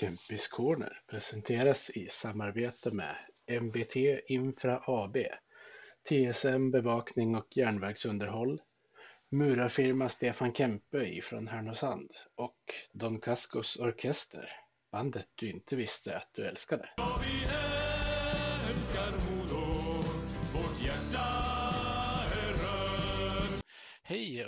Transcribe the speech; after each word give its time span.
Kempis 0.00 0.48
Corner 0.48 1.00
presenteras 1.06 1.90
i 1.90 2.08
samarbete 2.10 2.90
med 2.90 3.16
MBT 3.62 3.96
Infra 4.26 4.82
AB, 4.86 5.16
TSM 6.08 6.70
Bevakning 6.70 7.36
och 7.36 7.56
järnvägsunderhåll, 7.56 8.60
murarfirma 9.30 10.08
Stefan 10.08 10.52
Kempe 10.52 10.98
ifrån 10.98 11.48
Härnösand 11.48 12.10
och 12.34 12.60
Don 12.92 13.20
Cascos 13.20 13.76
Orkester, 13.76 14.50
bandet 14.92 15.28
du 15.34 15.50
inte 15.50 15.76
visste 15.76 16.16
att 16.16 16.30
du 16.32 16.46
älskade. 16.46 16.88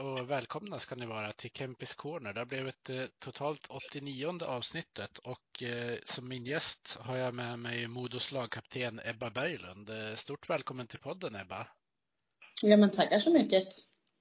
Och 0.01 0.31
välkomna 0.31 0.79
ska 0.79 0.95
ni 0.95 1.07
vara 1.07 1.33
till 1.33 1.51
Kempis 1.51 1.95
Corner. 1.95 2.33
Det 2.33 2.41
har 2.41 2.47
blivit 2.47 2.91
eh, 2.91 3.05
totalt 3.19 3.67
89 3.69 4.45
avsnittet 4.45 5.19
och 5.19 5.63
eh, 5.63 5.99
som 6.05 6.29
min 6.29 6.45
gäst 6.45 6.99
har 7.01 7.17
jag 7.17 7.35
med 7.35 7.59
mig 7.59 7.89
Modos 7.89 8.33
lagkapten 8.33 9.01
Ebba 9.05 9.31
Berglund. 9.31 9.91
Eh, 9.91 10.15
stort 10.15 10.51
välkommen 10.51 10.87
till 10.87 10.99
podden 10.99 11.37
Ebba. 11.37 11.67
Ja 12.63 12.77
men 12.77 12.91
tackar 12.91 13.19
så 13.19 13.33
mycket. 13.33 13.69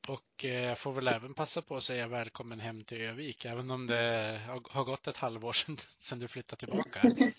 Och 0.07 0.43
jag 0.43 0.77
får 0.77 0.93
väl 0.93 1.07
även 1.07 1.33
passa 1.33 1.61
på 1.61 1.75
att 1.75 1.83
säga 1.83 2.07
välkommen 2.07 2.59
hem 2.59 2.83
till 2.83 3.01
Övik, 3.01 3.45
även 3.45 3.71
om 3.71 3.87
det 3.87 4.41
har 4.69 4.83
gått 4.83 5.07
ett 5.07 5.17
halvår 5.17 5.53
sedan, 5.99 6.19
du 6.19 6.27
flyttade 6.27 6.59
tillbaka. 6.59 7.01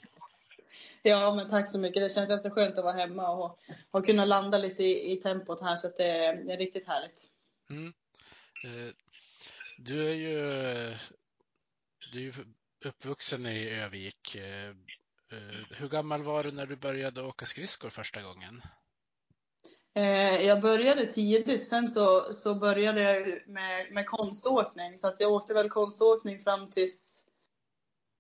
ja, 1.03 1.35
men 1.35 1.51
tack 1.51 1.71
så 1.71 1.79
mycket. 1.79 2.03
Det 2.03 2.15
känns 2.15 2.31
jätteskönt 2.31 2.79
att 2.79 2.85
vara 2.85 2.97
hemma 2.97 3.31
och 3.31 3.59
ha 3.93 4.03
kunnat 4.03 4.29
landa 4.29 4.59
lite 4.59 4.83
i, 4.83 5.13
i 5.13 5.17
tempot 5.17 5.61
här, 5.61 5.77
så 5.77 5.87
att 5.87 5.97
det, 5.97 6.43
det 6.47 6.53
är 6.53 6.59
riktigt 6.59 6.87
härligt. 6.87 7.31
Mm. 7.71 7.93
Eh, 8.65 8.95
du 9.79 10.09
är 10.09 10.15
ju 10.15 10.97
du 12.13 12.29
är 12.29 12.35
uppvuxen 12.85 13.47
i 13.47 13.71
Övik. 13.71 14.35
Eh, 14.35 14.69
eh, 15.33 15.67
hur 15.71 15.89
gammal 15.89 16.23
var 16.23 16.45
du 16.45 16.53
när 16.53 16.67
du 16.67 16.77
började 16.77 17.23
åka 17.23 17.47
skridskor 17.47 17.91
första 17.91 18.23
gången? 18.23 18.63
Jag 20.43 20.61
började 20.61 21.07
tidigt, 21.07 21.69
sen 21.69 21.89
så, 21.89 22.33
så 22.33 22.55
började 22.55 23.01
jag 23.03 23.49
med, 23.49 23.93
med 23.93 24.07
konståkning. 24.07 24.99
Så 24.99 25.07
att 25.07 25.21
jag 25.21 25.33
åkte 25.33 25.55
väl 25.55 25.69
konståkning 25.69 26.41
fram 26.41 26.71
tills... 26.71 27.25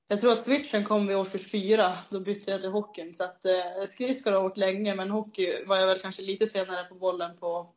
Jag 0.08 0.20
tror 0.20 0.32
att 0.32 0.41
switchen 0.41 0.84
kom 0.84 1.06
vid 1.06 1.16
årskurs 1.16 1.50
fyra. 1.50 1.98
Då 2.10 2.20
bytte 2.20 2.50
jag 2.50 2.60
till 2.60 2.70
hockeyn. 2.70 3.14
Så 3.14 3.25
att 3.25 3.44
skridskor 3.88 4.30
har 4.30 4.38
jag 4.38 4.47
åkt 4.47 4.56
länge, 4.56 4.94
men 4.94 5.10
hockey 5.10 5.64
var 5.64 5.77
jag 5.77 5.86
väl 5.86 6.00
kanske 6.00 6.22
lite 6.22 6.47
senare 6.47 6.84
på 6.84 6.94
bollen 6.94 7.36
på, 7.36 7.75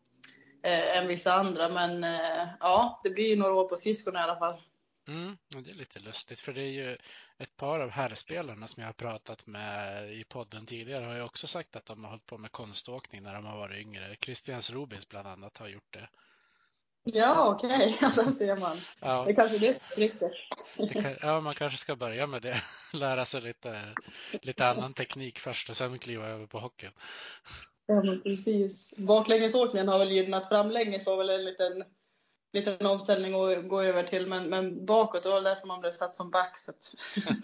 eh, 0.64 0.97
än 0.97 1.08
vissa 1.08 1.33
andra. 1.33 1.69
Men 1.69 2.03
eh, 2.03 2.47
ja, 2.59 3.00
det 3.03 3.09
blir 3.09 3.28
ju 3.28 3.36
några 3.36 3.53
år 3.53 3.69
på 3.69 3.75
skridskorna 3.75 4.19
i 4.19 4.23
alla 4.23 4.39
fall. 4.39 4.59
Mm, 5.08 5.38
det 5.50 5.72
är 5.72 5.75
lite 5.75 6.00
lustigt 6.00 6.39
för 6.39 6.53
det 6.53 6.61
är 6.61 6.70
ju 6.70 6.97
ett 7.38 7.58
par 7.58 7.80
av 7.80 7.89
herrspelarna 7.89 8.67
som 8.67 8.81
jag 8.81 8.88
har 8.88 8.94
pratat 8.94 9.47
med 9.47 10.14
i 10.14 10.23
podden 10.23 10.66
tidigare 10.66 11.05
har 11.05 11.16
ju 11.16 11.22
också 11.22 11.47
sagt 11.47 11.75
att 11.75 11.86
de 11.86 12.03
har 12.03 12.11
hållit 12.11 12.25
på 12.25 12.38
med 12.38 12.52
konståkning 12.52 13.23
när 13.23 13.33
de 13.33 13.45
har 13.45 13.58
varit 13.58 13.81
yngre. 13.81 14.16
Christians 14.22 14.70
Rubins 14.70 15.09
bland 15.09 15.28
annat 15.28 15.58
har 15.58 15.67
gjort 15.67 15.94
det. 15.94 16.09
Ja, 17.03 17.55
okej, 17.55 17.75
okay. 17.75 17.95
ja, 18.02 18.23
där 18.23 18.31
ser 18.31 18.58
man. 18.58 18.77
Ja. 19.00 19.23
Det 19.27 19.33
kanske 19.33 19.55
är 19.55 19.80
det. 19.95 20.09
Kan, 20.94 21.16
ja, 21.22 21.42
man 21.42 21.55
kanske 21.55 21.77
ska 21.77 21.95
börja 21.95 22.27
med 22.27 22.42
det. 22.42 22.61
Lära 22.94 23.25
sig 23.25 23.42
lite, 23.42 23.94
lite 24.42 24.67
annan 24.67 24.94
teknik 24.94 25.39
först 25.39 25.70
och 25.70 25.77
sen 25.77 26.00
kliva 26.00 26.27
över 26.27 26.45
på 26.45 26.59
hockeyn. 26.59 26.92
Ja, 27.86 28.03
men 28.03 28.22
precis. 28.22 28.94
Baklängesåkningen 28.98 29.88
har 29.88 30.00
väl 30.00 30.12
gynnat. 30.12 30.48
Framlänges 30.48 31.06
var 31.06 31.17
väl 31.17 31.30
en 31.30 31.44
liten, 31.44 31.84
liten 32.53 32.86
omställning 32.86 33.34
att 33.34 33.67
gå 33.67 33.81
över 33.81 34.03
till. 34.03 34.28
Men, 34.28 34.50
men 34.50 34.86
bakåt, 34.86 35.23
det 35.23 35.30
var 35.30 35.42
därför 35.42 35.67
man 35.67 35.81
blev 35.81 35.92
satt 35.92 36.16
som 36.16 36.31
back. 36.31 36.58
Så 36.58 36.72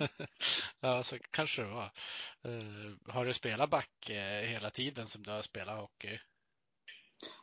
ja, 0.79 1.03
så 1.03 1.17
kanske 1.31 1.61
det 1.61 1.67
var. 1.67 1.91
Uh, 2.47 2.95
har 3.07 3.25
du 3.25 3.33
spelat 3.33 3.69
back 3.69 4.09
uh, 4.09 4.49
hela 4.49 4.69
tiden 4.69 5.07
som 5.07 5.23
du 5.23 5.31
har 5.31 5.41
spelat 5.41 5.79
hockey? 5.79 6.19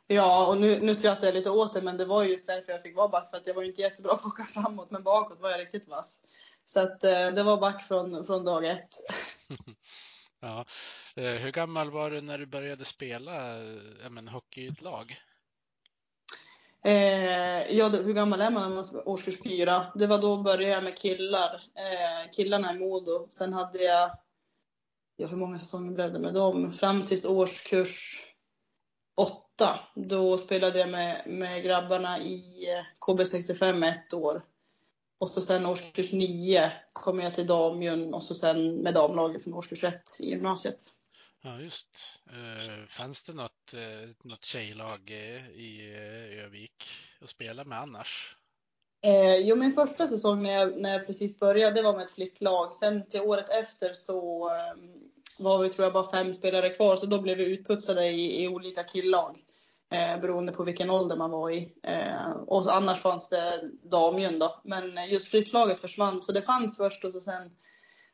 Ja, 0.07 0.47
och 0.47 0.61
nu, 0.61 0.81
nu 0.81 0.95
skrattar 0.95 1.27
jag 1.27 1.35
lite 1.35 1.51
åt 1.51 1.73
det, 1.73 1.83
men 1.83 1.97
det 1.97 2.05
var 2.05 2.25
just 2.25 2.47
därför 2.47 2.73
jag 2.73 2.83
fick 2.83 2.97
vara 2.97 3.09
back. 3.09 3.31
För 3.31 3.37
att 3.37 3.47
jag 3.47 3.55
var 3.55 3.63
inte 3.63 3.81
jättebra 3.81 4.17
på 4.17 4.29
att 4.29 4.33
åka 4.33 4.45
framåt, 4.45 4.91
men 4.91 5.03
bakåt 5.03 5.41
var 5.41 5.51
jag 5.51 5.61
riktigt 5.61 5.89
vass. 5.89 6.23
Så 6.65 6.81
att 6.81 7.05
uh, 7.05 7.35
det 7.35 7.43
var 7.43 7.61
back 7.61 7.89
från, 7.89 8.25
från 8.25 8.45
dag 8.45 8.67
ett. 8.67 8.95
Ja. 10.47 10.65
Eh, 11.15 11.35
hur 11.35 11.53
gammal 11.53 11.91
var 11.91 12.11
du 12.11 12.21
när 12.21 12.39
du 12.39 12.47
började 12.47 12.85
spela 12.85 13.57
eh, 13.57 14.11
men, 14.11 14.29
hockey 14.29 14.61
i 14.61 14.69
ett 14.69 14.83
lag? 14.83 15.21
Eh, 16.85 17.77
ja, 17.77 17.89
hur 17.89 18.13
gammal 18.13 18.41
är 18.41 18.51
man 18.51 18.63
när 18.63 18.77
man 18.77 18.85
är 18.85 19.09
årskurs 19.09 19.43
fyra? 19.43 19.87
Det 19.95 20.07
var 20.07 20.19
då 20.19 20.43
började 20.43 20.75
jag 20.75 20.85
med 20.85 20.99
killar. 20.99 21.55
Eh, 21.55 22.33
killarna 22.33 22.73
i 22.73 22.79
Modo. 22.79 23.27
Sen 23.31 23.53
hade 23.53 23.79
jag, 23.79 24.11
ja 25.17 25.27
hur 25.27 25.37
många 25.37 25.59
säsonger 25.59 25.93
blev 25.93 26.13
det 26.13 26.19
med 26.19 26.35
dem? 26.35 26.73
Fram 26.73 27.07
till 27.07 27.27
årskurs 27.27 28.27
åtta. 29.15 29.81
Då 29.95 30.39
spelade 30.39 30.79
jag 30.79 30.91
med, 30.91 31.23
med 31.27 31.63
grabbarna 31.63 32.19
i 32.19 32.69
eh, 32.73 32.85
KB65 33.01 33.85
ett 33.85 34.15
år. 34.15 34.43
Och 35.19 35.31
så 35.31 35.41
sen 35.41 35.67
årskurs 35.67 36.13
nio 36.13 36.73
kom 36.93 37.21
jag 37.21 37.35
till 37.35 37.47
Damjön 37.47 38.15
och 38.15 38.23
så 38.23 38.35
sen 38.35 38.77
med 38.77 38.95
damlaget 38.95 39.45
från 39.45 39.55
årskurs 39.55 39.85
ett 39.85 40.17
i 40.19 40.31
gymnasiet. 40.31 40.93
Ja, 41.43 41.61
just. 41.61 42.21
Uh, 42.33 42.87
fanns 42.89 43.23
det 43.23 43.33
något, 43.33 43.75
uh, 43.75 44.11
något 44.25 44.45
tjejlag 44.45 45.11
uh, 45.11 45.51
i 45.51 45.95
Övik 46.45 46.85
att 47.21 47.29
spela 47.29 47.65
med 47.65 47.81
annars? 47.81 48.37
Eh, 49.03 49.37
jo, 49.37 49.57
min 49.57 49.73
första 49.73 50.07
säsong 50.07 50.43
när 50.43 50.51
jag, 50.51 50.81
när 50.81 50.93
jag 50.93 51.07
precis 51.07 51.39
började, 51.39 51.77
det 51.77 51.83
var 51.83 51.97
med 51.97 52.07
ett 52.07 52.13
flicklag. 52.13 52.75
Sen 52.75 53.09
till 53.09 53.21
året 53.21 53.49
efter 53.49 53.93
så 53.93 54.51
var 55.39 55.63
vi, 55.63 55.69
tror 55.69 55.85
jag, 55.85 55.93
bara 55.93 56.11
fem 56.11 56.35
spelare 56.35 56.71
kvar. 56.71 56.97
Så 56.97 57.07
då 57.07 57.21
blev 57.21 57.37
vi 57.37 57.45
utputsade 57.45 58.07
i, 58.07 58.45
i 58.45 58.49
olika 58.49 58.85
killag 58.85 59.46
eh, 59.91 60.21
beroende 60.21 60.53
på 60.53 60.65
vilken 60.65 60.91
ålder 60.91 61.17
man 61.17 61.31
var 61.31 61.51
i. 61.51 61.73
Eh, 61.83 62.31
och 62.31 62.77
annars 62.77 62.99
fanns 62.99 63.29
det 63.29 63.71
damjun 63.91 64.39
då. 64.39 64.61
Men 64.65 65.11
just 65.11 65.29
flyttlaget 65.29 65.81
försvann, 65.81 66.23
så 66.23 66.33
det 66.33 66.43
fanns 66.43 66.77
först 66.77 67.05
och 67.05 67.13
så 67.13 67.21
sen, 67.21 67.57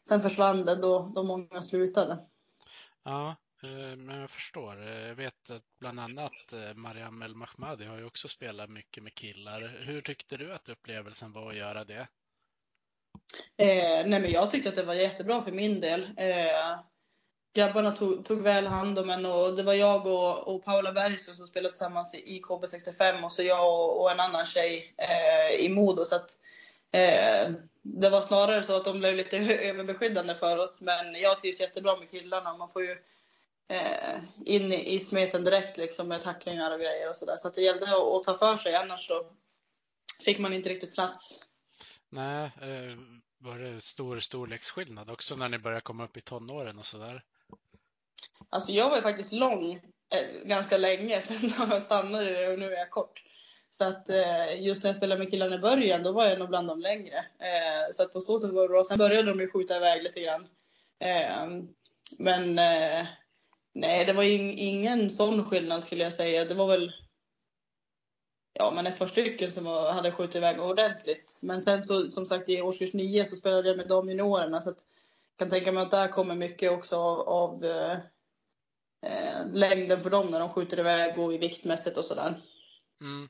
sen 0.08 0.20
försvann 0.20 0.64
det 0.64 0.76
då, 0.76 1.12
då 1.14 1.24
många 1.24 1.62
slutade. 1.62 2.18
Ja, 3.04 3.36
eh, 3.62 3.96
men 3.96 4.20
jag 4.20 4.30
förstår. 4.30 4.82
Eh, 4.82 5.08
jag 5.08 5.14
vet 5.14 5.50
att 5.50 5.78
bland 5.80 6.00
annat 6.00 6.52
eh, 6.52 6.74
Mariam 6.74 7.22
El 7.22 7.34
Mahmadi 7.34 7.84
har 7.84 7.96
ju 7.96 8.04
också 8.04 8.28
spelat 8.28 8.70
mycket 8.70 9.02
med 9.02 9.14
killar. 9.14 9.76
Hur 9.86 10.00
tyckte 10.00 10.36
du 10.36 10.52
att 10.52 10.68
upplevelsen 10.68 11.32
var 11.32 11.50
att 11.50 11.56
göra 11.56 11.84
det? 11.84 12.08
Eh, 13.56 14.06
nej 14.06 14.20
men 14.20 14.30
jag 14.30 14.50
tyckte 14.50 14.68
att 14.68 14.74
det 14.74 14.84
var 14.84 14.94
jättebra 14.94 15.42
för 15.42 15.52
min 15.52 15.80
del. 15.80 16.02
Eh, 16.16 16.80
grabbarna 17.54 17.92
tog, 17.96 18.24
tog 18.24 18.42
väl 18.42 18.66
hand 18.66 18.98
om 18.98 19.10
en 19.10 19.26
och 19.26 19.56
det 19.56 19.62
var 19.62 19.74
jag 19.74 20.06
och, 20.06 20.48
och 20.48 20.64
Paula 20.64 20.92
Bergström 20.92 21.36
som 21.36 21.46
spelade 21.46 21.72
tillsammans 21.72 22.14
i, 22.14 22.36
i 22.36 22.42
KB65 22.42 23.24
och 23.24 23.32
så 23.32 23.42
jag 23.42 23.68
och, 23.68 24.02
och 24.02 24.10
en 24.10 24.20
annan 24.20 24.46
tjej 24.46 24.94
eh, 24.98 25.64
i 25.64 25.68
Modo. 25.68 26.04
Så 26.04 26.14
att, 26.14 26.30
eh, 26.92 27.52
det 27.82 28.10
var 28.10 28.20
snarare 28.20 28.62
så 28.62 28.76
att 28.76 28.84
de 28.84 28.98
blev 28.98 29.14
lite 29.14 29.36
överbeskyddande 29.68 30.34
för 30.34 30.58
oss. 30.58 30.80
Men 30.80 31.14
jag 31.14 31.38
trivs 31.38 31.60
jättebra 31.60 31.96
med 31.96 32.10
killarna. 32.10 32.56
Man 32.56 32.72
får 32.72 32.82
ju 32.82 32.96
eh, 33.68 34.16
in 34.44 34.72
i, 34.72 34.94
i 34.94 34.98
smeten 34.98 35.44
direkt 35.44 35.76
liksom 35.76 36.08
med 36.08 36.20
tacklingar 36.20 36.70
och 36.70 36.80
grejer 36.80 37.08
och 37.08 37.16
sådär. 37.16 37.36
Så 37.36 37.48
att 37.48 37.54
det 37.54 37.62
gällde 37.62 37.84
att, 37.84 37.92
att 37.92 38.24
ta 38.24 38.34
för 38.34 38.56
sig 38.56 38.74
annars 38.74 39.06
så 39.06 39.26
fick 40.24 40.38
man 40.38 40.52
inte 40.52 40.68
riktigt 40.68 40.94
plats. 40.94 41.40
Nej, 42.10 42.44
eh, 42.44 42.98
var 43.38 43.58
det 43.58 43.80
stor 43.80 44.20
storleksskillnad 44.20 45.10
också 45.10 45.36
när 45.36 45.48
ni 45.48 45.58
började 45.58 45.80
komma 45.80 46.04
upp 46.04 46.16
i 46.16 46.20
tonåren 46.20 46.78
och 46.78 46.86
sådär? 46.86 47.22
Alltså 48.52 48.72
jag 48.72 48.88
var 48.88 48.96
ju 48.96 49.02
faktiskt 49.02 49.32
lång 49.32 49.72
eh, 50.14 50.44
ganska 50.44 50.76
länge, 50.76 51.20
sen 51.20 51.52
jag 51.58 51.68
det 52.24 52.52
och 52.52 52.58
nu 52.58 52.66
är 52.66 52.78
jag 52.78 52.90
kort. 52.90 53.22
Så 53.70 53.84
att 53.84 54.08
eh, 54.08 54.62
just 54.62 54.82
när 54.82 54.88
jag 54.88 54.96
spelade 54.96 55.18
med 55.18 55.30
killarna 55.30 55.54
i 55.54 55.58
början, 55.58 56.02
då 56.02 56.12
var 56.12 56.26
jag 56.26 56.38
nog 56.38 56.48
bland 56.48 56.68
de 56.68 56.80
längre. 56.80 57.16
Eh, 57.18 57.92
så 57.92 58.02
att 58.02 58.12
på 58.12 58.20
så 58.20 58.38
sätt 58.38 58.50
var 58.50 58.62
det 58.62 58.68
bra. 58.68 58.84
Sen 58.84 58.98
började 58.98 59.32
de 59.32 59.40
ju 59.40 59.50
skjuta 59.50 59.76
iväg 59.76 60.02
lite 60.02 60.20
grann. 60.20 60.48
Eh, 60.98 61.46
men 62.18 62.58
eh, 62.58 63.06
nej, 63.72 64.04
det 64.04 64.12
var 64.12 64.22
ju 64.22 64.52
ingen 64.52 65.10
sån 65.10 65.44
skillnad 65.44 65.84
skulle 65.84 66.04
jag 66.04 66.12
säga. 66.12 66.44
Det 66.44 66.54
var 66.54 66.66
väl 66.66 66.92
ja, 68.52 68.72
men 68.74 68.86
ett 68.86 68.98
par 68.98 69.06
stycken 69.06 69.52
som 69.52 69.64
var, 69.64 69.92
hade 69.92 70.12
skjutit 70.12 70.36
iväg 70.36 70.60
ordentligt. 70.60 71.38
Men 71.42 71.60
sen 71.60 71.84
så, 71.84 72.10
som 72.10 72.26
sagt 72.26 72.48
i 72.48 72.62
årskurs 72.62 72.92
nio 72.92 73.24
så 73.24 73.36
spelade 73.36 73.68
jag 73.68 73.76
med 73.76 73.88
de 73.88 74.08
juniorerna. 74.08 74.60
Så 74.60 74.70
att 74.70 74.84
jag 75.36 75.38
kan 75.38 75.50
tänka 75.50 75.72
mig 75.72 75.82
att 75.82 75.90
där 75.90 76.08
kommer 76.08 76.34
mycket 76.34 76.72
också 76.72 76.96
av, 76.96 77.20
av 77.28 77.64
eh, 77.64 77.98
eh, 79.02 79.40
eh, 79.40 79.46
längden 79.52 80.02
för 80.02 80.10
dem 80.10 80.30
när 80.30 80.40
de 80.40 80.48
skjuter 80.48 80.78
iväg 80.78 81.18
och 81.18 81.34
i 81.34 81.38
viktmässigt 81.38 81.96
och 81.96 82.04
sådär. 82.04 82.42
Mm. 83.00 83.28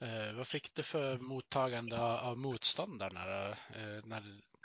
Eh, 0.00 0.36
vad 0.36 0.46
fick 0.46 0.74
du 0.74 0.82
för 0.82 1.18
mottagande 1.18 1.98
av, 2.00 2.28
av 2.30 2.38
motståndarna 2.38 3.48
eh, 3.48 4.04
när, 4.04 4.22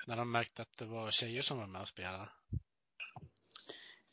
när 0.07 0.17
de 0.17 0.31
märkte 0.31 0.61
att 0.61 0.77
det 0.77 0.85
var 0.85 1.11
tjejer 1.11 1.41
som 1.41 1.57
var 1.57 1.67
med 1.67 1.81
och 1.81 1.87
spelade? 1.87 2.29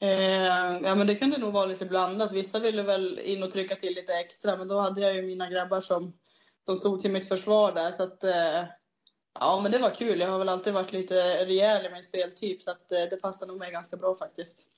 Eh, 0.01 0.79
ja 0.83 0.95
men 0.95 1.07
det 1.07 1.15
kunde 1.15 1.39
nog 1.39 1.53
vara 1.53 1.67
lite 1.67 1.87
blandat. 1.87 2.33
Vissa 2.33 2.59
ville 2.59 2.83
väl 2.83 3.19
in 3.19 3.43
och 3.43 3.51
trycka 3.51 3.75
till 3.75 3.95
lite 3.95 4.13
extra 4.13 4.57
men 4.57 4.69
då 4.69 4.81
hade 4.81 5.01
jag 5.01 5.15
ju 5.15 5.23
mina 5.23 5.51
grabbar 5.51 5.81
som 5.81 6.19
de 6.67 6.77
stod 6.77 7.01
till 7.01 7.13
mitt 7.13 7.29
försvar 7.29 7.73
där 7.73 7.91
så 7.91 8.03
att 8.03 8.25
eh, 8.25 8.65
Ja, 9.41 9.61
men 9.63 9.73
det 9.73 9.79
var 9.79 9.91
kul. 9.91 10.21
Jag 10.21 10.31
har 10.31 10.39
väl 10.39 10.49
alltid 10.49 10.75
varit 10.75 10.93
lite 10.93 11.45
rejäl 11.47 11.87
i 11.87 11.91
min 11.93 12.03
speltyp 12.03 12.63
så 12.63 12.71
att 12.71 12.89
det 12.89 13.23
passar 13.23 13.47
nog 13.47 13.59
mig 13.59 13.73
ganska 13.73 13.97
bra 13.97 14.17
faktiskt. 14.17 14.69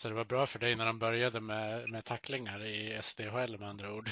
Så 0.00 0.08
det 0.08 0.14
var 0.14 0.24
bra 0.24 0.46
för 0.46 0.58
dig 0.58 0.76
när 0.76 0.86
de 0.86 0.98
började 0.98 1.40
med, 1.40 1.90
med 1.90 2.04
tacklingar 2.04 2.64
i 2.64 2.98
SDHL 3.02 3.58
med 3.58 3.68
andra 3.68 3.94
ord? 3.94 4.10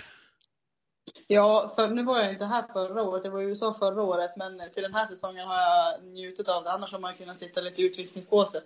Ja, 1.27 1.73
för 1.77 1.89
nu 1.89 2.05
var 2.05 2.19
jag 2.19 2.31
inte 2.31 2.45
här 2.45 2.63
förra 2.63 3.03
året. 3.03 3.25
Jag 3.25 3.31
var 3.31 3.43
i 3.43 3.45
USA 3.45 3.75
förra 3.75 4.03
året, 4.03 4.31
men 4.37 4.71
till 4.71 4.83
den 4.83 4.95
här 4.95 5.07
säsongen 5.07 5.49
har 5.49 5.57
jag 5.57 6.05
njutit 6.05 6.49
av 6.49 6.65
det. 6.65 6.71
Annars 6.71 6.93
har 6.93 6.99
man 6.99 7.17
kunnat 7.17 7.37
sitta 7.37 7.61
lite 7.61 7.83
i 7.83 7.85
utvisningsbåset. 7.85 8.65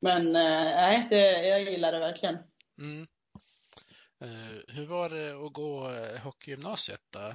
Men 0.00 0.26
eh, 0.26 0.42
nej, 0.52 1.06
det, 1.10 1.46
jag 1.48 1.62
gillar 1.62 1.92
det 1.92 1.98
verkligen. 1.98 2.38
Mm. 2.78 3.06
Uh, 4.24 4.60
hur 4.68 4.86
var 4.86 5.08
det 5.08 5.46
att 5.46 5.52
gå 5.52 5.90
eh, 5.90 6.20
hockeygymnasiet 6.20 7.02
då? 7.10 7.34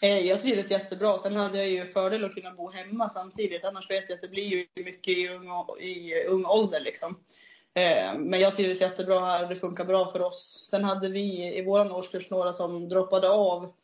Jag 0.00 0.42
trivdes 0.42 0.70
jättebra. 0.70 1.18
Sen 1.18 1.36
hade 1.36 1.58
jag 1.58 1.68
ju 1.68 1.92
fördel 1.92 2.24
att 2.24 2.34
kunna 2.34 2.50
bo 2.50 2.70
hemma 2.70 3.08
samtidigt. 3.08 3.64
Annars 3.64 3.90
vet 3.90 4.08
jag 4.08 4.16
att 4.16 4.22
det 4.22 4.28
blir 4.28 4.44
ju 4.44 4.84
mycket 4.84 5.18
i 5.18 5.28
ung, 5.28 5.48
i 5.80 6.24
ung 6.24 6.46
ålder 6.46 6.80
liksom. 6.80 7.24
Eh, 7.74 8.18
men 8.18 8.40
jag 8.40 8.56
trivdes 8.56 8.80
jättebra 8.80 9.20
här, 9.20 9.48
det 9.48 9.56
funkar 9.56 9.84
bra 9.84 10.12
för 10.12 10.20
oss. 10.20 10.66
Sen 10.70 10.84
hade 10.84 11.08
vi 11.08 11.58
i 11.58 11.64
vår 11.64 11.92
årskurs 11.92 12.30
några 12.30 12.52
som 12.52 12.88
droppade 12.88 13.28
av. 13.30 13.74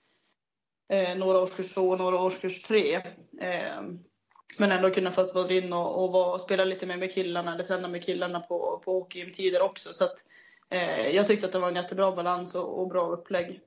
Eh, 0.89 1.19
några 1.19 1.39
årskurs 1.39 1.75
två 1.75 1.89
och 1.89 1.99
några 1.99 2.21
årskurs 2.21 2.63
tre. 2.63 2.95
Eh, 3.41 3.83
men 4.59 4.73
ändå 4.73 4.91
kunnat 4.91 5.15
fått 5.15 5.35
vara 5.35 5.53
in 5.53 5.73
och, 5.73 6.05
och 6.05 6.13
var, 6.13 6.39
spela 6.39 6.65
lite 6.65 6.87
mer 6.87 6.97
med 6.97 7.15
killarna, 7.15 7.55
eller 7.55 7.65
träna 7.65 7.89
med 7.89 8.05
killarna 8.05 8.41
på, 8.41 8.83
på 8.85 8.93
hockeytider 8.93 9.63
också. 9.63 9.93
Så 9.93 10.05
att, 10.05 10.25
jag 11.13 11.27
tyckte 11.27 11.47
att 11.47 11.53
det 11.53 11.59
var 11.59 11.69
en 11.69 11.77
jättebra 11.77 12.13
balans 12.13 12.55
och, 12.55 12.81
och 12.81 12.89
bra 12.89 13.07
upplägg. 13.07 13.61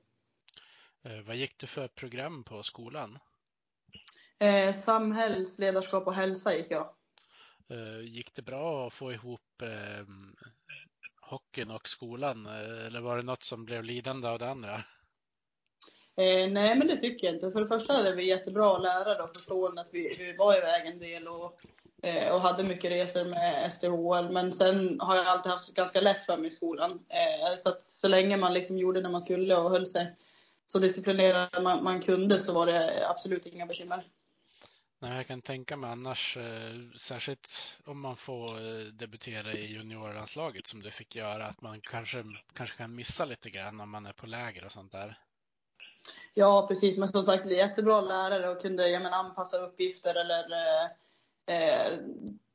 vad 1.26 1.36
gick 1.36 1.58
du 1.58 1.66
för 1.66 1.88
program 1.88 2.44
på 2.44 2.62
skolan? 2.62 3.18
samhälls, 4.84 5.58
ledarskap 5.58 6.06
och 6.06 6.14
hälsa 6.14 6.54
gick 6.54 6.70
jag. 6.70 6.94
Eh, 7.70 8.00
gick 8.00 8.34
det 8.34 8.42
bra 8.42 8.86
att 8.86 8.94
få 8.94 9.12
ihop 9.12 9.62
eh, 9.62 10.06
hockeyn 11.20 11.70
och 11.70 11.88
skolan 11.88 12.46
eh, 12.46 12.86
eller 12.86 13.00
var 13.00 13.16
det 13.16 13.22
något 13.22 13.42
som 13.42 13.64
blev 13.64 13.84
lidande 13.84 14.28
av 14.28 14.38
det 14.38 14.50
andra? 14.50 14.74
Eh, 16.16 16.50
nej, 16.50 16.76
men 16.76 16.86
det 16.86 16.96
tycker 16.96 17.26
jag 17.26 17.36
inte. 17.36 17.50
För 17.50 17.60
det 17.60 17.66
första 17.66 17.92
hade 17.92 18.14
vi 18.14 18.28
jättebra 18.28 18.78
lärare 18.78 19.22
och 19.22 19.34
förstående 19.34 19.80
att 19.80 19.94
vi, 19.94 20.16
vi 20.18 20.36
var 20.36 20.58
iväg 20.58 20.86
en 20.86 20.98
del 20.98 21.28
och, 21.28 21.60
eh, 22.02 22.34
och 22.34 22.40
hade 22.40 22.64
mycket 22.64 22.90
resor 22.90 23.24
med 23.24 23.72
STHL. 23.72 24.32
Men 24.32 24.52
sen 24.52 25.00
har 25.00 25.16
jag 25.16 25.26
alltid 25.26 25.52
haft 25.52 25.74
ganska 25.74 26.00
lätt 26.00 26.22
för 26.22 26.36
mig 26.36 26.46
i 26.46 26.50
skolan. 26.50 26.90
Eh, 26.90 27.56
så 27.56 27.68
att 27.68 27.84
så 27.84 28.08
länge 28.08 28.36
man 28.36 28.54
liksom 28.54 28.78
gjorde 28.78 29.00
det 29.00 29.08
man 29.08 29.20
skulle 29.20 29.56
och 29.56 29.70
höll 29.70 29.86
sig 29.86 30.16
så 30.66 30.78
disciplinerad 30.78 31.62
man, 31.62 31.84
man 31.84 32.00
kunde 32.00 32.38
så 32.38 32.54
var 32.54 32.66
det 32.66 33.08
absolut 33.08 33.46
inga 33.46 33.66
bekymmer. 33.66 34.06
Nej, 35.04 35.16
jag 35.16 35.26
kan 35.26 35.42
tänka 35.42 35.76
mig 35.76 35.90
annars, 35.90 36.36
eh, 36.36 36.96
särskilt 36.96 37.48
om 37.84 38.00
man 38.00 38.16
får 38.16 38.56
eh, 38.56 38.84
debutera 38.86 39.52
i 39.52 39.72
juniorlandslaget 39.72 40.66
som 40.66 40.82
du 40.82 40.90
fick 40.90 41.16
göra, 41.16 41.46
att 41.46 41.62
man 41.62 41.80
kanske, 41.80 42.24
kanske 42.54 42.76
kan 42.76 42.94
missa 42.94 43.24
lite 43.24 43.50
grann 43.50 43.80
om 43.80 43.90
man 43.90 44.06
är 44.06 44.12
på 44.12 44.26
läger 44.26 44.64
och 44.64 44.72
sånt 44.72 44.92
där. 44.92 45.18
Ja, 46.34 46.66
precis. 46.68 46.98
Men 46.98 47.08
som 47.08 47.22
sagt, 47.22 47.46
jättebra 47.46 48.00
lärare 48.00 48.48
och 48.48 48.62
kunde 48.62 48.88
ja, 48.88 49.00
men, 49.00 49.12
anpassa 49.12 49.58
uppgifter 49.58 50.14
eller 50.14 50.44
eh, 50.52 50.84
eh, 51.56 51.92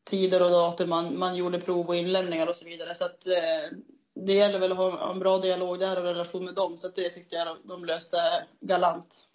tider 0.04 0.44
och 0.44 0.52
datum 0.52 0.90
man, 0.90 1.20
man 1.20 1.36
gjorde 1.36 1.62
prov 1.62 1.88
och 1.88 1.96
inlämningar 1.96 2.48
och 2.48 2.56
så 2.56 2.66
vidare. 2.66 2.96
Så 2.96 3.06
att, 3.06 3.28
eh, 3.28 3.78
det 4.26 4.34
gäller 4.34 4.60
väl 4.60 4.72
att 4.72 4.78
ha 4.78 5.12
en 5.12 5.20
bra 5.20 5.38
dialog 5.38 5.80
där 5.80 5.98
och 5.98 6.04
relation 6.04 6.46
med 6.46 6.56
dem. 6.56 6.78
Så 6.78 6.88
det 6.88 7.10
tyckte 7.10 7.36
jag 7.36 7.58
de 7.64 7.86
löste 7.86 8.18
galant. 8.62 9.28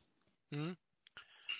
Mm. 0.52 0.76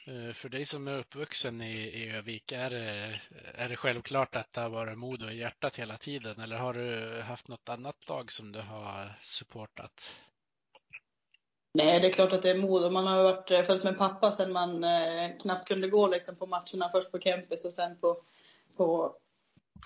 Eh, 0.07 0.33
för 0.33 0.49
dig 0.49 0.67
som 0.67 0.89
är 0.89 0.99
uppvuxen 0.99 1.61
i, 1.61 1.75
i 1.75 2.11
Övik, 2.11 2.53
är 2.53 2.71
det, 2.71 3.21
är 3.55 3.69
det 3.69 3.77
självklart 3.77 4.37
att 4.37 4.53
det 4.53 4.61
har 4.61 4.71
varit 4.71 4.99
Modo 4.99 5.31
i 5.31 5.39
hjärtat 5.39 5.77
hela 5.77 5.97
tiden 5.97 6.41
eller 6.41 6.57
har 6.57 6.75
du 6.75 7.21
haft 7.21 7.49
något 7.49 7.69
annat 7.69 8.09
lag 8.09 8.33
som 8.33 8.53
du 8.53 8.61
har 8.61 9.19
supportat? 9.23 10.15
Nej, 11.75 12.01
det 12.01 12.07
är 12.07 12.13
klart 12.13 12.33
att 12.33 12.43
det 12.43 12.51
är 12.51 12.59
Modo. 12.59 12.91
Man 12.91 13.07
har 13.07 13.23
varit 13.23 13.51
eh, 13.51 13.63
följt 13.63 13.85
med 13.85 13.99
pappa 13.99 14.33
sedan 14.33 14.53
man 14.53 14.85
eh, 14.85 15.37
knappt 15.41 15.69
kunde 15.69 15.89
gå 15.89 16.09
liksom, 16.09 16.37
på 16.37 16.47
matcherna. 16.47 16.91
Först 16.93 17.13
på 17.13 17.19
Kempis 17.19 17.65
och 17.65 17.73
sen 17.73 17.99
på, 18.01 18.23
på 18.77 19.17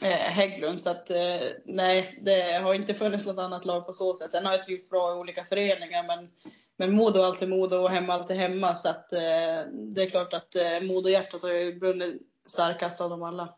eh, 0.03 0.09
Hägglund. 0.09 0.81
Så 0.81 0.91
att, 0.91 1.11
eh, 1.11 1.41
nej, 1.65 2.19
det 2.23 2.59
har 2.62 2.75
inte 2.75 2.94
funnits 2.94 3.26
något 3.26 3.38
annat 3.38 3.65
lag 3.65 3.87
på 3.87 3.93
så 3.93 4.15
sätt. 4.15 4.31
Sen 4.31 4.47
har 4.47 4.53
jag 4.53 4.62
trivts 4.62 4.91
bra 4.91 5.11
i 5.11 5.19
olika 5.19 5.44
föreningar, 5.44 6.06
men 6.06 6.31
men 6.79 6.93
Modo 6.93 7.21
är 7.21 7.25
alltid 7.25 7.49
Modo 7.49 7.77
och 7.77 7.91
hemma 7.91 8.13
alltid 8.13 8.37
hemma. 8.37 8.75
Så 8.75 8.89
att, 8.89 9.13
eh, 9.13 9.73
det 9.73 10.03
är 10.03 10.11
klart 10.11 10.33
att 10.33 10.57
eh, 10.57 10.81
Modo-hjärtat 10.83 11.43
har 11.43 11.53
ju 11.53 11.79
brunnit 11.79 12.23
starkast 12.47 13.01
av 13.01 13.11
dem 13.11 13.23
alla. 13.23 13.55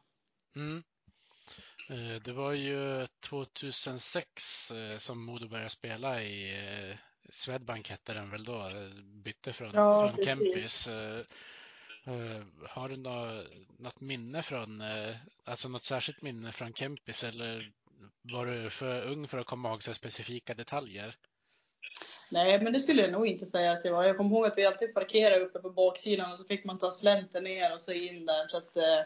Mm. 0.57 0.83
Eh, 1.91 2.23
det 2.23 2.33
var 2.33 2.53
ju 2.53 3.07
2006 3.21 4.71
eh, 4.71 4.97
som 4.99 5.25
Modo 5.25 5.49
började 5.49 5.71
spela 5.71 6.23
i 6.23 6.59
eh, 6.91 6.97
Swedbank 7.31 7.91
hette 7.91 8.15
den 8.15 8.31
väl 8.31 8.45
då, 8.45 8.71
bytte 9.25 9.53
från, 9.53 9.71
ja, 9.75 10.13
från 10.15 10.25
Kempis. 10.25 10.89
Har 12.69 12.89
du 12.89 12.97
något 13.79 14.01
minne 14.01 14.43
från, 14.43 14.83
alltså 15.45 15.69
något 15.69 15.85
särskilt 15.85 16.23
minne 16.23 16.53
från 16.53 16.73
Kempis 16.73 17.25
eller 17.25 17.73
var 18.23 18.47
du 18.47 18.71
för 18.71 19.03
ung 19.03 19.29
för 19.29 19.39
att 19.39 19.47
komma 19.47 19.69
ihåg 19.69 19.83
så 19.83 19.95
specifika 19.95 20.55
detaljer? 20.55 21.17
Nej, 22.31 22.63
men 22.63 22.73
det 22.73 22.81
skulle 22.81 23.03
jag 23.03 23.13
nog 23.13 23.27
inte 23.27 23.47
säga 23.47 23.73
att 23.73 23.85
jag 23.85 23.93
var. 23.93 24.05
Jag 24.05 24.17
kommer 24.17 24.31
ihåg 24.31 24.47
att 24.47 24.59
vi 24.59 24.67
alltid 24.67 24.95
parkerade 24.95 25.41
uppe 25.41 25.59
på 25.59 25.71
baksidan 25.71 26.33
och 26.33 26.39
så 26.39 26.45
fick 26.45 26.65
man 26.65 26.79
ta 26.79 26.91
slänten 26.91 27.45
ner 27.45 27.75
och 27.75 27.81
så 27.81 27.93
in 27.93 28.27
där. 28.27 28.49
Så 28.49 28.57
att, 28.57 28.77
eh, 28.77 29.01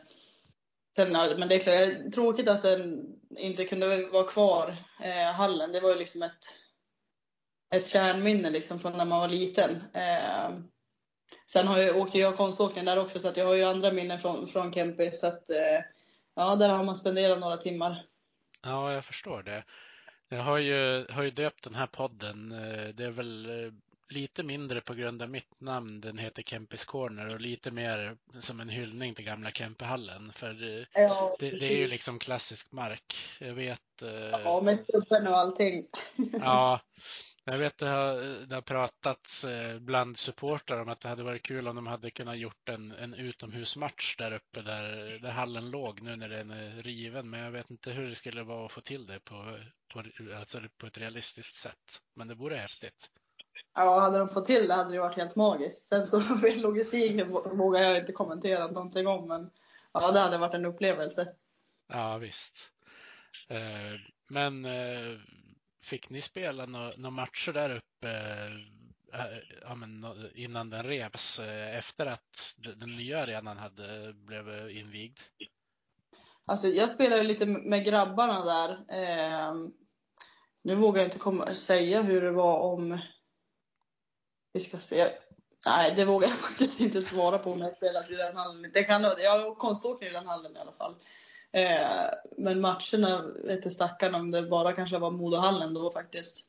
sen, 0.97 1.13
men 1.13 1.49
det 1.49 1.55
är 1.55 1.59
klart, 1.59 2.13
tråkigt 2.13 2.49
att 2.49 2.63
den 2.63 3.07
inte 3.37 3.65
kunde 3.65 4.07
vara 4.07 4.27
kvar, 4.27 4.77
eh, 5.03 5.33
hallen. 5.33 5.73
Det 5.73 5.81
var 5.81 5.91
ju 5.91 5.97
liksom 5.97 6.23
ett, 6.23 6.45
ett 7.75 7.87
kärnminne 7.87 8.51
liksom 8.51 8.81
från 8.81 8.93
när 8.93 9.05
man 9.05 9.21
var 9.21 9.29
liten. 9.29 9.71
Eh, 9.95 10.51
sen 11.53 11.67
har 11.67 11.79
jag, 11.79 11.97
åkte 11.97 12.19
jag 12.19 12.37
konståkning 12.37 12.85
där 12.85 12.99
också 12.99 13.21
så 13.21 13.29
att 13.29 13.37
jag 13.37 13.47
har 13.47 13.55
ju 13.55 13.65
andra 13.65 13.91
minnen 13.91 14.19
från, 14.19 14.47
från 14.47 14.73
Kempis. 14.73 15.21
Så 15.21 15.27
att, 15.27 15.51
eh, 15.51 15.81
ja, 16.35 16.57
där 16.57 16.69
har 16.69 16.85
man 16.85 16.97
spenderat 16.97 17.41
några 17.41 17.57
timmar. 17.57 18.07
Ja, 18.63 18.93
jag 18.93 19.05
förstår 19.05 19.43
det. 19.43 19.65
Jag 20.35 20.43
har 20.43 20.59
ju, 20.59 21.07
har 21.11 21.23
ju 21.23 21.31
döpt 21.31 21.65
den 21.65 21.75
här 21.75 21.87
podden. 21.87 22.53
Eh, 22.53 22.95
det 22.95 23.05
är 23.05 23.11
väl 23.11 23.65
eh, 23.65 23.73
lite 24.09 24.43
mindre 24.43 24.81
på 24.81 24.95
grund 24.95 25.23
av 25.23 25.31
mitt 25.31 25.61
namn. 25.61 26.01
Den 26.01 26.19
heter 26.19 26.43
Kempis 26.43 26.85
Corner 26.85 27.35
och 27.35 27.41
lite 27.41 27.71
mer 27.71 28.17
som 28.41 28.61
en 28.61 28.69
hyllning 28.69 29.15
till 29.15 29.25
gamla 29.25 29.51
Kempehallen. 29.51 30.33
För 30.33 30.79
eh, 30.79 30.87
ja, 30.93 31.37
det, 31.39 31.51
det, 31.51 31.67
är 31.67 31.79
ju 31.79 31.87
liksom 31.87 32.19
klassisk 32.19 32.73
mark. 32.73 33.17
Jag 33.41 33.55
vet. 33.55 33.81
Ja, 34.45 34.61
med 34.61 34.79
stubben 34.79 35.27
och 35.27 35.39
allting. 35.39 35.87
Ja, 36.41 36.81
jag 37.45 37.59
vet 37.59 37.79
det 37.79 37.87
har, 37.87 38.47
det 38.47 38.55
har 38.55 38.63
pratats 38.63 39.45
eh, 39.45 39.79
bland 39.79 40.17
supportrar 40.17 40.83
om 40.83 40.89
att 40.89 41.01
det 41.01 41.09
hade 41.09 41.23
varit 41.23 41.43
kul 41.43 41.69
om 41.69 41.77
de 41.77 41.87
hade 41.87 42.11
kunnat 42.11 42.39
gjort 42.39 42.69
en, 42.69 42.93
en 42.93 43.15
utomhusmatch 43.15 44.17
där 44.17 44.33
uppe 44.33 44.63
där, 44.63 45.19
där 45.23 45.31
hallen 45.31 45.71
låg 45.71 46.03
nu 46.03 46.17
när 46.17 46.29
den 46.29 46.51
är 46.51 46.83
riven. 46.83 47.31
Men 47.31 47.41
jag 47.41 47.51
vet 47.51 47.71
inte 47.71 47.91
hur 47.91 48.09
det 48.09 48.15
skulle 48.15 48.43
vara 48.43 48.67
att 48.67 48.73
få 48.73 48.81
till 48.81 49.07
det 49.07 49.21
på, 49.21 49.59
på, 49.93 50.03
alltså 50.39 50.59
på 50.79 50.87
ett 50.87 50.99
realistiskt 50.99 51.57
sätt. 51.57 52.01
Men 52.15 52.29
det 52.29 52.35
vore 52.35 52.57
häftigt. 52.57 53.11
Ja, 53.75 54.01
hade 54.01 54.19
de 54.19 54.29
fått 54.29 54.47
till 54.47 54.69
det 54.69 54.75
hade 54.75 54.93
det 54.93 55.01
varit 55.01 55.17
helt 55.17 55.37
magiskt. 55.37 55.87
Sen 55.87 56.07
så 56.07 56.23
logistiken 56.57 57.29
vågar 57.31 57.83
jag 57.83 57.99
inte 57.99 58.13
kommentera 58.13 58.67
någonting 58.67 59.07
om. 59.07 59.29
Men 59.29 59.51
ja, 59.93 60.13
det 60.13 60.21
hade 60.21 60.39
varit 60.39 60.55
en 60.55 60.67
upplevelse. 60.67 61.35
Ja, 61.89 62.19
visst. 62.19 62.71
Eh, 63.49 64.01
men 64.29 64.65
eh, 64.65 65.19
Fick 65.85 66.11
ni 66.11 66.21
spela 66.21 66.67
några 66.67 66.93
no 66.97 67.11
matcher 67.11 67.53
där 67.53 67.71
uppe 67.71 68.09
äh, 69.13 69.39
ja, 69.63 69.75
men, 69.75 70.07
innan 70.35 70.71
den 70.71 70.83
revs 70.83 71.39
eh, 71.39 71.79
efter 71.79 72.07
att 72.07 72.55
den 72.79 72.97
nya 72.97 73.23
arenan 73.23 73.57
hade 73.57 74.13
blev 74.15 74.71
invigd? 74.71 75.19
Alltså, 76.47 76.69
jag 76.69 76.89
spelade 76.89 77.23
lite 77.23 77.47
med 77.47 77.85
grabbarna 77.85 78.45
där. 78.45 78.71
Eh, 78.71 79.55
nu 80.63 80.75
vågar 80.75 81.01
jag 81.01 81.07
inte 81.07 81.19
komma, 81.19 81.55
säga 81.55 82.03
hur 82.03 82.23
det 82.23 82.31
var 82.31 82.59
om... 82.59 82.99
Vi 84.53 84.61
ska 84.61 84.79
se. 84.79 85.11
Nej, 85.67 85.93
det 85.97 86.05
vågar 86.05 86.29
jag 86.29 86.37
faktiskt 86.49 86.81
inte 86.81 87.03
svara 87.03 87.39
på 87.39 87.53
om 87.53 87.61
jag 87.61 87.77
spelat 87.77 88.11
i 88.11 88.15
den 88.15 88.37
hallen. 88.37 88.71
Det 88.75 88.83
kan, 88.83 89.03
jag 89.03 89.39
har 89.39 89.55
konståkning 89.55 90.09
i 90.09 90.13
den 90.13 90.27
hallen 90.27 90.57
i 90.57 90.59
alla 90.59 90.73
fall. 90.73 90.97
Eh, 91.55 92.11
men 92.37 92.61
matcherna 92.61 93.23
vet 93.45 93.73
stackarn 93.73 94.15
om 94.15 94.31
det 94.31 94.43
bara 94.43 94.73
kanske 94.73 94.99
var 94.99 95.11
Modohallen 95.11 95.75
då 95.75 95.93
faktiskt. 95.93 96.47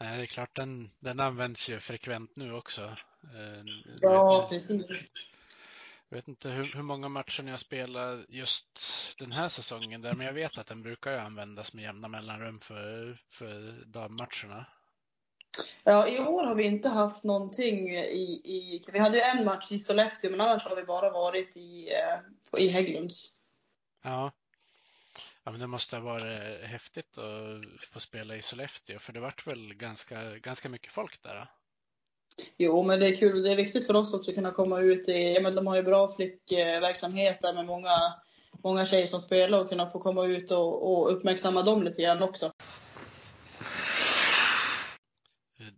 Nej, 0.00 0.16
det 0.16 0.24
är 0.24 0.26
klart 0.26 0.56
den, 0.56 0.90
den 1.00 1.20
används 1.20 1.68
ju 1.68 1.80
frekvent 1.80 2.36
nu 2.36 2.52
också. 2.52 2.82
Eh, 3.22 3.64
ja, 4.00 4.46
precis. 4.50 4.86
Jag 6.08 6.16
vet 6.16 6.28
inte 6.28 6.48
hur, 6.48 6.72
hur, 6.74 6.82
många 6.82 7.08
matcher 7.08 7.42
ni 7.42 7.50
har 7.50 7.58
spelat 7.58 8.20
just 8.28 8.78
den 9.18 9.32
här 9.32 9.48
säsongen 9.48 10.00
där, 10.00 10.14
men 10.14 10.26
jag 10.26 10.34
vet 10.34 10.58
att 10.58 10.66
den 10.66 10.82
brukar 10.82 11.12
ju 11.12 11.18
användas 11.18 11.74
med 11.74 11.84
jämna 11.84 12.08
mellanrum 12.08 12.60
för, 12.60 13.20
för 13.30 13.84
dammatcherna. 13.86 14.66
Ja, 15.84 16.08
i 16.08 16.18
år 16.18 16.44
har 16.44 16.54
vi 16.54 16.64
inte 16.64 16.88
haft 16.88 17.24
någonting 17.24 17.96
i, 17.96 18.40
i 18.44 18.82
vi 18.92 18.98
hade 18.98 19.16
ju 19.16 19.22
en 19.22 19.44
match 19.44 19.72
i 19.72 19.78
Sollefteå 19.78 20.30
men 20.30 20.40
annars 20.40 20.64
har 20.64 20.76
vi 20.76 20.84
bara 20.84 21.10
varit 21.10 21.56
i, 21.56 21.90
i 22.58 22.68
Hägglunds. 22.68 23.39
Ja. 24.02 24.32
Ja, 25.44 25.50
men 25.50 25.60
det 25.60 25.66
måste 25.66 25.96
ha 25.96 26.04
varit 26.04 26.64
häftigt 26.64 27.18
att 27.18 27.84
få 27.84 28.00
spela 28.00 28.36
i 28.36 28.42
Sollefteå, 28.42 28.98
för 28.98 29.12
det 29.12 29.20
vart 29.20 29.46
väl 29.46 29.74
ganska, 29.74 30.38
ganska 30.38 30.68
mycket 30.68 30.92
folk 30.92 31.22
där? 31.22 31.34
Då? 31.34 31.46
Jo, 32.56 32.82
men 32.82 33.00
det 33.00 33.06
är 33.06 33.16
kul. 33.16 33.42
Det 33.42 33.52
är 33.52 33.56
viktigt 33.56 33.86
för 33.86 33.96
oss 33.96 34.14
också 34.14 34.30
att 34.30 34.34
kunna 34.34 34.50
komma 34.50 34.80
ut 34.80 35.08
i, 35.08 35.34
ja 35.34 35.40
men 35.40 35.54
de 35.54 35.66
har 35.66 35.76
ju 35.76 35.82
bra 35.82 36.14
flickverksamhet 36.14 37.40
där 37.40 37.54
med 37.54 37.66
många, 37.66 38.14
många 38.64 38.86
tjejer 38.86 39.06
som 39.06 39.20
spelar 39.20 39.60
och 39.60 39.68
kunna 39.68 39.90
få 39.90 40.00
komma 40.00 40.24
ut 40.24 40.50
och, 40.50 40.92
och 40.92 41.12
uppmärksamma 41.12 41.62
dem 41.62 41.82
lite 41.82 42.02
grann 42.02 42.22
också. 42.22 42.52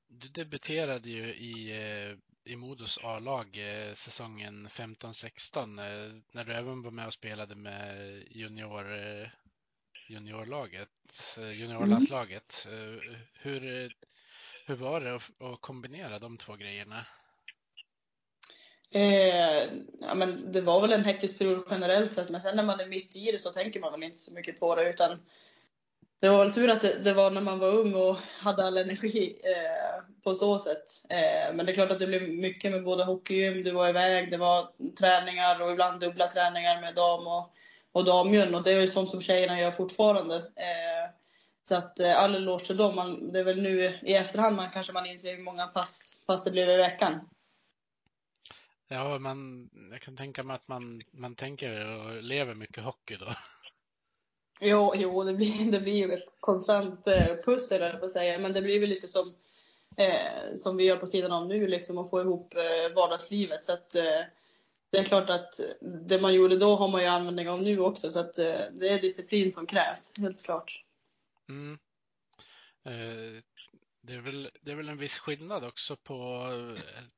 Du 0.09 0.29
debuterade 0.29 1.11
ju 1.11 1.25
i, 1.25 1.73
i 2.45 2.57
Modos 2.57 2.99
A-lag 3.03 3.59
eh, 3.59 3.95
säsongen 3.95 4.69
15-16 4.69 5.59
eh, 5.59 6.13
när 6.33 6.45
du 6.45 6.53
även 6.53 6.83
var 6.83 6.91
med 6.91 7.07
och 7.07 7.13
spelade 7.13 7.55
med 7.55 8.23
junior, 8.31 8.95
eh, 8.95 9.29
juniorlaget, 10.09 10.89
juniorlandslaget. 11.55 12.67
Mm. 12.69 13.01
Hur, 13.33 13.93
hur 14.67 14.75
var 14.75 15.01
det 15.01 15.15
att, 15.15 15.43
att 15.43 15.61
kombinera 15.61 16.19
de 16.19 16.39
två 16.39 16.57
grejerna? 16.57 17.07
Eh, 18.91 19.65
ja, 20.01 20.15
men 20.15 20.53
det 20.53 20.61
var 20.61 20.81
väl 20.81 20.93
en 20.93 21.05
hektisk 21.05 21.39
period 21.39 21.65
generellt 21.71 22.13
sett, 22.13 22.31
men 22.31 22.41
sen 22.41 22.57
när 22.57 22.63
man 22.63 22.81
är 22.81 22.87
mitt 22.87 23.17
i 23.17 23.33
det 23.33 23.39
så 23.39 23.53
tänker 23.53 23.81
man 23.81 23.93
väl 23.93 24.03
inte 24.03 24.19
så 24.19 24.35
mycket 24.35 24.61
på 24.61 24.75
det. 24.75 24.91
Utan 24.91 25.11
det 26.23 26.29
var 26.29 26.45
väl 26.45 26.55
tur 26.55 26.71
att 26.71 26.81
det, 26.81 26.99
det 27.05 27.13
var 27.13 27.31
när 27.31 27.41
man 27.41 27.59
var 27.59 27.69
ung 27.69 27.95
och 27.95 28.17
hade 28.39 28.67
all 28.67 28.77
energi 28.77 29.41
eh, 29.45 30.05
på 30.25 30.35
så 30.35 30.59
sätt. 30.59 31.05
Eh, 31.09 31.55
men 31.55 31.67
det 31.67 31.73
är 31.73 31.75
klart 31.75 31.91
att 31.91 31.99
det 31.99 32.07
blev 32.07 32.29
mycket 32.29 32.73
med 32.73 32.85
både 32.85 33.05
hockeygym, 33.05 33.65
du 33.65 33.71
var 33.71 33.89
iväg, 33.89 34.31
det 34.31 34.37
var 34.37 34.71
träningar 34.99 35.63
och 35.63 35.73
ibland 35.73 36.01
dubbla 36.01 36.27
träningar 36.27 36.81
med 36.81 36.95
dam 36.95 37.27
och, 37.27 37.55
och 37.93 38.05
damjön. 38.05 38.55
Och 38.55 38.63
det 38.63 38.73
är 38.73 38.81
ju 38.81 38.89
sånt 38.89 39.11
som 39.11 39.21
tjejerna 39.21 39.61
gör 39.61 39.71
fortfarande. 39.71 40.37
Eh, 40.37 41.11
så 41.69 41.75
att 41.75 42.01
eh, 42.01 42.19
all 42.19 42.35
eloge 42.35 42.65
till 42.65 42.77
dem. 42.77 42.97
Man, 42.97 43.33
det 43.33 43.39
är 43.39 43.45
väl 43.45 43.63
nu 43.63 43.99
i 44.03 44.15
efterhand 44.15 44.57
man 44.57 44.71
kanske 44.71 44.93
man 44.93 45.07
inser 45.07 45.37
hur 45.37 45.45
många 45.45 45.67
pass, 45.67 46.25
pass 46.27 46.45
det 46.45 46.51
blev 46.51 46.69
i 46.69 46.77
veckan. 46.77 47.29
Ja, 48.89 49.19
man, 49.19 49.71
jag 49.91 50.01
kan 50.01 50.17
tänka 50.17 50.43
mig 50.43 50.55
att 50.55 50.69
man, 50.69 51.03
man 51.13 51.35
tänker 51.35 51.87
och 51.87 52.23
lever 52.23 52.55
mycket 52.55 52.85
hockey 52.85 53.17
då. 53.17 53.35
Jo, 54.63 54.93
jo 54.97 55.25
det, 55.25 55.35
blir, 55.35 55.73
det 55.73 55.81
blir 55.81 56.07
ju 56.07 56.13
ett 56.13 56.29
konstant 56.41 57.09
eh, 57.09 57.37
pussel, 57.45 57.99
på 57.99 58.05
att 58.05 58.11
säga. 58.11 58.39
Men 58.39 58.53
det 58.53 58.63
blir 58.63 58.81
väl 58.81 58.89
lite 58.89 59.09
som, 59.09 59.35
eh, 59.97 60.55
som 60.57 60.77
vi 60.77 60.85
gör 60.85 60.97
på 60.97 61.07
sidan 61.07 61.33
om 61.33 61.49
nu, 61.49 61.67
liksom, 61.67 61.99
att 61.99 62.11
få 62.11 62.21
ihop 62.21 62.55
eh, 62.55 62.95
vardagslivet. 62.95 63.65
Så 63.65 63.73
att, 63.73 63.95
eh, 63.95 64.21
det 64.91 64.99
är 64.99 65.05
klart 65.05 65.31
att 65.31 65.61
det 66.09 66.21
man 66.21 66.35
gjorde 66.35 66.57
då 66.57 66.77
har 66.77 66.89
man 66.89 67.01
ju 67.01 67.07
användning 67.07 67.49
av 67.49 67.63
nu 67.63 67.81
också. 67.81 68.11
Så 68.11 68.19
att, 68.19 68.39
eh, 68.39 68.61
det 68.73 68.89
är 68.89 69.01
disciplin 69.01 69.53
som 69.53 69.67
krävs, 69.67 70.19
helt 70.19 70.43
klart. 70.43 70.85
Mm. 71.49 71.79
Eh, 72.85 73.43
det, 74.03 74.15
är 74.15 74.21
väl, 74.21 74.51
det 74.63 74.71
är 74.73 74.77
väl 74.77 74.89
en 74.89 74.99
viss 74.99 75.19
skillnad 75.19 75.65
också 75.65 75.97
på, 75.97 76.49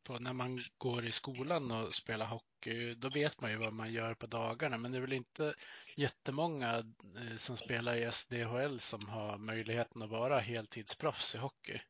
på 0.02 0.18
när 0.18 0.32
man 0.32 0.64
går 0.78 1.04
i 1.04 1.12
skolan 1.12 1.70
och 1.70 1.94
spelar 1.94 2.26
hockey. 2.26 2.94
Då 2.94 3.08
vet 3.08 3.40
man 3.40 3.50
ju 3.50 3.56
vad 3.56 3.72
man 3.72 3.92
gör 3.92 4.14
på 4.14 4.26
dagarna, 4.26 4.78
men 4.78 4.92
det 4.92 4.98
är 4.98 5.00
väl 5.00 5.12
inte 5.12 5.54
jättemånga 5.96 6.78
eh, 6.78 7.38
som 7.38 7.56
spelar 7.56 7.94
i 7.94 8.12
SDHL 8.12 8.80
som 8.80 9.08
har 9.08 9.38
möjligheten 9.38 10.02
att 10.02 10.10
vara 10.10 10.38
heltidsproffs 10.38 11.34
i 11.34 11.38
hockey. 11.38 11.80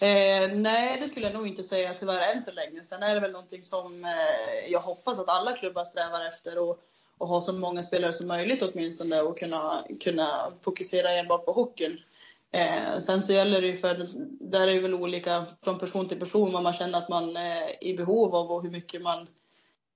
Eh, 0.00 0.56
nej, 0.56 1.00
det 1.00 1.08
skulle 1.08 1.26
jag 1.26 1.34
nog 1.34 1.46
inte 1.46 1.64
säga 1.64 1.94
tyvärr 1.94 2.34
än 2.34 2.42
så 2.42 2.52
länge. 2.52 2.84
Sen 2.84 3.02
är 3.02 3.14
det 3.14 3.20
väl 3.20 3.32
någonting 3.32 3.62
som 3.62 4.04
eh, 4.04 4.70
jag 4.70 4.80
hoppas 4.80 5.18
att 5.18 5.28
alla 5.28 5.56
klubbar 5.56 5.84
strävar 5.84 6.28
efter. 6.28 6.58
Och 6.58 6.82
och 7.18 7.28
ha 7.28 7.40
så 7.40 7.52
många 7.52 7.82
spelare 7.82 8.12
som 8.12 8.26
möjligt 8.26 8.62
åtminstone 8.62 9.20
och 9.20 9.38
kunna, 9.38 9.84
kunna 10.00 10.52
fokusera 10.62 11.10
enbart 11.10 11.44
på 11.44 11.52
hockeyn. 11.52 12.00
Eh, 12.52 12.98
sen 12.98 13.22
så 13.22 13.32
gäller 13.32 13.60
det 13.60 13.66
ju 13.66 13.76
för, 13.76 14.06
där 14.50 14.68
är 14.68 14.74
det 14.74 14.80
väl 14.80 14.94
olika 14.94 15.46
från 15.62 15.78
person 15.78 16.08
till 16.08 16.18
person 16.18 16.52
vad 16.52 16.62
man 16.62 16.72
känner 16.72 16.98
att 16.98 17.08
man 17.08 17.36
är 17.36 17.84
i 17.84 17.96
behov 17.96 18.34
av 18.34 18.50
och 18.50 18.62
hur 18.62 18.70
mycket 18.70 19.02
man 19.02 19.28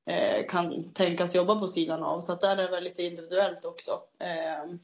eh, 0.06 0.46
kan 0.48 0.92
tänkas 0.92 1.34
jobba 1.34 1.58
på 1.58 1.68
sidan 1.68 2.02
av. 2.02 2.20
Så 2.20 2.32
att 2.32 2.40
där 2.40 2.56
är 2.56 2.62
det 2.62 2.70
väl 2.70 2.84
lite 2.84 3.02
individuellt 3.02 3.64
också. 3.64 3.90
Eh, 4.18 4.74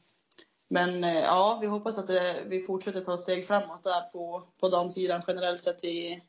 men 0.69 1.03
eh, 1.03 1.19
ja, 1.19 1.57
vi 1.61 1.67
hoppas 1.67 1.97
att 1.97 2.07
det, 2.07 2.43
vi 2.47 2.61
fortsätter 2.61 3.01
ta 3.01 3.17
steg 3.17 3.47
framåt 3.47 3.83
där 3.83 4.01
på, 4.01 4.47
på 4.59 4.69
damsidan 4.69 5.21
generellt 5.27 5.61
sett 5.61 5.83
i, 5.83 6.21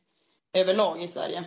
överlag 0.52 1.02
i 1.02 1.08
Sverige. 1.08 1.44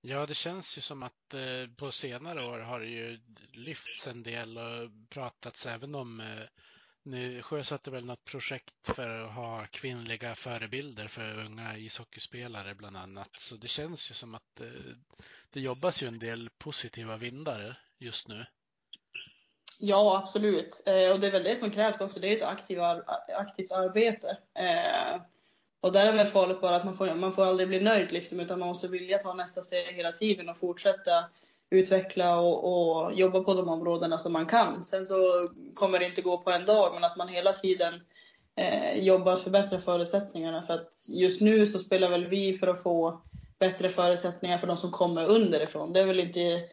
Ja, 0.00 0.26
det 0.26 0.34
känns 0.34 0.78
ju 0.78 0.82
som 0.82 1.02
att 1.02 1.34
eh, 1.34 1.74
på 1.76 1.92
senare 1.92 2.46
år 2.46 2.58
har 2.58 2.80
det 2.80 2.86
ju 2.86 3.20
lyfts 3.52 4.06
en 4.06 4.22
del 4.22 4.58
och 4.58 4.90
pratats 5.10 5.66
även 5.66 5.94
om 5.94 6.20
eh, 6.20 6.26
ni 7.04 7.42
sjösatte 7.42 7.90
väl 7.90 8.04
något 8.04 8.24
projekt 8.24 8.74
för 8.82 9.20
att 9.20 9.34
ha 9.34 9.66
kvinnliga 9.70 10.34
förebilder 10.34 11.08
för 11.08 11.44
unga 11.44 11.76
ishockeyspelare 11.76 12.74
bland 12.74 12.96
annat. 12.96 13.30
Så 13.38 13.56
det 13.56 13.68
känns 13.68 14.10
ju 14.10 14.14
som 14.14 14.34
att 14.34 14.60
eh, 14.60 14.66
det 15.50 15.60
jobbas 15.60 16.02
ju 16.02 16.06
en 16.06 16.18
del 16.18 16.50
positiva 16.58 17.16
vindar 17.16 17.80
just 17.98 18.28
nu. 18.28 18.46
Ja, 19.78 20.22
absolut. 20.22 20.82
Eh, 20.86 21.12
och 21.12 21.20
det 21.20 21.26
är 21.26 21.32
väl 21.32 21.44
det 21.44 21.56
som 21.56 21.70
krävs 21.70 22.00
också. 22.00 22.20
Det 22.20 22.32
är 22.32 22.36
ett 22.36 22.42
aktiv, 22.42 22.80
aktivt 23.36 23.72
arbete. 23.72 24.38
Eh, 24.54 25.20
och 25.80 25.92
där 25.92 26.08
är 26.08 26.12
väl 26.12 26.26
farligt 26.26 26.60
bara 26.60 26.76
att 26.76 26.84
man 26.84 26.94
får, 26.94 27.14
man 27.14 27.32
får 27.32 27.46
aldrig 27.46 27.68
bli 27.68 27.80
nöjd 27.80 28.12
liksom, 28.12 28.40
utan 28.40 28.58
man 28.58 28.68
måste 28.68 28.88
vilja 28.88 29.18
ta 29.18 29.34
nästa 29.34 29.62
steg 29.62 29.94
hela 29.94 30.12
tiden 30.12 30.48
och 30.48 30.58
fortsätta 30.58 31.24
utveckla 31.70 32.40
och, 32.40 32.64
och, 32.64 33.14
jobba 33.14 33.40
på 33.40 33.54
de 33.54 33.68
områdena 33.68 34.18
som 34.18 34.32
man 34.32 34.46
kan. 34.46 34.84
Sen 34.84 35.06
så 35.06 35.14
kommer 35.74 35.98
det 35.98 36.06
inte 36.06 36.22
gå 36.22 36.38
på 36.38 36.50
en 36.50 36.64
dag, 36.64 36.94
men 36.94 37.04
att 37.04 37.16
man 37.16 37.28
hela 37.28 37.52
tiden 37.52 37.94
eh, 38.56 38.98
jobbar 38.98 39.32
att 39.32 39.42
förbättra 39.42 39.80
förutsättningarna. 39.80 40.62
För 40.62 40.74
att 40.74 41.06
just 41.08 41.40
nu 41.40 41.66
så 41.66 41.78
spelar 41.78 42.10
väl 42.10 42.26
vi 42.26 42.52
för 42.52 42.66
att 42.66 42.82
få 42.82 43.22
bättre 43.58 43.88
förutsättningar 43.88 44.58
för 44.58 44.66
de 44.66 44.76
som 44.76 44.90
kommer 44.90 45.26
underifrån. 45.26 45.92
Det 45.92 46.00
är 46.00 46.06
väl 46.06 46.20
inte 46.20 46.68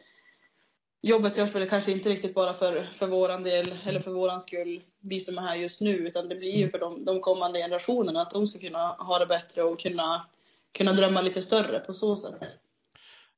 jobbet 1.02 1.36
görs 1.36 1.54
väl 1.54 1.68
kanske 1.68 1.92
inte 1.92 2.08
riktigt 2.08 2.34
bara 2.34 2.52
för, 2.52 2.90
för 2.94 3.06
våran 3.06 3.42
del 3.42 3.74
eller 3.84 4.00
för 4.00 4.10
våran 4.10 4.40
skull, 4.40 4.82
vi 5.00 5.20
som 5.20 5.38
är 5.38 5.42
här 5.42 5.56
just 5.56 5.80
nu, 5.80 5.92
utan 5.92 6.28
det 6.28 6.34
blir 6.34 6.56
ju 6.56 6.70
för 6.70 6.78
de, 6.78 7.04
de 7.04 7.20
kommande 7.20 7.58
generationerna 7.58 8.20
att 8.20 8.30
de 8.30 8.46
ska 8.46 8.58
kunna 8.58 8.88
ha 8.88 9.18
det 9.18 9.26
bättre 9.26 9.62
och 9.62 9.80
kunna, 9.80 10.26
kunna 10.72 10.92
drömma 10.92 11.20
lite 11.20 11.42
större 11.42 11.80
på 11.80 11.94
så 11.94 12.16
sätt. 12.16 12.58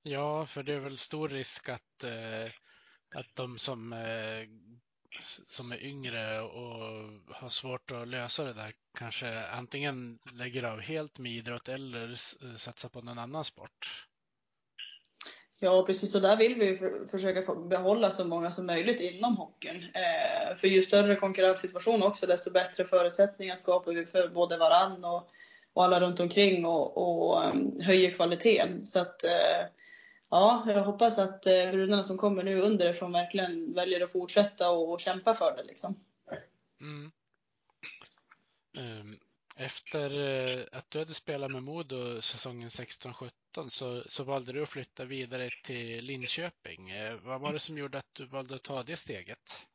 Ja, 0.06 0.46
för 0.46 0.62
det 0.62 0.73
är 0.75 0.80
väl 0.80 0.99
stor 0.99 1.28
risk 1.28 1.68
att, 1.68 2.04
eh, 2.04 2.52
att 3.14 3.34
de 3.34 3.58
som, 3.58 3.92
eh, 3.92 4.49
som 5.46 5.73
är 5.73 5.84
yngre 5.84 6.40
och 6.40 7.11
har 7.34 7.49
svårt 7.49 7.90
att 7.90 8.08
lösa 8.08 8.44
det 8.44 8.52
där 8.52 8.75
kanske 8.99 9.46
antingen 9.46 10.18
lägger 10.32 10.62
av 10.62 10.80
helt 10.80 11.18
med 11.18 11.32
idrott 11.32 11.68
eller 11.68 12.14
satsar 12.56 12.88
på 12.88 13.00
någon 13.00 13.18
annan 13.18 13.44
sport. 13.44 14.06
Ja, 15.58 15.84
precis. 15.87 16.14
Och 16.14 16.20
där 16.20 16.37
vill 16.37 16.54
vi 16.54 16.76
för, 16.76 17.08
försöka 17.11 17.54
behålla 17.54 18.11
så 18.11 18.25
många 18.25 18.50
som 18.50 18.66
möjligt 18.66 19.00
inom 19.00 19.37
hockeyn. 19.37 19.84
Eh, 19.94 20.56
för 20.56 20.68
ju 20.68 20.82
större 20.82 21.16
konkurrenssituation 21.16 22.02
också, 22.02 22.26
desto 22.26 22.50
bättre 22.50 22.84
förutsättningar 22.84 23.54
skapar 23.54 23.92
vi 23.92 24.06
för 24.06 24.28
både 24.28 24.58
varann 24.58 25.04
och, 25.04 25.30
och 25.73 25.84
alla 25.84 26.00
runt 26.00 26.20
omkring 26.20 26.66
och, 26.66 26.99
och 26.99 27.44
um, 27.44 27.80
höjer 27.80 28.11
kvaliteten. 28.11 28.87
Så 28.87 28.99
att, 28.99 29.25
eh, 29.25 29.66
ja, 30.34 30.64
jag 30.66 30.84
hoppas 30.84 31.18
att 31.18 31.46
eh, 31.46 31.70
brudarna 31.70 32.02
som 32.02 32.16
kommer 32.18 32.42
nu 32.42 32.60
underifrån 32.60 33.12
verkligen 33.12 33.74
väljer 33.74 34.00
att 34.00 34.12
fortsätta 34.12 34.70
och, 34.70 34.92
och 34.92 35.00
kämpa 35.00 35.34
för 35.34 35.56
det. 35.56 35.62
Liksom. 35.62 36.04
Mm. 36.80 37.12
Um, 38.78 39.18
efter 39.56 40.20
eh, 40.20 40.64
att 40.72 40.90
du 40.90 40.98
hade 40.98 41.14
spelat 41.14 41.50
med 41.50 41.62
Modo 41.62 42.20
säsongen 42.20 42.68
16-17 42.68 43.30
så, 43.68 44.02
så 44.06 44.24
valde 44.24 44.52
du 44.52 44.62
att 44.62 44.68
flytta 44.68 45.04
vidare 45.04 45.50
till 45.64 46.04
Linköping. 46.04 46.90
Eh, 46.90 47.14
vad 47.22 47.40
var 47.40 47.52
det 47.52 47.58
som 47.58 47.78
gjorde 47.78 47.98
att 47.98 48.14
du 48.14 48.26
valde 48.26 48.54
att 48.54 48.62
ta 48.62 48.82
det 48.82 48.96
steget? 48.96 49.66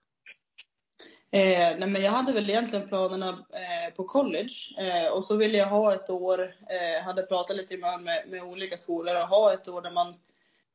Eh, 1.32 1.78
nej 1.78 1.88
men 1.88 2.02
jag 2.02 2.12
hade 2.12 2.34
väl 2.34 2.50
egentligen 2.50 2.88
planerna 2.88 3.30
eh, 3.30 3.94
på 3.96 4.04
college 4.04 4.54
eh, 4.78 5.12
och 5.14 5.24
så 5.24 5.38
ville 5.38 5.58
jag 5.58 5.68
ha 5.68 5.96
ett 5.96 6.10
år, 6.10 6.56
hade 7.04 7.24
pratat 7.24 7.58
lite 7.58 7.78
med, 7.78 8.24
med 8.28 8.44
olika 8.44 8.78
skolor 8.78 9.16
och 9.16 9.28
ha 9.28 9.54
ett 9.54 9.68
år 9.68 9.82
där 9.82 9.92
man 9.92 10.16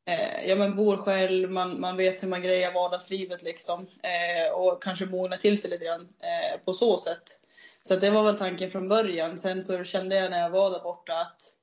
eh, 0.06 0.48
ja, 0.48 0.56
men 0.56 0.76
bor 0.76 0.96
själv, 0.96 1.50
man, 1.50 1.80
man 1.80 1.96
vet 1.96 2.22
hur 2.22 2.28
man 2.28 2.42
grejer 2.42 2.72
vardagslivet 2.72 3.42
liksom 3.42 3.86
eh, 4.02 4.54
och 4.54 4.82
kanske 4.82 5.06
mognar 5.06 5.36
till 5.36 5.60
sig 5.60 5.70
lite 5.70 5.84
grann 5.84 6.00
eh, 6.00 6.60
på 6.64 6.72
så 6.72 6.98
sätt. 6.98 7.40
Så 7.82 7.96
det 7.96 8.10
var 8.10 8.24
väl 8.24 8.38
tanken 8.38 8.70
från 8.70 8.88
början. 8.88 9.38
Sen 9.38 9.62
så 9.62 9.84
kände 9.84 10.16
jag 10.16 10.30
när 10.30 10.40
jag 10.40 10.50
var 10.50 10.70
där 10.70 10.80
borta 10.80 11.14
att 11.14 11.54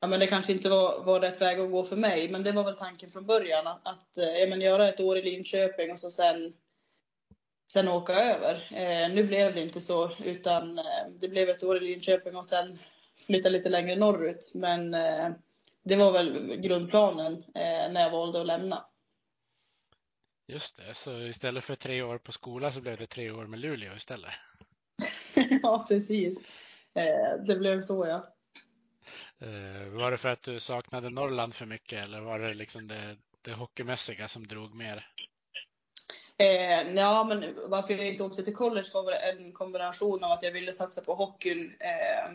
ja, 0.00 0.06
men 0.06 0.20
det 0.20 0.26
kanske 0.26 0.52
inte 0.52 0.68
var, 0.68 1.04
var 1.04 1.20
rätt 1.20 1.40
väg 1.40 1.60
att 1.60 1.70
gå 1.70 1.84
för 1.84 1.96
mig. 1.96 2.28
Men 2.28 2.42
det 2.42 2.52
var 2.52 2.64
väl 2.64 2.74
tanken 2.74 3.10
från 3.10 3.26
början 3.26 3.66
att, 3.66 3.88
att 3.88 4.18
eh, 4.18 4.38
ja, 4.38 4.46
men 4.46 4.60
göra 4.60 4.88
ett 4.88 5.00
år 5.00 5.18
i 5.18 5.22
Linköping 5.22 5.92
och 5.92 5.98
så 5.98 6.10
sen, 6.10 6.52
sen 7.72 7.88
åka 7.88 8.12
över. 8.12 8.54
Eh, 8.70 9.14
nu 9.14 9.24
blev 9.24 9.54
det 9.54 9.60
inte 9.60 9.80
så 9.80 10.10
utan 10.24 10.78
eh, 10.78 10.84
det 11.20 11.28
blev 11.28 11.48
ett 11.48 11.62
år 11.62 11.76
i 11.76 11.80
Linköping 11.80 12.36
och 12.36 12.46
sen 12.46 12.78
flytta 13.26 13.48
lite 13.48 13.68
längre 13.68 13.96
norrut. 13.96 14.50
Men 14.54 14.94
eh, 14.94 15.30
det 15.82 15.96
var 15.96 16.12
väl 16.12 16.56
grundplanen 16.56 17.32
eh, 17.32 17.92
när 17.92 18.00
jag 18.00 18.10
valde 18.10 18.40
att 18.40 18.46
lämna. 18.46 18.86
Just 20.46 20.76
det, 20.76 20.94
så 20.94 21.18
istället 21.18 21.64
för 21.64 21.74
tre 21.74 22.02
år 22.02 22.18
på 22.18 22.32
skola 22.32 22.72
så 22.72 22.80
blev 22.80 22.98
det 22.98 23.06
tre 23.06 23.30
år 23.30 23.46
med 23.46 23.60
Luleå 23.60 23.94
istället? 23.96 24.32
ja, 25.62 25.84
precis. 25.88 26.44
Eh, 26.94 27.44
det 27.46 27.56
blev 27.56 27.80
så 27.80 28.06
ja. 28.06 28.34
Eh, 29.46 29.88
var 29.88 30.10
det 30.10 30.18
för 30.18 30.28
att 30.28 30.42
du 30.42 30.60
saknade 30.60 31.10
Norrland 31.10 31.54
för 31.54 31.66
mycket 31.66 32.04
eller 32.04 32.20
var 32.20 32.38
det 32.38 32.54
liksom 32.54 32.86
det, 32.86 33.16
det 33.42 33.52
hockeymässiga 33.52 34.28
som 34.28 34.46
drog 34.46 34.74
mer? 34.74 35.06
Eh, 36.38 36.92
ja, 36.94 37.24
men 37.24 37.54
varför 37.68 37.94
jag 37.94 38.08
inte 38.08 38.22
åkte 38.22 38.44
till 38.44 38.54
college 38.56 38.88
var 38.94 39.04
väl 39.04 39.38
en 39.38 39.52
kombination 39.52 40.24
av 40.24 40.32
att 40.32 40.42
jag 40.42 40.52
ville 40.52 40.72
satsa 40.72 41.00
på 41.00 41.14
hockeyn 41.14 41.76
eh, 41.80 42.32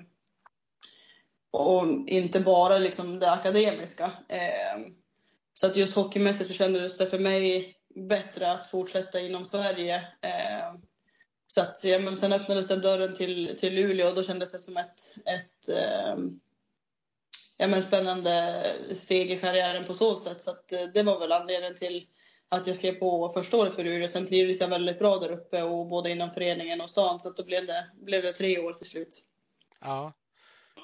och 1.52 1.88
inte 2.08 2.40
bara 2.40 2.78
liksom 2.78 3.20
det 3.20 3.32
akademiska. 3.32 4.12
Eh, 4.30 4.92
så 5.54 5.68
att 5.68 5.76
just 5.76 5.94
hockeymässigt 5.94 6.48
så 6.48 6.54
kändes 6.54 6.98
det 6.98 7.06
för 7.08 7.20
mig 7.20 7.78
bättre 7.96 8.52
att 8.52 8.68
fortsätta 8.68 9.20
inom 9.20 9.46
Sverige. 9.46 9.96
Eh, 10.22 10.74
så 11.48 11.62
att, 11.62 11.84
ja, 11.84 12.00
men 12.00 12.18
sen 12.18 12.34
öppnades 12.34 12.68
det 12.68 12.76
dörren 12.76 13.16
till, 13.16 13.58
till 13.60 13.74
Luleå 13.76 14.08
och 14.08 14.16
då 14.16 14.24
kändes 14.24 14.52
det 14.52 14.60
som 14.60 14.78
ett, 14.78 15.16
ett 15.26 15.70
eh, 15.70 16.16
ja, 17.58 17.68
men 17.68 17.82
spännande 17.82 18.64
steg 18.92 19.32
i 19.32 19.38
karriären 19.38 19.86
på 19.86 19.94
så 19.94 20.16
sätt. 20.16 20.42
Så 20.42 20.52
att, 20.52 20.72
eh, 20.72 20.84
det 20.94 21.04
var 21.04 21.20
väl 21.20 21.32
anledningen 21.32 21.76
till 21.76 22.08
att 22.50 22.68
jag 22.68 22.76
skrev 22.76 22.94
på 22.94 23.30
första 23.30 23.58
året 23.58 23.74
för 23.74 23.84
Luleå. 23.84 24.08
Sen 24.08 24.28
trivdes 24.28 24.60
jag 24.60 24.68
väldigt 24.68 25.00
bra 25.00 25.18
där 25.18 25.32
uppe 25.32 25.64
och 25.64 25.88
både 25.88 26.12
inom 26.12 26.32
föreningen 26.32 26.82
och 26.82 26.90
stan. 26.90 27.20
Så 27.20 27.28
att 27.28 27.38
då 27.38 27.44
blev 27.44 27.66
det, 27.66 27.86
blev 27.96 28.24
det 28.24 28.34
tre 28.34 28.60
år 28.60 28.74
till 28.74 28.90
slut. 28.90 29.24
Ja, 29.82 30.14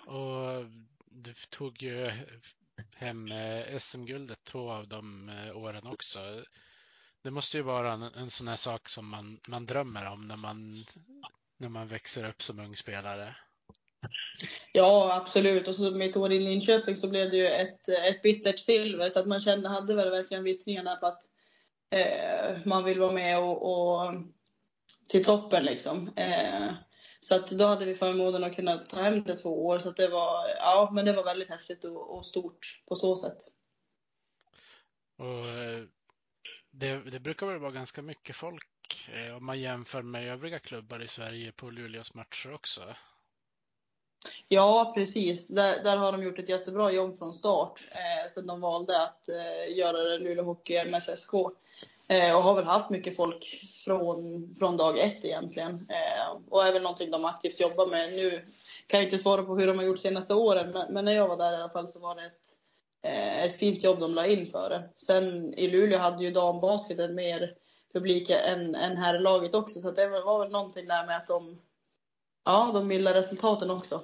och 0.08 0.66
du 1.06 1.34
tog 1.50 1.84
ju 1.84 2.12
hem 2.96 3.32
eh, 3.32 3.78
SM-guldet 3.78 4.44
två 4.44 4.72
av 4.72 4.88
de 4.88 5.30
eh, 5.30 5.58
åren 5.58 5.88
också. 5.88 6.20
Det 7.24 7.32
måste 7.32 7.58
ju 7.58 7.64
vara 7.64 7.94
en, 7.94 8.02
en 8.04 8.30
sån 8.30 8.48
här 8.48 8.56
sak 8.56 8.90
som 8.90 9.10
man, 9.10 9.40
man 9.48 9.66
drömmer 9.66 10.06
om 10.06 10.28
när 10.28 10.38
man, 10.38 10.86
när 11.58 11.70
man 11.70 11.88
växer 11.88 12.30
upp 12.30 12.42
som 12.42 12.60
ung 12.60 12.76
spelare. 12.76 13.36
Ja, 14.72 15.16
absolut. 15.22 15.68
Och 15.68 15.76
så 15.76 15.92
mitt 15.92 16.18
år 16.18 16.32
i 16.32 16.40
Linköping 16.40 16.96
så 16.96 17.08
blev 17.08 17.30
det 17.30 17.38
ju 17.38 17.48
ett, 17.48 17.90
ett 17.90 18.22
bittert 18.22 18.60
silver. 18.60 19.10
Så 19.10 19.20
att 19.20 19.28
man 19.28 19.42
kände, 19.42 19.70
hade 19.70 19.96
väl 19.96 20.12
verkligen 20.12 20.44
vittringarna 20.44 20.96
på 20.96 21.06
att 21.06 21.22
eh, 21.90 22.58
man 22.66 22.84
vill 22.84 23.00
vara 23.00 23.12
med 23.12 23.40
och, 23.40 23.72
och 23.72 24.14
till 25.08 25.26
toppen 25.26 25.66
liksom. 25.66 26.12
Eh, 26.16 26.74
så 27.28 27.36
att 27.36 27.52
då 27.52 27.66
hade 27.66 27.86
vi 27.86 27.96
förmånen 27.96 28.44
att 28.44 28.56
kunna 28.56 28.78
ta 28.78 29.02
hem 29.02 29.24
det 29.24 29.38
två 29.38 29.66
år. 29.66 29.80
Så 29.80 29.90
att 29.90 29.98
det 29.98 30.08
var, 30.08 30.48
ja, 30.48 30.90
men 30.94 31.06
det 31.06 31.14
var 31.14 31.24
väldigt 31.24 31.50
häftigt 31.50 31.84
och, 31.84 32.18
och 32.18 32.26
stort 32.26 32.82
på 32.88 32.96
så 32.96 33.16
sätt. 33.16 33.38
Och 35.18 35.48
eh, 35.48 35.84
det, 36.72 37.12
det, 37.12 37.20
brukar 37.20 37.48
väl 37.48 37.60
vara 37.60 37.72
ganska 37.72 38.02
mycket 38.02 38.36
folk 38.36 39.10
eh, 39.14 39.36
om 39.36 39.46
man 39.46 39.60
jämför 39.60 40.02
med 40.02 40.28
övriga 40.28 40.60
klubbar 40.60 41.00
i 41.00 41.08
Sverige 41.08 41.52
på 41.52 41.70
Luleås 41.70 42.14
matcher 42.14 42.54
också. 42.54 42.82
Ja, 44.48 44.92
precis. 44.96 45.48
Där, 45.48 45.84
där 45.84 45.98
har 45.98 46.12
de 46.12 46.24
gjort 46.24 46.40
ett 46.40 46.50
jättebra 46.50 46.92
jobb 46.92 47.18
från 47.18 47.34
start. 47.34 47.82
Eh, 47.92 48.32
så 48.32 48.42
de 48.42 48.62
valde 48.62 49.04
att 49.04 49.30
eh, 49.30 49.78
göra 49.78 50.04
det 50.04 50.18
Luleå 50.18 50.46
Hockey 50.46 50.86
MSSK. 50.86 51.34
Eh, 52.10 52.36
och 52.36 52.44
har 52.44 52.56
väl 52.56 52.66
haft 52.66 52.90
mycket 52.90 53.16
folk 53.16 53.70
från, 53.86 54.56
från 54.56 54.78
dag 54.78 55.00
ett 55.00 55.26
egentligen. 55.26 55.74
Eh, 55.90 56.38
och 56.50 56.64
är 56.64 56.74
väl 56.74 56.82
någonting 56.82 57.12
de 57.12 57.26
aktivt 57.26 57.60
jobbar 57.60 57.88
med. 57.88 58.14
Nu 58.14 58.46
kan 58.88 59.00
jag 59.00 59.08
inte 59.08 59.18
svara 59.18 59.44
på 59.44 59.58
hur 59.58 59.68
de 59.68 59.78
har 59.78 59.86
gjort 59.86 60.00
senaste 60.00 60.34
åren, 60.34 60.72
men, 60.72 60.94
men 60.94 61.06
när 61.06 61.12
jag 61.12 61.28
var 61.28 61.38
där 61.38 61.54
i 61.54 61.56
alla 61.56 61.70
fall 61.70 61.88
så 61.88 62.00
var 62.00 62.16
det 62.16 62.26
ett, 62.26 62.48
eh, 63.04 63.44
ett 63.44 63.60
fint 63.60 63.84
jobb 63.84 64.00
de 64.00 64.14
la 64.14 64.28
in 64.28 64.52
för 64.52 64.70
det. 64.70 64.90
Sen 64.98 65.54
i 65.54 65.68
Luleå 65.68 66.00
hade 66.00 66.24
ju 66.24 66.32
dambasketen 66.32 67.16
mer 67.16 67.56
publik 67.94 68.30
än, 68.30 68.76
än 68.76 68.98
herrlaget 68.98 69.56
också, 69.56 69.80
så 69.80 69.92
det 69.92 70.08
var 70.08 70.40
väl 70.40 70.52
någonting 70.52 70.88
där 70.88 71.06
med 71.06 71.18
att 71.18 71.28
de, 71.28 71.62
ja, 72.46 72.72
de 72.74 72.92
gillar 72.92 73.14
resultaten 73.14 73.72
också. 73.72 74.02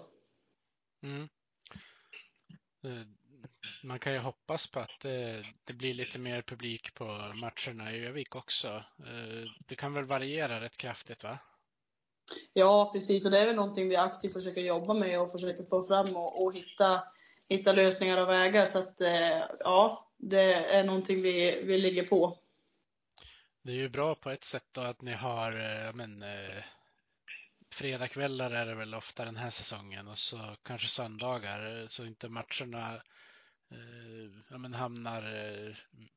Mm. 1.03 1.29
Eh, 2.83 3.05
man 3.83 3.99
kan 3.99 4.13
ju 4.13 4.19
hoppas 4.19 4.67
på 4.67 4.79
att 4.79 4.99
det, 5.01 5.45
det, 5.63 5.73
blir 5.73 5.93
lite 5.93 6.19
mer 6.19 6.41
publik 6.41 6.93
på 6.93 7.05
matcherna 7.35 7.91
i 7.93 8.05
Övik 8.05 8.35
också. 8.35 8.67
Eh, 8.99 9.49
det 9.67 9.75
kan 9.75 9.93
väl 9.93 10.05
variera 10.05 10.61
rätt 10.61 10.77
kraftigt 10.77 11.23
va? 11.23 11.39
Ja, 12.53 12.89
precis. 12.93 13.25
Och 13.25 13.31
det 13.31 13.39
är 13.39 13.45
väl 13.45 13.55
någonting 13.55 13.89
vi 13.89 13.95
aktivt 13.95 14.33
försöker 14.33 14.61
jobba 14.61 14.93
med 14.93 15.21
och 15.21 15.31
försöker 15.31 15.63
få 15.63 15.85
fram 15.85 16.15
och, 16.15 16.43
och 16.43 16.53
hitta, 16.53 17.03
hitta 17.49 17.73
lösningar 17.73 18.21
och 18.21 18.29
vägar. 18.29 18.65
Så 18.65 18.79
att 18.79 19.01
eh, 19.01 19.43
ja, 19.59 20.11
det 20.17 20.53
är 20.53 20.83
någonting 20.83 21.21
vi, 21.21 21.61
vi 21.63 21.77
ligger 21.77 22.03
på. 22.03 22.37
Det 23.61 23.71
är 23.71 23.75
ju 23.75 23.89
bra 23.89 24.15
på 24.15 24.29
ett 24.29 24.43
sätt 24.43 24.67
då 24.71 24.81
att 24.81 25.01
ni 25.01 25.13
har 25.13 25.51
men, 25.93 26.23
fredagkvällar 27.71 28.51
är 28.51 28.65
det 28.65 28.75
väl 28.75 28.95
ofta 28.95 29.25
den 29.25 29.37
här 29.37 29.49
säsongen 29.49 30.07
och 30.07 30.17
så 30.17 30.55
kanske 30.63 30.87
söndagar 30.87 31.87
så 31.87 32.05
inte 32.05 32.29
matcherna 32.29 32.95
eh, 33.71 34.41
ja, 34.49 34.57
men 34.57 34.73
hamnar, 34.73 35.23
eh, 35.23 35.75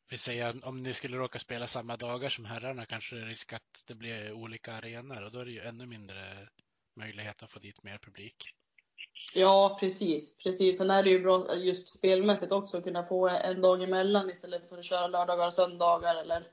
vi 0.08 0.18
säger 0.18 0.66
om 0.66 0.82
ni 0.82 0.92
skulle 0.92 1.16
råka 1.16 1.38
spela 1.38 1.66
samma 1.66 1.96
dagar 1.96 2.28
som 2.28 2.44
herrarna 2.44 2.86
kanske 2.86 3.16
det 3.16 3.22
är 3.22 3.26
risk 3.26 3.52
att 3.52 3.84
det 3.86 3.94
blir 3.94 4.32
olika 4.32 4.72
arenor 4.72 5.22
och 5.22 5.32
då 5.32 5.38
är 5.38 5.44
det 5.44 5.52
ju 5.52 5.60
ännu 5.60 5.86
mindre 5.86 6.48
möjlighet 6.96 7.42
att 7.42 7.52
få 7.52 7.58
dit 7.58 7.82
mer 7.82 7.98
publik. 7.98 8.36
Ja, 9.34 9.76
precis. 9.80 10.38
precis. 10.38 10.78
Sen 10.78 10.90
är 10.90 11.02
det 11.02 11.10
ju 11.10 11.20
bra 11.20 11.56
just 11.56 11.88
spelmässigt 11.88 12.52
också 12.52 12.76
att 12.76 12.84
kunna 12.84 13.04
få 13.04 13.28
en 13.28 13.62
dag 13.62 13.82
emellan 13.82 14.30
istället 14.30 14.68
för 14.68 14.78
att 14.78 14.84
köra 14.84 15.06
lördagar 15.06 15.46
och 15.46 15.52
söndagar 15.52 16.16
eller 16.16 16.46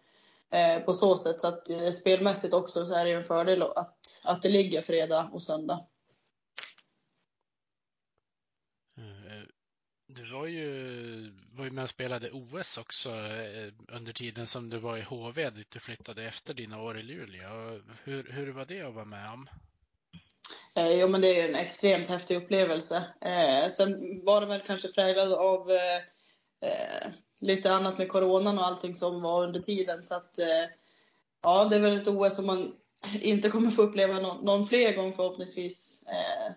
Eh, 0.52 0.84
på 0.84 0.94
så 0.94 1.18
sätt. 1.18 1.40
Så 1.40 1.48
att 1.48 1.70
eh, 1.70 1.92
spelmässigt 1.92 2.54
också 2.54 2.86
så 2.86 2.94
är 2.94 3.06
det 3.06 3.12
en 3.12 3.24
fördel 3.24 3.62
att, 3.62 4.22
att 4.26 4.42
det 4.42 4.50
ligger 4.50 4.82
fredag 4.82 5.30
och 5.34 5.42
söndag. 5.42 5.86
Eh, 8.98 9.44
du 10.08 10.32
var 10.32 10.46
ju, 10.48 10.70
var 11.52 11.66
ju 11.66 11.72
med 11.72 11.84
och 11.84 11.90
spelade 11.90 12.32
OS 12.32 12.78
också 12.78 13.10
under 13.88 14.14
tiden 14.14 14.48
som 14.48 14.70
du 14.70 14.78
var 14.78 14.98
i 14.98 15.02
HV 15.02 15.50
dit 15.50 15.72
du 15.72 15.80
flyttade 15.80 16.24
efter 16.24 16.54
dina 16.54 16.82
år 16.82 17.00
i 17.00 17.04
Luleå. 17.04 17.82
Hur, 18.04 18.32
hur 18.32 18.52
var 18.52 18.66
det 18.66 18.82
att 18.82 18.94
vara 18.94 19.06
med 19.06 19.34
om? 19.34 19.50
Eh, 20.76 20.92
jo, 21.00 21.08
men 21.08 21.22
det 21.22 21.42
är 21.42 21.50
en 21.50 21.56
extremt 21.56 22.08
häftig 22.08 22.38
upplevelse. 22.38 23.04
Eh, 23.22 23.72
sen 23.72 24.22
var 24.26 24.42
det 24.42 24.48
väl 24.48 24.62
kanske 24.62 24.88
präglad 24.88 25.34
av 25.34 25.72
eh, 25.72 26.02
Eh, 26.62 27.12
lite 27.40 27.74
annat 27.74 27.98
med 27.98 28.10
coronan 28.10 28.58
och 28.58 28.66
allting 28.66 28.94
som 28.94 29.22
var 29.22 29.44
under 29.44 29.60
tiden. 29.60 30.04
Så 30.04 30.16
att, 30.16 30.40
eh, 30.40 30.66
ja, 31.44 31.66
det 31.66 31.76
är 31.76 31.80
väl 31.80 31.98
ett 31.98 32.08
OS 32.08 32.36
som 32.36 32.46
man 32.46 32.76
inte 33.22 33.50
kommer 33.50 33.72
få 33.72 33.82
uppleva 33.82 34.20
någon, 34.20 34.46
någon 34.46 34.68
fler 34.68 34.96
gång 34.96 35.14
förhoppningsvis. 35.14 36.04
Eh, 36.08 36.54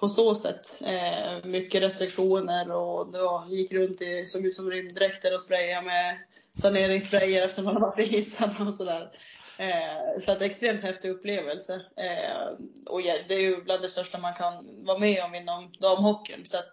på 0.00 0.08
så 0.08 0.34
sätt. 0.34 0.82
Eh, 0.82 1.44
mycket 1.44 1.82
restriktioner 1.82 2.70
och 2.70 3.12
det 3.12 3.22
var, 3.22 3.46
gick 3.46 3.72
runt 3.72 4.02
i, 4.02 4.26
såg 4.26 4.46
ut 4.46 4.54
som 4.54 4.70
rymddräkter 4.70 5.34
och 5.34 5.40
sprayade 5.40 5.86
med 5.86 6.18
saneringssprayer 6.54 7.44
efter 7.44 7.62
man 7.62 7.80
varit 7.80 7.98
i 7.98 8.16
hissarna 8.16 8.66
och 8.66 8.74
sådär. 8.74 9.10
Eh, 9.58 10.20
så 10.20 10.32
att 10.32 10.42
extremt 10.42 10.82
häftig 10.82 11.10
upplevelse. 11.10 11.74
Eh, 11.96 12.66
och 12.86 13.00
ja, 13.00 13.14
det 13.28 13.34
är 13.34 13.40
ju 13.40 13.62
bland 13.62 13.82
det 13.82 13.88
största 13.88 14.18
man 14.18 14.34
kan 14.34 14.84
vara 14.84 14.98
med 14.98 15.24
om 15.24 15.34
inom 15.34 15.72
damhockeyn. 15.80 16.46
Så 16.46 16.56
att 16.56 16.72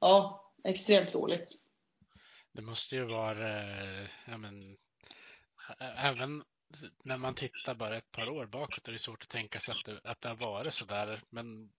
ja, 0.00 0.44
extremt 0.64 1.14
roligt. 1.14 1.61
Det 2.52 2.62
måste 2.62 2.96
ju 2.96 3.04
vara, 3.04 3.62
eh, 3.62 4.08
ja 4.26 4.38
men, 4.38 4.76
även 5.96 6.42
när 7.04 7.18
man 7.18 7.34
tittar 7.34 7.74
bara 7.74 7.96
ett 7.96 8.12
par 8.12 8.28
år 8.28 8.46
bakåt 8.46 8.88
är 8.88 8.92
det 8.92 8.98
svårt 8.98 9.22
att 9.22 9.28
tänka 9.28 9.60
sig 9.60 9.74
att 9.74 9.84
det, 9.84 10.10
att 10.10 10.20
det 10.20 10.28
har 10.28 10.36
varit 10.36 10.74
så 10.74 10.84
där. 10.84 11.22
Men 11.30 11.72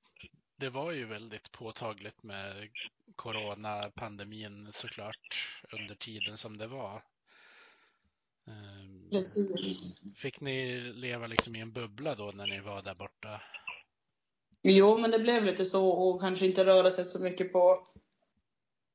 det 0.57 0.69
var 0.69 0.91
ju 0.91 1.05
väldigt 1.05 1.51
påtagligt 1.51 2.23
med 2.23 2.69
coronapandemin 3.15 4.69
såklart 4.71 5.61
under 5.71 5.95
tiden 5.95 6.37
som 6.37 6.57
det 6.57 6.67
var. 6.67 7.01
Ehm, 8.47 9.09
Precis. 9.11 9.95
Fick 10.15 10.41
ni 10.41 10.79
leva 10.79 11.27
liksom 11.27 11.55
i 11.55 11.59
en 11.59 11.73
bubbla 11.73 12.15
då 12.15 12.31
när 12.35 12.47
ni 12.47 12.59
var 12.59 12.81
där 12.81 12.95
borta? 12.95 13.41
Jo, 14.63 14.97
men 14.97 15.11
det 15.11 15.19
blev 15.19 15.43
lite 15.43 15.65
så 15.65 15.89
och 15.89 16.21
kanske 16.21 16.45
inte 16.45 16.65
röra 16.65 16.91
sig 16.91 17.05
så 17.05 17.19
mycket 17.19 17.53
på 17.53 17.87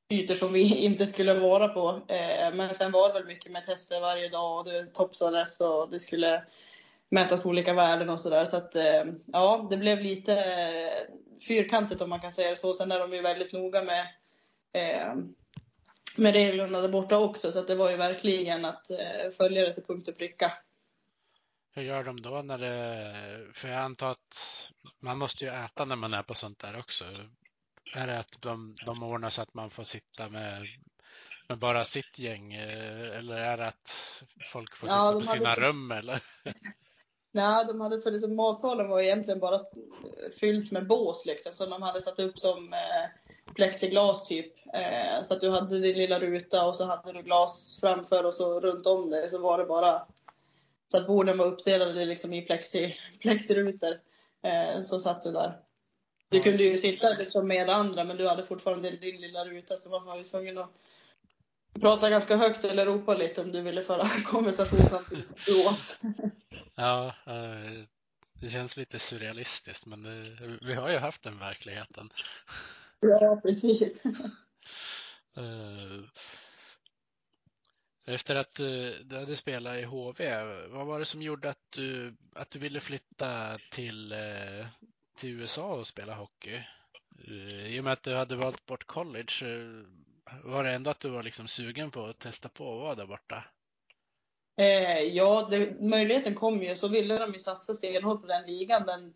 ytor 0.09 0.35
som 0.35 0.53
vi 0.53 0.75
inte 0.85 1.05
skulle 1.05 1.33
vara 1.33 1.67
på. 1.67 1.89
Eh, 2.07 2.53
men 2.53 2.73
sen 2.73 2.91
var 2.91 3.07
det 3.07 3.13
väl 3.13 3.25
mycket 3.25 3.51
med 3.51 3.63
tester 3.63 4.01
varje 4.01 4.29
dag 4.29 4.57
och 4.57 4.65
det 4.65 4.85
topsades 4.85 5.61
och 5.61 5.89
det 5.89 5.99
skulle 5.99 6.43
mätas 7.09 7.45
olika 7.45 7.73
värden 7.73 8.09
och 8.09 8.19
sådär. 8.19 8.45
Så 8.45 8.57
att 8.57 8.75
eh, 8.75 9.05
ja, 9.25 9.67
det 9.69 9.77
blev 9.77 10.01
lite 10.01 10.33
eh, 10.33 11.15
fyrkantigt 11.47 12.01
om 12.01 12.09
man 12.09 12.19
kan 12.19 12.31
säga 12.31 12.49
det 12.49 12.57
så. 12.57 12.73
Sen 12.73 12.91
är 12.91 12.99
de 12.99 13.13
ju 13.13 13.21
väldigt 13.21 13.53
noga 13.53 13.83
med, 13.83 14.07
med 16.15 16.33
reglerna 16.33 16.81
där 16.81 16.89
borta 16.89 17.17
också. 17.17 17.51
Så 17.51 17.59
att 17.59 17.67
det 17.67 17.75
var 17.75 17.91
ju 17.91 17.97
verkligen 17.97 18.65
att 18.65 18.87
följa 19.37 19.61
det 19.61 19.73
till 19.73 19.83
punkt 19.83 20.07
och 20.07 20.17
pricka. 20.17 20.51
Hur 21.71 21.83
gör 21.83 22.03
de 22.03 22.21
då 22.21 22.41
när 22.41 22.57
det, 22.57 23.53
för 23.53 23.67
jag 23.67 23.77
antar 23.77 24.11
att 24.11 24.71
man 24.99 25.17
måste 25.17 25.45
ju 25.45 25.51
äta 25.51 25.85
när 25.85 25.95
man 25.95 26.13
är 26.13 26.23
på 26.23 26.33
sånt 26.33 26.59
där 26.59 26.77
också 26.79 27.05
är 27.93 28.07
det 28.07 28.19
att 28.19 28.41
de, 28.41 28.75
de 28.85 29.03
ordnar 29.03 29.29
så 29.29 29.41
att 29.41 29.53
man 29.53 29.69
får 29.69 29.83
sitta 29.83 30.29
med, 30.29 30.67
med 31.49 31.59
bara 31.59 31.85
sitt 31.85 32.19
gäng 32.19 32.53
eller 32.53 33.37
är 33.37 33.57
det 33.57 33.67
att 33.67 34.23
folk 34.51 34.75
får 34.75 34.87
sitta 34.87 34.97
ja, 34.97 35.19
på 35.19 35.25
sina 35.25 35.49
hade... 35.49 35.61
rum 35.61 35.91
eller? 35.91 36.23
Nej, 37.31 37.65
de 37.65 37.81
hade 37.81 37.99
för 37.99 38.11
liksom, 38.11 38.35
matsalen 38.35 38.87
var 38.87 39.01
egentligen 39.01 39.39
bara 39.39 39.59
fyllt 40.39 40.71
med 40.71 40.87
bås 40.87 41.25
liksom, 41.25 41.53
som 41.53 41.69
de 41.69 41.81
hade 41.81 42.01
satt 42.01 42.19
upp 42.19 42.39
som 42.39 42.73
eh, 42.73 43.53
plexiglas 43.55 44.27
typ. 44.27 44.53
Eh, 44.73 45.23
så 45.23 45.33
att 45.33 45.41
du 45.41 45.49
hade 45.49 45.79
din 45.79 45.97
lilla 45.97 46.19
ruta 46.19 46.65
och 46.65 46.75
så 46.75 46.85
hade 46.85 47.13
du 47.13 47.21
glas 47.21 47.77
framför 47.79 48.25
och 48.25 48.33
så 48.33 48.59
runt 48.59 48.85
om 48.85 49.09
dig 49.09 49.29
så 49.29 49.41
var 49.41 49.57
det 49.57 49.65
bara 49.65 50.07
så 50.91 50.97
att 50.97 51.07
borden 51.07 51.37
var 51.37 51.45
uppdelade 51.45 52.05
liksom 52.05 52.33
i 52.33 52.41
plexi, 52.41 52.95
plexirutor. 53.21 53.99
Eh, 54.43 54.81
så 54.81 54.99
satt 54.99 55.21
du 55.21 55.31
där. 55.31 55.53
Du 56.29 56.39
kunde 56.39 56.63
ju 56.63 56.77
sitta 56.77 57.09
liksom 57.09 57.47
med 57.47 57.69
andra 57.69 58.03
men 58.03 58.17
du 58.17 58.27
hade 58.27 58.45
fortfarande 58.45 58.89
din, 58.89 58.99
din 58.99 59.21
lilla 59.21 59.45
ruta 59.45 59.75
så 59.75 59.89
man 59.89 60.05
var 60.05 60.17
ju 60.17 60.23
tvungen 60.23 60.57
att 60.57 60.69
prata 61.81 62.09
ganska 62.09 62.37
högt 62.37 62.63
eller 62.63 62.85
ropa 62.85 63.13
lite 63.13 63.41
om 63.41 63.51
du 63.51 63.61
ville 63.61 63.81
föra 63.81 64.09
konversation 64.25 64.79
samtidigt 64.89 65.45
du 65.45 65.67
åt. 65.67 65.99
Ja, 66.75 67.07
eh, 67.07 67.83
det 68.33 68.49
känns 68.49 68.77
lite 68.77 68.99
surrealistiskt 68.99 69.85
men 69.85 70.03
det, 70.03 70.37
vi 70.61 70.73
har 70.73 70.89
ju 70.89 70.97
haft 70.97 71.23
den 71.23 71.39
verkligheten. 71.39 72.09
Ja, 72.99 73.39
precis. 73.43 74.03
Eh, 75.37 76.03
efter 78.05 78.35
att 78.35 78.55
du, 78.55 79.05
hade 79.11 79.35
spelat 79.35 79.77
i 79.77 79.83
HV, 79.83 80.43
vad 80.69 80.87
var 80.87 80.99
det 80.99 81.05
som 81.05 81.21
gjorde 81.21 81.49
att 81.49 81.65
du, 81.69 82.15
att 82.35 82.51
du 82.51 82.59
ville 82.59 82.79
flytta 82.79 83.57
till, 83.71 84.11
eh, 84.11 84.67
till 85.19 85.41
USA 85.41 85.67
och 85.67 85.87
spela 85.87 86.15
hockey? 86.15 86.63
Eh, 87.27 87.75
I 87.75 87.79
och 87.79 87.83
med 87.83 87.93
att 87.93 88.03
du 88.03 88.15
hade 88.15 88.35
valt 88.35 88.65
bort 88.65 88.87
college, 88.87 89.33
eh, 89.41 89.85
var 90.43 90.63
det 90.63 90.71
ändå 90.71 90.89
att 90.89 90.99
du 90.99 91.09
var 91.09 91.23
liksom 91.23 91.47
sugen 91.47 91.91
på 91.91 92.05
att 92.05 92.19
testa 92.19 92.49
på 92.49 92.73
att 92.73 92.81
vara 92.81 92.95
där 92.95 93.05
borta? 93.05 93.43
Eh, 94.59 95.03
ja, 95.03 95.47
det, 95.51 95.81
möjligheten 95.81 96.35
kom 96.35 96.63
ju. 96.63 96.75
Så 96.75 96.87
ville 96.87 97.17
de 97.17 97.33
ju 97.33 97.39
satsa 97.39 97.73
stenhårt 97.73 98.21
på 98.21 98.27
den 98.27 98.45
ligan 98.45 98.85
den, 98.85 99.13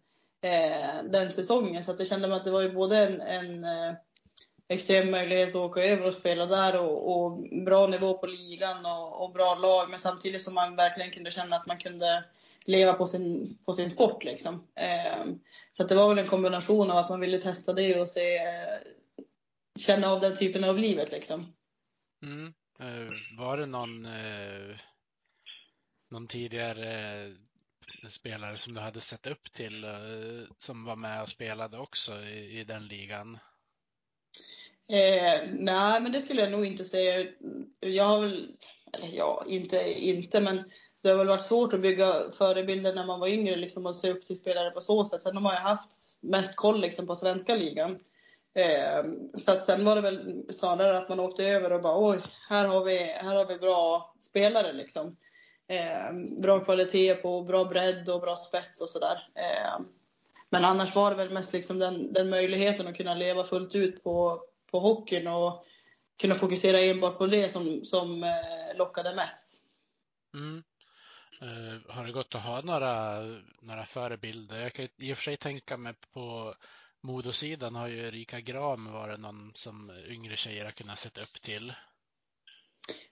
eh, 0.51 1.03
den 1.03 1.31
säsongen. 1.31 1.83
Så 1.83 1.91
att 1.91 1.99
jag 1.99 2.07
kände 2.07 2.35
att 2.35 2.43
det 2.43 2.51
var 2.51 2.61
ju 2.61 2.71
både 2.71 2.97
en, 2.97 3.21
en 3.21 3.63
eh, 3.63 3.95
extrem 4.67 5.11
möjlighet 5.11 5.49
att 5.49 5.55
åka 5.55 5.83
över 5.83 6.07
och 6.07 6.13
spela 6.13 6.45
där 6.45 6.79
och, 6.79 7.25
och 7.25 7.39
bra 7.65 7.87
nivå 7.87 8.17
på 8.17 8.27
ligan 8.27 8.85
och, 8.85 9.23
och, 9.23 9.31
bra 9.31 9.55
lag. 9.55 9.89
Men 9.89 9.99
samtidigt 9.99 10.41
som 10.41 10.53
man 10.53 10.75
verkligen 10.75 11.11
kunde 11.11 11.31
känna 11.31 11.55
att 11.55 11.65
man 11.65 11.77
kunde 11.77 12.23
leva 12.65 12.93
på 12.93 13.05
sin, 13.05 13.49
på 13.65 13.73
sin 13.73 13.89
sport. 13.89 14.23
Liksom. 14.23 14.67
Eh, 14.75 15.25
så 15.71 15.83
det 15.83 15.95
var 15.95 16.09
väl 16.09 16.17
en 16.17 16.27
kombination 16.27 16.91
av 16.91 16.97
att 16.97 17.09
man 17.09 17.19
ville 17.19 17.41
testa 17.41 17.73
det 17.73 18.01
och 18.01 18.07
se, 18.07 18.39
känna 19.79 20.07
av 20.07 20.19
den 20.19 20.37
typen 20.37 20.63
av 20.63 20.77
livet. 20.77 21.11
Liksom. 21.11 21.53
Mm. 22.23 22.53
Uh, 22.81 23.37
var 23.37 23.57
det 23.57 23.65
någon 23.65 24.05
uh 24.05 24.75
någon 26.13 26.27
tidigare 26.27 27.23
eh, 28.03 28.09
spelare 28.09 28.57
som 28.57 28.73
du 28.73 28.79
hade 28.79 29.01
sett 29.01 29.27
upp 29.27 29.51
till 29.53 29.83
eh, 29.83 30.53
som 30.57 30.85
var 30.85 30.95
med 30.95 31.21
och 31.21 31.29
spelade 31.29 31.77
också 31.77 32.21
i, 32.21 32.59
i 32.59 32.63
den 32.63 32.87
ligan? 32.87 33.39
Eh, 34.91 35.49
nej, 35.53 36.01
men 36.01 36.11
det 36.11 36.21
skulle 36.21 36.41
jag 36.41 36.51
nog 36.51 36.65
inte 36.65 36.83
säga. 36.83 37.27
Jag 37.79 38.03
har 38.03 38.21
väl, 38.21 38.57
eller 38.93 39.07
ja, 39.07 39.45
inte, 39.47 39.93
inte, 39.93 40.41
men 40.41 40.71
det 41.03 41.09
har 41.09 41.17
väl 41.17 41.27
varit 41.27 41.45
svårt 41.45 41.73
att 41.73 41.81
bygga 41.81 42.13
förebilder 42.31 42.95
när 42.95 43.05
man 43.05 43.19
var 43.19 43.27
yngre 43.27 43.55
liksom, 43.55 43.85
och 43.85 43.95
se 43.95 44.11
upp 44.11 44.25
till 44.25 44.35
spelare 44.35 44.71
på 44.71 44.81
så 44.81 45.05
sätt. 45.05 45.21
Sen 45.21 45.35
har 45.35 45.41
man 45.41 45.53
ju 45.53 45.59
haft 45.59 45.91
mest 46.19 46.55
koll 46.55 46.81
liksom, 46.81 47.07
på 47.07 47.15
svenska 47.15 47.55
ligan. 47.55 47.99
Eh, 48.55 49.03
så 49.37 49.51
att 49.51 49.65
sen 49.65 49.85
var 49.85 49.95
det 49.95 50.01
väl 50.01 50.45
snarare 50.53 50.97
att 50.97 51.09
man 51.09 51.19
åkte 51.19 51.45
över 51.45 51.71
och 51.71 51.81
bara 51.81 52.09
oj, 52.11 52.21
här 52.49 52.65
har 52.65 52.83
vi, 52.83 52.97
här 52.97 53.35
har 53.35 53.45
vi 53.45 53.57
bra 53.57 54.15
spelare 54.19 54.73
liksom 54.73 55.15
eh, 55.67 56.13
bra 56.41 56.59
kvalitet 56.59 57.15
på 57.15 57.41
bra 57.41 57.65
bredd 57.65 58.09
och 58.09 58.21
bra 58.21 58.35
spets 58.35 58.81
och 58.81 58.89
sådär. 58.89 59.27
Eh, 59.35 59.85
men 60.49 60.65
annars 60.65 60.95
var 60.95 61.09
det 61.09 61.15
väl 61.15 61.33
mest 61.33 61.53
liksom 61.53 61.79
den, 61.79 62.13
den 62.13 62.29
möjligheten 62.29 62.87
att 62.87 62.97
kunna 62.97 63.13
leva 63.13 63.43
fullt 63.43 63.75
ut 63.75 64.03
på, 64.03 64.41
på 64.71 64.79
hockeyn 64.79 65.27
och 65.27 65.65
kunna 66.21 66.35
fokusera 66.35 66.79
enbart 66.79 67.17
på 67.17 67.27
det 67.27 67.49
som, 67.49 67.85
som 67.85 68.23
eh, 68.23 68.77
lockade 68.77 69.15
mest. 69.15 69.63
Mm. 70.33 70.63
Uh, 71.43 71.79
har 71.89 72.05
det 72.05 72.11
gått 72.11 72.35
att 72.35 72.43
ha 72.43 72.61
några, 72.61 73.19
några 73.61 73.85
förebilder? 73.85 74.61
Jag 74.61 74.73
kan 74.73 74.87
i 74.97 75.13
och 75.13 75.17
för 75.17 75.23
sig 75.23 75.37
tänka 75.37 75.77
mig 75.77 75.93
på 76.13 76.55
modosidan 77.01 77.75
har 77.75 77.87
ju 77.87 78.07
Erika 78.07 78.39
Gram 78.39 78.91
varit 78.91 79.19
någon 79.19 79.51
som 79.55 79.91
yngre 80.07 80.35
tjejer 80.35 80.65
har 80.65 80.71
kunnat 80.71 80.99
sätta 80.99 81.21
upp 81.21 81.41
till. 81.41 81.73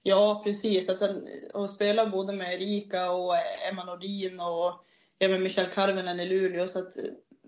Ja, 0.03 0.41
precis. 0.43 0.89
Alltså, 0.89 1.05
att 1.05 1.11
sen, 1.53 1.69
spela 1.69 2.05
både 2.05 2.33
med 2.33 2.53
Erika 2.53 3.11
och 3.11 3.35
eh, 3.35 3.67
Emma 3.67 3.83
Nordin 3.83 4.39
och 4.39 4.85
även 5.19 5.43
Michelle 5.43 5.69
Karvinen 5.69 6.19
i 6.19 6.25
Luleå. 6.25 6.67
Så 6.67 6.79
att 6.79 6.93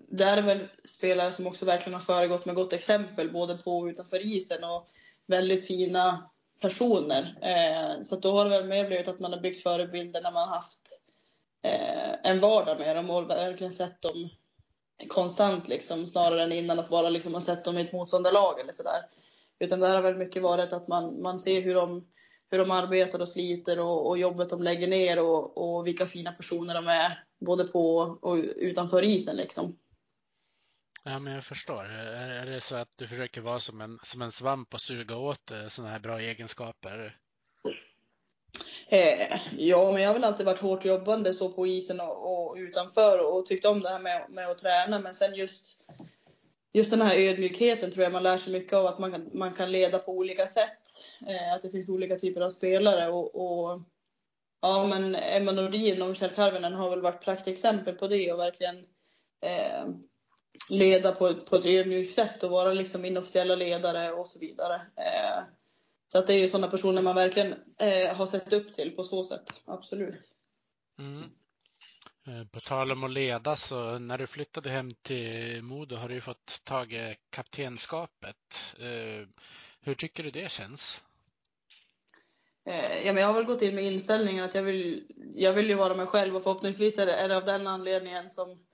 där 0.08 0.36
är 0.36 0.42
väl 0.42 0.68
spelare 0.84 1.32
som 1.32 1.46
också 1.46 1.64
verkligen 1.64 1.94
har 1.94 2.00
föregått 2.00 2.46
med 2.46 2.54
gott 2.54 2.72
exempel 2.72 3.32
både 3.32 3.56
på 3.56 3.78
och 3.78 3.86
utanför 3.86 4.26
isen 4.26 4.64
och 4.64 4.90
väldigt 5.26 5.66
fina 5.66 6.30
personer. 6.64 7.38
Eh, 7.42 8.02
så 8.02 8.16
då 8.16 8.32
har 8.32 8.44
det 8.44 8.50
väl 8.50 8.68
mer 8.68 8.86
blivit 8.86 9.08
att 9.08 9.20
man 9.20 9.32
har 9.32 9.40
byggt 9.40 9.62
förebilder 9.62 10.22
när 10.22 10.32
man 10.32 10.48
har 10.48 10.54
haft 10.54 11.00
eh, 11.62 12.30
en 12.30 12.40
vardag 12.40 12.78
med 12.78 12.96
dem 12.96 13.10
och 13.10 13.30
verkligen 13.30 13.72
sett 13.72 14.02
dem 14.02 14.28
konstant 15.08 15.68
liksom 15.68 16.06
snarare 16.06 16.42
än 16.42 16.52
innan 16.52 16.78
att 16.78 16.88
bara 16.88 17.08
liksom 17.08 17.34
ha 17.34 17.40
sett 17.40 17.64
dem 17.64 17.78
i 17.78 17.80
ett 17.80 17.92
motståndarlag 17.92 18.60
eller 18.60 18.72
sådär. 18.72 19.02
Utan 19.58 19.80
det 19.80 19.86
har 19.86 20.02
väl 20.02 20.16
mycket 20.16 20.42
varit 20.42 20.72
att 20.72 20.88
man, 20.88 21.22
man 21.22 21.38
ser 21.38 21.62
hur 21.62 21.74
de 21.74 22.06
hur 22.50 22.58
de 22.58 22.70
arbetar 22.70 23.20
och 23.20 23.28
sliter 23.28 23.80
och, 23.80 24.08
och 24.08 24.18
jobbet 24.18 24.50
de 24.50 24.62
lägger 24.62 24.88
ner 24.88 25.22
och, 25.22 25.58
och, 25.58 25.86
vilka 25.86 26.06
fina 26.06 26.32
personer 26.32 26.74
de 26.74 26.88
är 26.88 27.24
både 27.40 27.64
på 27.64 27.96
och 28.22 28.34
utanför 28.56 29.02
isen 29.02 29.36
liksom. 29.36 29.76
Ja, 31.04 31.18
men 31.18 31.34
jag 31.34 31.44
förstår. 31.44 31.84
Är 31.84 32.46
det 32.46 32.60
så 32.60 32.76
att 32.76 32.98
du 32.98 33.06
försöker 33.06 33.40
vara 33.40 33.58
som 33.58 33.80
en, 33.80 33.98
som 34.02 34.22
en 34.22 34.32
svamp 34.32 34.74
och 34.74 34.80
suga 34.80 35.16
åt 35.16 35.50
eh, 35.50 35.68
sådana 35.68 35.92
här 35.92 36.00
bra 36.00 36.20
egenskaper? 36.20 37.18
Eh, 38.88 39.40
ja, 39.58 39.92
men 39.92 40.02
jag 40.02 40.08
har 40.08 40.14
väl 40.14 40.24
alltid 40.24 40.46
varit 40.46 40.60
hårt 40.60 40.84
jobbande 40.84 41.34
så 41.34 41.52
på 41.52 41.66
isen 41.66 42.00
och, 42.00 42.48
och 42.48 42.56
utanför 42.56 43.34
och 43.34 43.46
tyckt 43.46 43.64
om 43.64 43.80
det 43.80 43.88
här 43.88 43.98
med, 43.98 44.26
med 44.28 44.48
att 44.48 44.58
träna. 44.58 44.98
Men 44.98 45.14
sen 45.14 45.34
just 45.34 45.78
just 46.72 46.90
den 46.90 47.02
här 47.02 47.18
ödmjukheten 47.18 47.90
tror 47.90 48.02
jag 48.02 48.12
man 48.12 48.22
lär 48.22 48.38
sig 48.38 48.52
mycket 48.52 48.72
av 48.72 48.86
att 48.86 48.98
man 48.98 49.12
kan, 49.12 49.30
man 49.32 49.52
kan 49.52 49.72
leda 49.72 49.98
på 49.98 50.12
olika 50.12 50.46
sätt. 50.46 50.80
Eh, 51.26 51.54
att 51.54 51.62
det 51.62 51.70
finns 51.70 51.88
olika 51.88 52.16
typer 52.16 52.40
av 52.40 52.50
spelare 52.50 53.08
och, 53.08 53.34
och 53.34 53.80
ja, 54.60 54.86
men 54.90 55.14
Emma 55.14 55.52
Nordin 55.52 56.02
och 56.02 56.08
Michelle 56.08 56.34
Karvinen 56.34 56.74
har 56.74 56.90
väl 56.90 57.00
varit 57.00 57.24
praktexempel 57.24 57.94
på 57.94 58.08
det 58.08 58.32
och 58.32 58.38
verkligen 58.38 58.76
eh, 59.40 59.84
leda 60.70 61.12
på, 61.12 61.34
på 61.34 61.56
ett 61.56 61.66
ödmjukt 61.66 62.14
sätt 62.14 62.42
och 62.42 62.50
vara 62.50 62.72
liksom 62.72 63.04
inofficiella 63.04 63.54
ledare 63.54 64.12
och 64.12 64.28
så 64.28 64.38
vidare. 64.38 64.74
Eh, 64.74 65.42
så 66.12 66.18
att 66.18 66.26
det 66.26 66.34
är 66.34 66.38
ju 66.38 66.48
sådana 66.48 66.68
personer 66.68 67.02
man 67.02 67.14
verkligen 67.14 67.54
eh, 67.78 68.16
har 68.16 68.26
sett 68.26 68.52
upp 68.52 68.74
till 68.74 68.90
på 68.90 69.02
så 69.02 69.24
sätt, 69.24 69.62
absolut. 69.64 70.30
Mm. 70.98 71.22
Eh, 72.26 72.44
på 72.44 72.60
tal 72.60 72.92
om 72.92 73.04
att 73.04 73.10
leda 73.10 73.56
så 73.56 73.98
när 73.98 74.18
du 74.18 74.26
flyttade 74.26 74.70
hem 74.70 74.90
till 75.02 75.62
Modo 75.62 75.96
har 75.96 76.08
du 76.08 76.20
fått 76.20 76.64
tag 76.64 76.92
i 76.92 77.16
kaptenskapet. 77.30 78.76
Eh, 78.78 79.28
hur 79.80 79.94
tycker 79.94 80.22
du 80.22 80.30
det 80.30 80.50
känns? 80.50 81.02
Eh, 82.66 83.06
ja, 83.06 83.12
men 83.12 83.22
jag 83.22 83.26
har 83.26 83.34
väl 83.34 83.44
gått 83.44 83.62
in 83.62 83.74
med 83.74 83.84
inställningen 83.84 84.44
att 84.44 84.54
jag 84.54 84.62
vill, 84.62 85.06
jag 85.34 85.52
vill 85.52 85.68
ju 85.68 85.74
vara 85.74 85.94
mig 85.94 86.06
själv 86.06 86.36
och 86.36 86.42
förhoppningsvis 86.42 86.98
är 86.98 87.06
det, 87.06 87.12
är 87.12 87.28
det 87.28 87.36
av 87.36 87.44
den 87.44 87.66
anledningen 87.66 88.30
som 88.30 88.64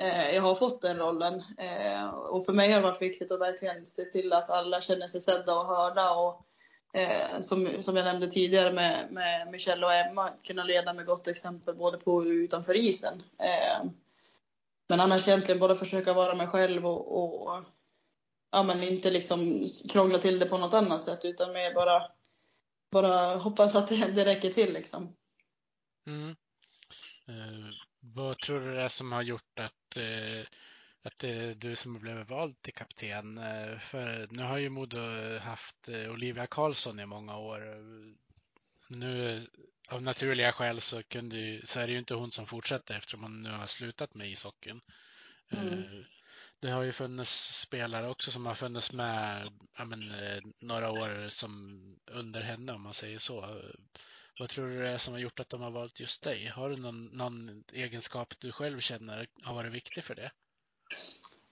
Eh, 0.00 0.34
jag 0.34 0.42
har 0.42 0.54
fått 0.54 0.82
den 0.82 0.98
rollen. 0.98 1.42
Eh, 1.58 2.08
och 2.08 2.44
för 2.44 2.52
mig 2.52 2.72
har 2.72 2.80
det 2.80 2.86
varit 2.86 3.02
viktigt 3.02 3.30
att 3.30 3.40
verkligen 3.40 3.86
se 3.86 4.04
till 4.04 4.32
att 4.32 4.50
alla 4.50 4.80
känner 4.80 5.06
sig 5.06 5.20
sedda 5.20 5.54
och 5.54 5.66
hörda 5.66 6.10
och 6.14 6.46
eh, 6.92 7.40
som, 7.40 7.82
som 7.82 7.96
jag 7.96 8.04
nämnde 8.04 8.26
tidigare 8.26 8.72
med, 8.72 9.12
med 9.12 9.48
Michelle 9.50 9.86
och 9.86 9.94
Emma, 9.94 10.30
kunna 10.42 10.64
leda 10.64 10.92
med 10.94 11.06
gott 11.06 11.28
exempel 11.28 11.74
både 11.74 11.98
på 11.98 12.14
och 12.14 12.22
utanför 12.22 12.76
isen. 12.76 13.22
Eh, 13.38 13.90
men 14.88 15.00
annars 15.00 15.28
egentligen 15.28 15.60
bara 15.60 15.74
försöka 15.74 16.12
vara 16.12 16.34
mig 16.34 16.46
själv 16.46 16.86
och, 16.86 17.22
och 17.22 17.64
ja, 18.52 18.62
men 18.62 18.82
inte 18.82 19.10
liksom 19.10 19.66
krångla 19.88 20.18
till 20.18 20.38
det 20.38 20.46
på 20.46 20.58
något 20.58 20.74
annat 20.74 21.02
sätt 21.02 21.24
utan 21.24 21.52
mer 21.52 21.74
bara, 21.74 22.02
bara 22.90 23.36
hoppas 23.36 23.74
att 23.74 23.88
det, 23.88 24.12
det 24.14 24.24
räcker 24.24 24.52
till 24.52 24.72
liksom. 24.72 25.16
Mm. 26.06 26.30
Eh, 27.28 27.89
vad 28.14 28.38
tror 28.38 28.60
du 28.60 28.74
det 28.74 28.82
är 28.82 28.88
som 28.88 29.12
har 29.12 29.22
gjort 29.22 29.58
att 29.58 29.96
eh, 29.96 30.46
att 31.02 31.18
det 31.18 31.28
är 31.28 31.54
du 31.54 31.76
som 31.76 31.94
har 31.94 32.00
blivit 32.00 32.28
vald 32.28 32.62
till 32.62 32.74
kapten. 32.74 33.38
Eh, 33.38 33.78
för 33.78 34.28
nu 34.30 34.42
har 34.42 34.58
ju 34.58 34.68
Modo 34.68 34.98
haft 35.38 35.88
eh, 35.88 36.10
Olivia 36.10 36.46
Karlsson 36.46 37.00
i 37.00 37.06
många 37.06 37.36
år. 37.36 37.60
Nu 38.88 39.46
av 39.88 40.02
naturliga 40.02 40.52
skäl 40.52 40.80
så, 40.80 41.02
kunde, 41.02 41.60
så 41.64 41.80
är 41.80 41.86
det 41.86 41.92
ju 41.92 41.98
inte 41.98 42.14
hon 42.14 42.32
som 42.32 42.46
fortsätter 42.46 42.96
eftersom 42.96 43.22
hon 43.22 43.42
nu 43.42 43.50
har 43.50 43.66
slutat 43.66 44.14
med 44.14 44.30
ishockeyn. 44.30 44.80
Mm. 45.50 46.04
Det 46.60 46.70
har 46.70 46.82
ju 46.82 46.92
funnits 46.92 47.60
spelare 47.60 48.08
också 48.08 48.30
som 48.30 48.46
har 48.46 48.54
funnits 48.54 48.92
med 48.92 49.50
men, 49.86 50.12
några 50.58 50.90
år 50.90 51.28
som 51.28 51.80
under 52.06 52.40
henne 52.42 52.72
om 52.72 52.82
man 52.82 52.94
säger 52.94 53.18
så. 53.18 53.62
Vad 54.40 54.48
tror 54.48 54.68
du 54.68 54.82
det 54.82 54.88
är 54.88 54.98
som 54.98 55.14
har 55.14 55.20
gjort 55.20 55.40
att 55.40 55.48
de 55.48 55.62
har 55.62 55.70
valt 55.70 56.00
just 56.00 56.22
dig? 56.22 56.46
Har 56.46 56.70
du 56.70 56.76
någon, 56.76 57.04
någon 57.06 57.64
egenskap 57.72 58.34
du 58.38 58.52
själv 58.52 58.80
känner 58.80 59.26
har 59.42 59.54
varit 59.54 59.72
viktig 59.72 60.04
för 60.04 60.14
det? 60.14 60.30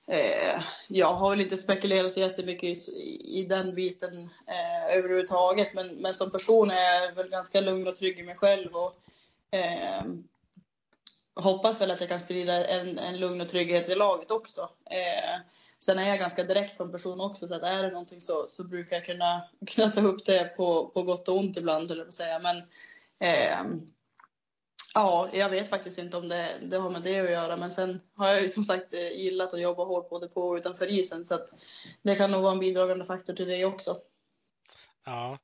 Eh, 0.06 0.62
jag 0.88 1.14
har 1.14 1.30
väl 1.30 1.40
inte 1.40 1.56
spekulerat 1.56 2.12
så 2.12 2.20
jättemycket 2.20 2.88
i, 2.88 3.20
i 3.40 3.44
den 3.44 3.74
biten 3.74 4.30
eh, 4.46 4.96
överhuvudtaget. 4.96 5.74
Men, 5.74 5.88
men 5.88 6.14
som 6.14 6.30
person 6.30 6.70
är 6.70 7.04
jag 7.04 7.12
väl 7.12 7.28
ganska 7.28 7.60
lugn 7.60 7.88
och 7.88 7.96
trygg 7.96 8.18
i 8.18 8.22
mig 8.22 8.36
själv. 8.36 8.76
Och, 8.76 8.94
eh, 9.58 10.02
hoppas 11.34 11.80
väl 11.80 11.90
att 11.90 12.00
jag 12.00 12.08
kan 12.08 12.20
sprida 12.20 12.66
en, 12.66 12.98
en 12.98 13.20
lugn 13.20 13.40
och 13.40 13.48
trygghet 13.48 13.88
i 13.88 13.94
laget 13.94 14.30
också. 14.30 14.70
Eh, 14.90 15.40
sen 15.84 15.98
är 15.98 16.08
jag 16.08 16.18
ganska 16.18 16.44
direkt 16.44 16.76
som 16.76 16.92
person 16.92 17.20
också, 17.20 17.48
så 17.48 17.54
att 17.54 17.62
är 17.62 17.82
det 17.82 17.90
någonting 17.90 18.20
så, 18.20 18.46
så 18.50 18.64
brukar 18.64 18.96
jag 18.96 19.04
kunna, 19.04 19.48
kunna 19.66 19.88
ta 19.88 20.00
upp 20.00 20.24
det 20.26 20.56
på, 20.56 20.88
på 20.88 21.02
gott 21.02 21.28
och 21.28 21.36
ont 21.36 21.56
ibland, 21.56 21.90
eller 21.90 22.10
säga. 22.10 22.38
Men 22.38 22.56
eh, 23.20 23.80
ja, 24.94 25.28
jag 25.32 25.50
vet 25.50 25.70
faktiskt 25.70 25.98
inte 25.98 26.16
om 26.16 26.28
det, 26.28 26.58
det 26.62 26.76
har 26.76 26.90
med 26.90 27.02
det 27.02 27.20
att 27.20 27.30
göra. 27.30 27.56
Men 27.56 27.70
sen 27.70 28.00
har 28.14 28.28
jag 28.28 28.42
ju 28.42 28.48
som 28.48 28.64
sagt 28.64 28.94
eh, 28.94 29.10
gillat 29.12 29.54
att 29.54 29.60
jobba 29.60 29.84
hårt 29.84 30.10
både 30.10 30.28
på 30.28 30.48
och 30.48 30.56
utanför 30.56 30.86
isen, 30.86 31.26
så 31.26 31.34
att 31.34 31.48
det 32.02 32.16
kan 32.16 32.30
nog 32.30 32.42
vara 32.42 32.52
en 32.52 32.58
bidragande 32.58 33.04
faktor 33.04 33.34
till 33.34 33.48
det 33.48 33.64
också. 33.64 33.96
Ja, 35.04 35.38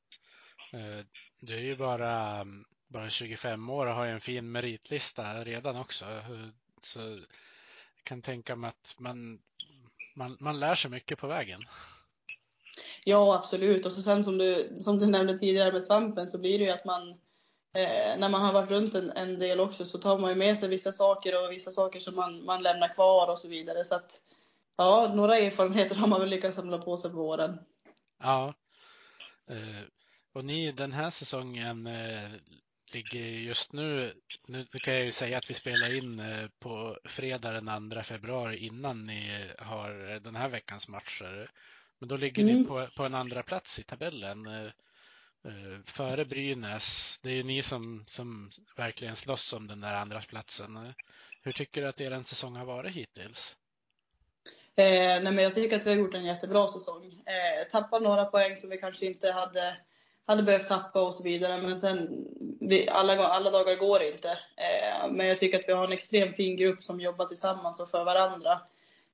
eh, 0.73 1.05
du 1.39 1.55
är 1.55 1.61
ju 1.61 1.75
bara 1.75 2.45
bara 2.87 3.09
25 3.09 3.69
år 3.69 3.85
och 3.85 3.93
har 3.93 4.05
ju 4.05 4.11
en 4.11 4.21
fin 4.21 4.51
meritlista 4.51 5.43
redan 5.43 5.75
också. 5.75 6.05
Eh, 6.05 6.47
så 6.81 6.99
jag 6.99 8.03
kan 8.03 8.21
tänka 8.21 8.55
mig 8.55 8.67
att 8.67 8.95
man, 8.97 9.39
man, 10.15 10.37
man 10.39 10.59
lär 10.59 10.75
sig 10.75 10.91
mycket 10.91 11.19
på 11.19 11.27
vägen. 11.27 11.61
Ja, 13.03 13.35
absolut. 13.35 13.85
Och 13.85 13.91
så 13.91 14.01
sen 14.01 14.23
som 14.23 14.37
du, 14.37 14.77
som 14.79 14.99
du 14.99 15.05
nämnde 15.05 15.37
tidigare 15.37 15.71
med 15.71 15.83
svampen 15.83 16.27
så 16.27 16.37
blir 16.37 16.59
det 16.59 16.65
ju 16.65 16.71
att 16.71 16.85
man 16.85 17.09
eh, 17.73 18.17
när 18.17 18.29
man 18.29 18.41
har 18.41 18.53
varit 18.53 18.71
runt 18.71 18.95
en, 18.95 19.11
en, 19.11 19.39
del 19.39 19.59
också 19.59 19.85
så 19.85 19.97
tar 19.97 20.19
man 20.19 20.29
ju 20.29 20.35
med 20.35 20.57
sig 20.57 20.69
vissa 20.69 20.91
saker 20.91 21.43
och 21.43 21.51
vissa 21.51 21.71
saker 21.71 21.99
som 21.99 22.15
man, 22.15 22.45
man 22.45 22.63
lämnar 22.63 22.93
kvar 22.93 23.31
och 23.31 23.39
så 23.39 23.47
vidare. 23.47 23.83
Så 23.83 23.95
att 23.95 24.21
ja, 24.77 25.11
några 25.15 25.37
erfarenheter 25.37 25.95
har 25.95 26.07
man 26.07 26.19
väl 26.19 26.29
lyckats 26.29 26.55
samla 26.55 26.77
på 26.77 26.97
sig 26.97 27.11
på 27.11 27.17
åren. 27.17 27.59
Ja. 28.23 28.53
Eh, 29.49 29.83
och 30.33 30.45
ni 30.45 30.71
den 30.71 30.91
här 30.91 31.09
säsongen 31.09 31.87
eh, 31.87 32.29
ligger 32.95 33.19
just 33.19 33.73
nu, 33.73 34.13
nu 34.47 34.65
kan 34.65 34.93
jag 34.93 35.03
ju 35.03 35.11
säga 35.11 35.37
att 35.37 35.49
vi 35.49 35.53
spelar 35.53 35.93
in 35.93 36.19
eh, 36.19 36.47
på 36.59 36.97
fredag 37.05 37.51
den 37.51 37.91
2 37.91 38.03
februari 38.03 38.57
innan 38.57 39.05
ni 39.05 39.49
har 39.59 40.19
den 40.19 40.35
här 40.35 40.49
veckans 40.49 40.87
matcher. 40.87 41.51
Men 41.99 42.09
då 42.09 42.17
ligger 42.17 42.43
mm. 42.43 42.55
ni 42.55 42.63
på, 42.63 42.87
på 42.97 43.03
en 43.03 43.15
andra 43.15 43.43
plats 43.43 43.79
i 43.79 43.83
tabellen. 43.83 44.45
Eh, 44.45 44.65
eh, 45.45 45.79
före 45.85 46.25
Brynäs. 46.25 47.19
Det 47.23 47.29
är 47.29 47.33
ju 47.35 47.43
ni 47.43 47.61
som, 47.61 48.03
som 48.07 48.49
verkligen 48.77 49.15
slåss 49.15 49.53
om 49.53 49.67
den 49.67 49.81
där 49.81 49.93
andra 49.93 50.21
platsen. 50.21 50.93
Hur 51.41 51.51
tycker 51.51 51.81
du 51.81 51.87
att 51.87 52.01
er 52.01 52.23
säsong 52.23 52.55
har 52.55 52.65
varit 52.65 52.95
hittills? 52.95 53.57
Eh, 54.75 55.23
nej 55.23 55.31
men 55.31 55.37
jag 55.37 55.53
tycker 55.53 55.77
att 55.77 55.85
vi 55.85 55.89
har 55.89 55.97
gjort 55.97 56.13
en 56.13 56.25
jättebra 56.25 56.67
säsong. 56.67 57.23
Eh, 57.25 57.67
tappat 57.71 58.01
några 58.01 58.25
poäng 58.25 58.55
som 58.55 58.69
vi 58.69 58.77
kanske 58.77 59.05
inte 59.05 59.31
hade 59.31 59.77
hade 60.27 60.43
behövt 60.43 60.67
tappa 60.67 61.01
och 61.01 61.13
så 61.13 61.23
vidare. 61.23 61.61
Men 61.61 61.79
sen, 61.79 62.25
vi, 62.59 62.89
alla, 62.89 63.27
alla 63.27 63.51
dagar 63.51 63.75
går 63.75 64.03
inte. 64.03 64.29
Eh, 64.29 65.11
men 65.11 65.27
jag 65.27 65.37
tycker 65.37 65.59
att 65.59 65.67
vi 65.67 65.73
har 65.73 65.83
en 65.83 65.91
extremt 65.91 66.35
fin 66.35 66.57
grupp 66.57 66.83
som 66.83 66.99
jobbar 66.99 67.25
tillsammans 67.25 67.79
och 67.79 67.89
för 67.89 68.03
varandra. 68.03 68.59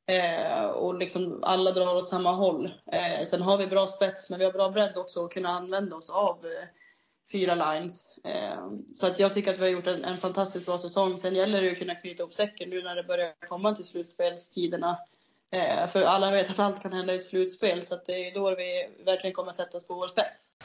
Eh, 0.06 0.66
och 0.66 0.96
liksom 0.96 1.40
alla 1.44 1.72
drar 1.72 1.96
åt 1.96 2.08
samma 2.08 2.32
håll. 2.32 2.72
Eh, 2.92 3.26
sen 3.28 3.42
har 3.42 3.58
vi 3.58 3.68
bra 3.68 3.88
spets, 3.88 4.30
men 4.30 4.40
vi 4.40 4.46
har 4.46 4.52
bra 4.52 4.70
bredd 4.70 4.98
också 4.98 5.26
att 5.26 5.32
kunna 5.32 5.50
använda 5.50 5.96
oss 5.96 6.10
av 6.10 6.46
eh, 6.46 6.68
fyra 7.32 7.56
lines. 7.56 8.18
Eh, 8.24 8.72
så 8.92 9.08
att 9.08 9.20
jag 9.20 9.34
tycker 9.34 9.54
att 9.54 9.60
vi 9.60 9.64
har 9.64 9.70
gjort 9.70 9.88
en, 9.88 10.04
en, 10.04 10.18
fantastiskt 10.18 10.66
bra 10.66 10.78
säsong. 10.78 11.18
Sen 11.18 11.36
gäller 11.36 11.62
det 11.62 11.72
att 11.72 11.80
kunna 11.80 11.96
knyta 11.96 12.24
ihop 12.24 12.34
säcken 12.34 12.70
nu 12.70 12.82
när 12.82 12.96
det 12.96 13.04
börjar 13.04 13.48
komma 13.48 13.76
till 13.76 13.86
slutspelstiderna. 13.86 14.98
Eh, 15.52 15.88
för 15.88 16.04
alla 16.04 16.32
vet 16.32 16.50
att 16.50 16.60
allt 16.60 16.82
kan 16.82 16.94
hända 16.94 17.14
i 17.14 17.18
ett 17.18 17.26
slutspel, 17.26 17.86
så 17.86 17.94
att 17.94 18.06
det 18.06 18.28
är 18.28 18.34
då 18.34 18.56
vi 18.56 18.90
verkligen 19.06 19.34
kommer 19.34 19.52
sättas 19.52 19.88
på 19.88 19.94
vår 19.94 20.08
spets. 20.08 20.58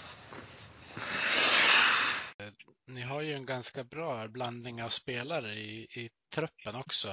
Eh, 2.39 2.53
ni 2.87 3.03
har 3.03 3.23
ju 3.23 3.35
en 3.35 3.47
ganska 3.47 3.85
bra 3.85 4.29
blandning 4.29 4.83
av 4.83 4.89
spelare 4.89 5.53
i, 5.53 5.83
i 5.83 6.11
truppen 6.35 6.77
också. 6.77 7.09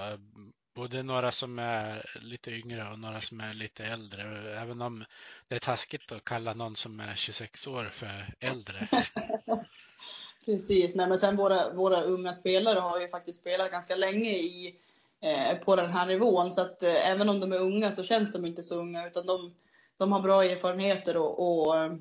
Både 0.75 1.03
några 1.03 1.31
som 1.31 1.59
är 1.59 2.05
lite 2.21 2.51
yngre 2.51 2.91
och 2.91 2.99
några 2.99 3.21
som 3.21 3.39
är 3.41 3.53
lite 3.53 3.85
äldre. 3.85 4.23
Även 4.59 4.81
om 4.81 5.05
det 5.47 5.55
är 5.55 5.59
taskigt 5.59 6.11
att 6.11 6.25
kalla 6.25 6.53
någon 6.53 6.75
som 6.75 6.99
är 6.99 7.15
26 7.15 7.67
år 7.67 7.89
för 7.93 8.33
äldre. 8.39 8.87
Precis, 10.45 10.95
Nej, 10.95 11.07
men 11.07 11.17
sen 11.17 11.35
våra, 11.35 11.73
våra 11.73 12.01
unga 12.01 12.33
spelare 12.33 12.79
har 12.79 12.99
ju 12.99 13.07
faktiskt 13.07 13.41
spelat 13.41 13.71
ganska 13.71 13.95
länge 13.95 14.29
i, 14.29 14.75
eh, 15.21 15.57
på 15.57 15.75
den 15.75 15.89
här 15.89 16.05
nivån. 16.05 16.51
Så 16.51 16.61
att 16.61 16.83
eh, 16.83 17.11
även 17.11 17.29
om 17.29 17.39
de 17.39 17.51
är 17.51 17.61
unga 17.61 17.91
så 17.91 18.03
känns 18.03 18.31
de 18.33 18.45
inte 18.45 18.63
så 18.63 18.75
unga 18.75 19.07
utan 19.07 19.25
de, 19.25 19.53
de 19.97 20.11
har 20.11 20.19
bra 20.19 20.43
erfarenheter 20.43 21.17
och, 21.17 21.65
och 21.67 21.77
eh, 21.77 21.93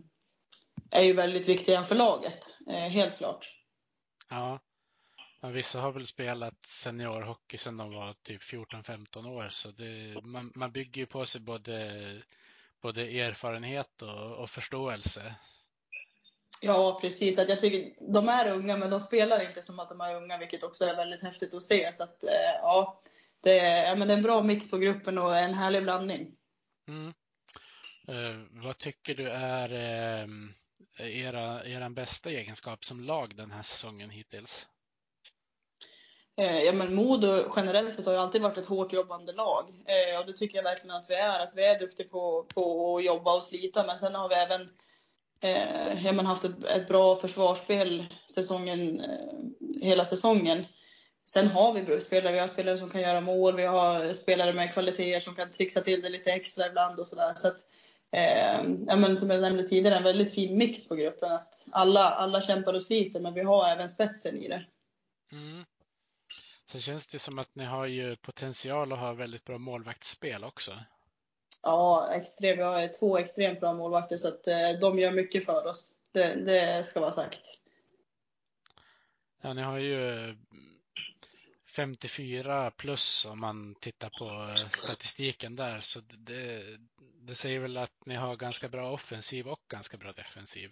är 0.92 1.02
ju 1.02 1.12
väldigt 1.12 1.48
viktiga 1.48 1.82
för 1.82 1.94
laget, 1.94 2.58
eh, 2.68 2.74
helt 2.74 3.18
klart. 3.18 3.52
Ja. 4.30 4.60
ja, 5.40 5.48
vissa 5.48 5.80
har 5.80 5.92
väl 5.92 6.06
spelat 6.06 6.66
seniorhockey 6.66 7.56
sedan 7.56 7.76
de 7.76 7.94
var 7.94 8.14
typ 8.22 8.42
14-15 8.42 9.28
år 9.28 9.48
så 9.48 9.70
det, 9.70 10.22
man, 10.22 10.52
man 10.54 10.72
bygger 10.72 11.00
ju 11.00 11.06
på 11.06 11.26
sig 11.26 11.40
både, 11.40 12.22
både 12.82 13.02
erfarenhet 13.02 14.02
och, 14.02 14.32
och 14.32 14.50
förståelse. 14.50 15.34
Ja, 16.64 16.98
precis. 17.00 17.38
Att 17.38 17.48
jag 17.48 17.60
tycker 17.60 18.12
de 18.12 18.28
är 18.28 18.52
unga, 18.52 18.76
men 18.76 18.90
de 18.90 19.00
spelar 19.00 19.48
inte 19.48 19.62
som 19.62 19.80
att 19.80 19.88
de 19.88 20.00
är 20.00 20.16
unga, 20.16 20.38
vilket 20.38 20.62
också 20.62 20.84
är 20.84 20.96
väldigt 20.96 21.22
häftigt 21.22 21.54
att 21.54 21.62
se. 21.62 21.92
Så 21.92 22.02
att, 22.02 22.24
eh, 22.24 22.52
ja, 22.62 23.02
det, 23.42 23.56
ja, 23.88 23.94
men 23.96 24.08
det 24.08 24.14
är 24.14 24.16
en 24.16 24.22
bra 24.22 24.42
mix 24.42 24.70
på 24.70 24.78
gruppen 24.78 25.18
och 25.18 25.36
en 25.36 25.54
härlig 25.54 25.82
blandning. 25.82 26.34
Mm. 26.88 27.12
Uh, 28.08 28.62
vad 28.64 28.78
tycker 28.78 29.14
du 29.14 29.30
är 29.30 29.72
uh, 29.72 30.28
era, 30.96 31.64
era 31.64 31.90
bästa 31.90 32.30
egenskap 32.30 32.84
som 32.84 33.00
lag 33.00 33.36
den 33.36 33.50
här 33.50 33.62
säsongen 33.62 34.10
hittills? 34.10 34.66
Eh, 36.36 36.62
ja, 36.62 36.72
men 36.72 36.94
Modo 36.94 37.52
generellt 37.56 37.94
sett 37.94 38.06
har 38.06 38.12
ju 38.12 38.18
alltid 38.18 38.42
varit 38.42 38.58
ett 38.58 38.66
hårt 38.66 38.92
jobbande 38.92 39.32
lag. 39.32 39.68
Eh, 39.68 40.20
och 40.20 40.26
det 40.26 40.32
tycker 40.32 40.56
jag 40.56 40.62
verkligen 40.62 40.96
att 40.96 41.10
vi 41.10 41.14
är. 41.14 41.42
Att 41.42 41.52
vi 41.56 41.64
är 41.64 41.78
duktiga 41.78 42.08
på, 42.08 42.46
på 42.54 42.96
att 42.96 43.04
jobba 43.04 43.36
och 43.36 43.42
slita, 43.42 43.86
men 43.86 43.98
sen 43.98 44.14
har 44.14 44.28
vi 44.28 44.34
även 44.34 44.68
eh, 45.40 46.06
ja, 46.06 46.12
men 46.12 46.26
haft 46.26 46.44
ett, 46.44 46.64
ett 46.64 46.88
bra 46.88 47.16
försvarsspel 47.16 48.06
säsongen, 48.34 49.00
eh, 49.00 49.82
hela 49.82 50.04
säsongen. 50.04 50.66
Sen 51.26 51.46
har 51.46 51.72
vi 51.72 52.00
spelare, 52.00 52.32
vi 52.32 52.38
har 52.38 52.48
spelare 52.48 52.78
som 52.78 52.90
kan 52.90 53.00
göra 53.00 53.20
mål, 53.20 53.56
vi 53.56 53.66
har 53.66 54.12
spelare 54.12 54.52
med 54.52 54.72
kvaliteter 54.72 55.20
som 55.20 55.34
kan 55.34 55.50
trixa 55.50 55.80
till 55.80 56.02
det 56.02 56.08
lite 56.08 56.32
extra 56.32 56.66
ibland 56.66 57.00
och 57.00 57.06
sådär. 57.06 57.34
Så 57.36 57.48
att, 57.48 57.56
eh, 58.12 58.62
ja, 58.88 58.96
men 58.96 59.18
som 59.18 59.30
jag 59.30 59.40
nämnde 59.40 59.62
tidigare, 59.62 59.96
en 59.96 60.02
väldigt 60.02 60.34
fin 60.34 60.58
mix 60.58 60.88
på 60.88 60.94
gruppen. 60.94 61.32
Att 61.32 61.68
alla, 61.72 62.10
alla 62.10 62.40
kämpar 62.40 62.74
och 62.74 62.82
sliter, 62.82 63.20
men 63.20 63.34
vi 63.34 63.42
har 63.42 63.68
även 63.68 63.88
spetsen 63.88 64.36
i 64.36 64.48
det. 64.48 64.64
Mm. 65.32 65.64
Så 66.66 66.78
känns 66.78 67.06
det 67.06 67.18
som 67.18 67.38
att 67.38 67.54
ni 67.54 67.64
har 67.64 67.86
ju 67.86 68.16
potential 68.16 68.92
att 68.92 68.98
ha 68.98 69.12
väldigt 69.12 69.44
bra 69.44 69.58
målvaktsspel 69.58 70.44
också. 70.44 70.72
Ja, 71.62 72.12
extremt. 72.12 72.58
Vi 72.58 72.62
har 72.62 72.98
två 72.98 73.18
extremt 73.18 73.60
bra 73.60 73.72
målvakter 73.72 74.16
så 74.16 74.28
att 74.28 74.46
eh, 74.46 74.70
de 74.80 74.98
gör 74.98 75.12
mycket 75.12 75.44
för 75.44 75.66
oss. 75.66 75.98
Det, 76.12 76.34
det 76.34 76.86
ska 76.86 77.00
vara 77.00 77.12
sagt. 77.12 77.40
Ja, 79.42 79.52
ni 79.52 79.62
har 79.62 79.78
ju 79.78 80.34
54 81.76 82.70
plus 82.70 83.24
om 83.24 83.40
man 83.40 83.74
tittar 83.74 84.10
på 84.10 84.56
statistiken 84.78 85.56
där. 85.56 85.80
Så 85.80 86.00
det, 86.00 86.62
det 87.26 87.34
säger 87.34 87.60
väl 87.60 87.76
att 87.76 88.06
ni 88.06 88.14
har 88.14 88.36
ganska 88.36 88.68
bra 88.68 88.92
offensiv 88.92 89.48
och 89.48 89.60
ganska 89.68 89.96
bra 89.96 90.12
defensiv. 90.12 90.70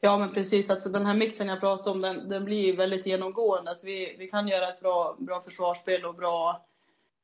Ja, 0.00 0.18
men 0.18 0.32
precis. 0.32 0.70
Alltså, 0.70 0.88
den 0.88 1.06
här 1.06 1.14
mixen 1.14 1.48
jag 1.48 1.60
pratade 1.60 1.90
om, 1.90 2.00
den, 2.00 2.28
den 2.28 2.44
blir 2.44 2.76
väldigt 2.76 3.06
genomgående. 3.06 3.70
Att 3.70 3.84
vi, 3.84 4.16
vi 4.18 4.28
kan 4.28 4.48
göra 4.48 4.68
ett 4.68 4.80
bra, 4.80 5.16
bra 5.18 5.42
försvarsspel 5.42 6.04
och 6.04 6.14
bra 6.14 6.66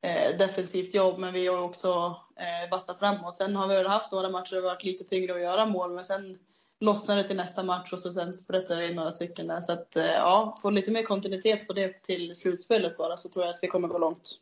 eh, 0.03 0.39
defensivt 0.39 0.95
jobb, 0.95 1.19
men 1.19 1.33
vi 1.33 1.47
är 1.47 1.61
också 1.63 2.17
eh, 2.37 2.71
vassa 2.71 2.95
framåt. 2.95 3.37
Sen 3.37 3.57
har 3.57 3.69
vi 3.69 3.75
väl 3.75 3.87
haft 3.87 4.13
några 4.13 4.29
matcher 4.29 4.55
där 4.55 4.63
det 4.63 4.69
varit 4.69 4.85
lite 4.85 5.05
tyngre 5.05 5.35
att 5.35 5.41
göra 5.41 5.67
mål, 5.67 5.93
men 5.93 6.05
sen 6.05 6.39
lossnar 6.81 7.17
det 7.17 7.23
till 7.23 7.37
nästa 7.37 7.63
match 7.63 7.93
och 7.93 7.99
så 7.99 8.13
sen 8.13 8.35
sprättar 8.35 8.77
vi 8.77 8.89
in 8.89 8.97
några 8.97 9.11
stycken 9.11 9.47
där. 9.47 9.61
Så 9.61 9.73
att, 9.73 9.97
eh, 9.97 10.07
ja, 10.07 10.57
få 10.63 10.71
lite 10.71 10.91
mer 10.91 11.03
kontinuitet 11.03 11.67
på 11.67 11.73
det 11.73 12.03
till 12.03 12.37
slutspelet 12.37 12.97
bara, 12.97 13.17
så 13.17 13.29
tror 13.29 13.45
jag 13.45 13.55
att 13.55 13.63
vi 13.63 13.69
kommer 13.69 13.89
gå 13.89 13.99
långt. 13.99 14.41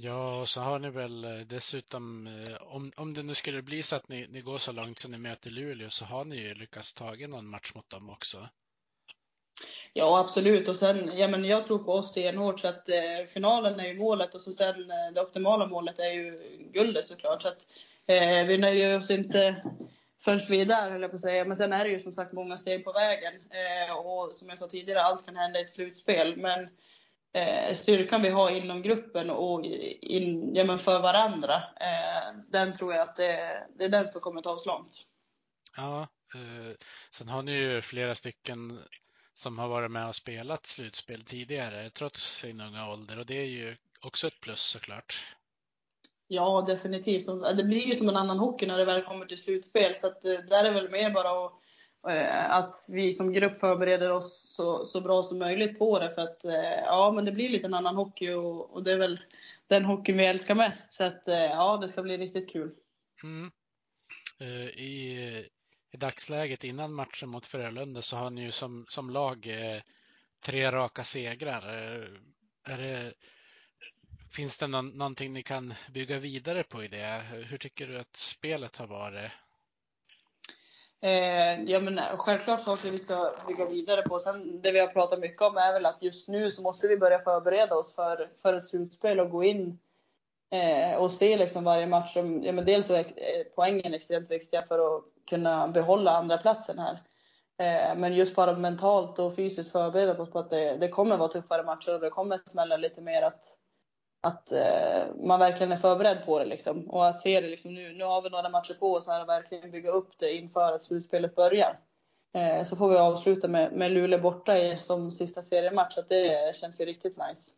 Ja, 0.00 0.40
och 0.40 0.48
så 0.48 0.60
har 0.60 0.78
ni 0.78 0.90
väl 0.90 1.24
eh, 1.24 1.30
dessutom, 1.46 2.26
eh, 2.26 2.74
om, 2.74 2.92
om 2.96 3.14
det 3.14 3.22
nu 3.22 3.34
skulle 3.34 3.62
bli 3.62 3.82
så 3.82 3.96
att 3.96 4.08
ni, 4.08 4.26
ni 4.30 4.40
går 4.40 4.58
så 4.58 4.72
långt 4.72 4.98
som 4.98 5.10
ni 5.10 5.18
möter 5.18 5.50
Luleå 5.50 5.90
så 5.90 6.04
har 6.04 6.24
ni 6.24 6.36
ju 6.36 6.54
lyckats 6.54 6.94
ta 6.94 7.14
någon 7.14 7.48
match 7.48 7.74
mot 7.74 7.90
dem 7.90 8.10
också. 8.10 8.48
Ja, 9.92 10.18
absolut. 10.18 10.68
Och 10.68 10.76
sen, 10.76 11.18
ja, 11.18 11.28
men 11.28 11.44
jag 11.44 11.64
tror 11.64 11.78
på 11.78 11.92
oss 11.92 12.08
stenhårt 12.08 12.60
så 12.60 12.68
att 12.68 12.88
eh, 12.88 13.26
finalen 13.34 13.80
är 13.80 13.88
ju 13.88 13.98
målet 13.98 14.34
och 14.34 14.40
så 14.40 14.52
sen 14.52 14.90
eh, 14.90 15.12
det 15.14 15.20
optimala 15.20 15.66
målet 15.66 15.98
är 15.98 16.12
ju 16.12 16.40
guldet 16.72 17.04
såklart. 17.04 17.42
Så 17.42 17.48
att 17.48 17.66
eh, 18.06 18.46
vi 18.46 18.58
nöjer 18.58 18.98
oss 18.98 19.10
inte 19.10 19.62
förrän 20.20 20.40
vi 20.48 20.60
är 20.60 20.66
där 20.66 20.90
höll 20.90 21.02
jag 21.02 21.10
på 21.10 21.14
att 21.14 21.20
säga. 21.20 21.44
Men 21.44 21.56
sen 21.56 21.72
är 21.72 21.84
det 21.84 21.90
ju 21.90 22.00
som 22.00 22.12
sagt 22.12 22.32
många 22.32 22.58
steg 22.58 22.84
på 22.84 22.92
vägen. 22.92 23.34
Eh, 23.34 23.96
och 23.96 24.34
som 24.34 24.48
jag 24.48 24.58
sa 24.58 24.66
tidigare, 24.66 25.02
allt 25.02 25.24
kan 25.24 25.36
hända 25.36 25.58
i 25.58 25.62
ett 25.62 25.70
slutspel. 25.70 26.36
Men 26.36 26.68
eh, 27.32 27.76
styrkan 27.76 28.22
vi 28.22 28.28
har 28.28 28.50
inom 28.50 28.82
gruppen 28.82 29.30
och 29.30 29.64
in, 29.64 30.54
ja, 30.54 30.64
men 30.64 30.78
för 30.78 31.00
varandra, 31.02 31.54
eh, 31.54 32.38
den 32.48 32.72
tror 32.72 32.92
jag 32.92 33.08
att 33.08 33.16
det, 33.16 33.66
det 33.78 33.84
är 33.84 33.88
den 33.88 34.08
som 34.08 34.20
kommer 34.20 34.42
ta 34.42 34.50
oss 34.50 34.66
långt. 34.66 34.94
Ja, 35.76 36.00
eh, 36.34 36.76
sen 37.10 37.28
har 37.28 37.42
ni 37.42 37.52
ju 37.52 37.82
flera 37.82 38.14
stycken 38.14 38.80
som 39.34 39.58
har 39.58 39.68
varit 39.68 39.90
med 39.90 40.08
och 40.08 40.14
spelat 40.14 40.66
slutspel 40.66 41.24
tidigare 41.24 41.90
trots 41.90 42.38
sin 42.38 42.60
unga 42.60 42.90
ålder 42.90 43.18
och 43.18 43.26
det 43.26 43.38
är 43.38 43.46
ju 43.46 43.76
också 44.00 44.26
ett 44.26 44.40
plus 44.40 44.60
såklart. 44.60 45.24
Ja, 46.30 46.64
definitivt. 46.66 47.26
Det 47.56 47.64
blir 47.64 47.86
ju 47.86 47.94
som 47.94 48.08
en 48.08 48.16
annan 48.16 48.38
hockey 48.38 48.66
när 48.66 48.78
det 48.78 48.84
väl 48.84 49.02
kommer 49.02 49.26
till 49.26 49.42
slutspel 49.42 49.94
så 49.94 50.06
att 50.06 50.26
eh, 50.26 50.32
där 50.32 50.64
är 50.64 50.74
väl 50.74 50.90
mer 50.90 51.10
bara 51.10 51.46
att 51.46 51.52
Eh, 51.52 51.67
Eh, 52.06 52.50
att 52.50 52.74
vi 52.88 53.12
som 53.12 53.32
grupp 53.32 53.60
förbereder 53.60 54.10
oss 54.10 54.54
så, 54.56 54.84
så 54.84 55.00
bra 55.00 55.22
som 55.22 55.38
möjligt 55.38 55.78
på 55.78 55.98
det. 55.98 56.10
För 56.10 56.22
att 56.22 56.44
eh, 56.44 56.78
ja, 56.84 57.12
men 57.12 57.24
det 57.24 57.32
blir 57.32 57.48
lite 57.48 57.66
en 57.66 57.74
annan 57.74 57.96
hockey 57.96 58.30
och, 58.30 58.74
och 58.74 58.84
det 58.84 58.92
är 58.92 58.98
väl 58.98 59.20
den 59.66 59.84
hockeyn 59.84 60.18
vi 60.18 60.24
älskar 60.24 60.54
mest. 60.54 60.92
Så 60.92 61.04
att 61.04 61.28
eh, 61.28 61.44
ja, 61.44 61.76
det 61.76 61.88
ska 61.88 62.02
bli 62.02 62.16
riktigt 62.16 62.52
kul. 62.52 62.70
Mm. 63.22 63.50
I, 64.74 65.18
I 65.92 65.96
dagsläget 65.96 66.64
innan 66.64 66.94
matchen 66.94 67.28
mot 67.28 67.46
Frölunda 67.46 68.02
så 68.02 68.16
har 68.16 68.30
ni 68.30 68.42
ju 68.42 68.50
som, 68.50 68.86
som 68.88 69.10
lag 69.10 69.48
tre 70.44 70.72
raka 70.72 71.04
segrar. 71.04 71.62
Är 72.64 72.78
det, 72.78 73.12
finns 74.30 74.58
det 74.58 74.66
någon, 74.66 74.88
någonting 74.88 75.32
ni 75.32 75.42
kan 75.42 75.74
bygga 75.90 76.18
vidare 76.18 76.62
på 76.62 76.84
i 76.84 76.88
det? 76.88 77.22
Hur 77.48 77.56
tycker 77.56 77.88
du 77.88 77.98
att 77.98 78.16
spelet 78.16 78.76
har 78.76 78.86
varit? 78.86 79.32
Eh, 81.00 81.62
ja, 81.62 81.80
men 81.80 81.98
eh, 81.98 82.16
självklart 82.16 82.60
saker 82.60 82.90
vi 82.90 82.98
ska 82.98 83.34
bygga 83.48 83.66
vidare 83.66 84.02
på. 84.02 84.18
Sen 84.18 84.60
det 84.60 84.72
vi 84.72 84.78
har 84.78 84.86
pratat 84.86 85.20
mycket 85.20 85.42
om 85.42 85.56
är 85.56 85.72
väl 85.72 85.86
att 85.86 86.02
just 86.02 86.28
nu 86.28 86.50
så 86.50 86.62
måste 86.62 86.88
vi 86.88 86.96
börja 86.96 87.18
förbereda 87.18 87.76
oss 87.76 87.94
för, 87.94 88.30
för 88.42 88.54
ett 88.54 88.64
slutspel 88.64 89.20
och 89.20 89.30
gå 89.30 89.44
in 89.44 89.78
eh, 90.50 90.98
och 90.98 91.10
se 91.10 91.36
liksom 91.36 91.64
varje 91.64 91.86
match. 91.86 92.12
Som, 92.12 92.44
ja, 92.44 92.52
men 92.52 92.64
dels 92.64 92.86
så 92.86 92.94
är 92.94 93.04
poängen 93.54 93.94
extremt 93.94 94.30
viktiga 94.30 94.62
för 94.62 94.96
att 94.96 95.04
kunna 95.30 95.68
behålla 95.68 96.10
andra 96.10 96.38
platsen 96.38 96.78
här. 96.78 97.02
Eh, 97.58 97.96
men 97.96 98.14
just 98.14 98.34
bara 98.34 98.56
mentalt 98.56 99.18
och 99.18 99.36
fysiskt 99.36 99.72
förbereda 99.72 100.22
oss 100.22 100.30
på 100.30 100.38
att 100.38 100.50
det, 100.50 100.76
det 100.76 100.88
kommer 100.88 101.16
vara 101.16 101.28
tuffare 101.28 101.62
matcher 101.62 101.94
och 101.94 102.00
det 102.00 102.10
kommer 102.10 102.38
smälla 102.38 102.76
lite 102.76 103.00
mer 103.00 103.22
att 103.22 103.44
att 104.20 104.52
eh, 104.52 105.14
man 105.16 105.40
verkligen 105.40 105.72
är 105.72 105.76
förberedd 105.76 106.24
på 106.26 106.38
det. 106.38 106.44
Liksom. 106.44 106.90
Och 106.90 107.06
att 107.06 107.20
se 107.20 107.40
det 107.40 107.48
liksom 107.48 107.74
nu, 107.74 107.92
nu 107.92 108.04
har 108.04 108.22
vi 108.22 108.30
några 108.30 108.48
matcher 108.48 108.74
på 108.74 108.94
oss 108.94 109.06
här 109.06 109.22
och 109.22 109.28
verkligen 109.28 109.70
bygga 109.70 109.90
upp 109.90 110.18
det 110.18 110.32
inför 110.32 110.72
att 110.72 110.82
slutspelet 110.82 111.34
börjar. 111.34 111.78
Eh, 112.34 112.64
så 112.64 112.76
får 112.76 112.88
vi 112.88 112.96
avsluta 112.96 113.48
med, 113.48 113.72
med 113.72 113.92
Luleå 113.92 114.20
borta 114.20 114.58
i, 114.58 114.78
som 114.82 115.12
sista 115.12 115.42
seriematch, 115.42 115.94
så 115.94 116.02
det 116.02 116.56
känns 116.56 116.80
ju 116.80 116.84
riktigt 116.84 117.16
nice. 117.16 117.50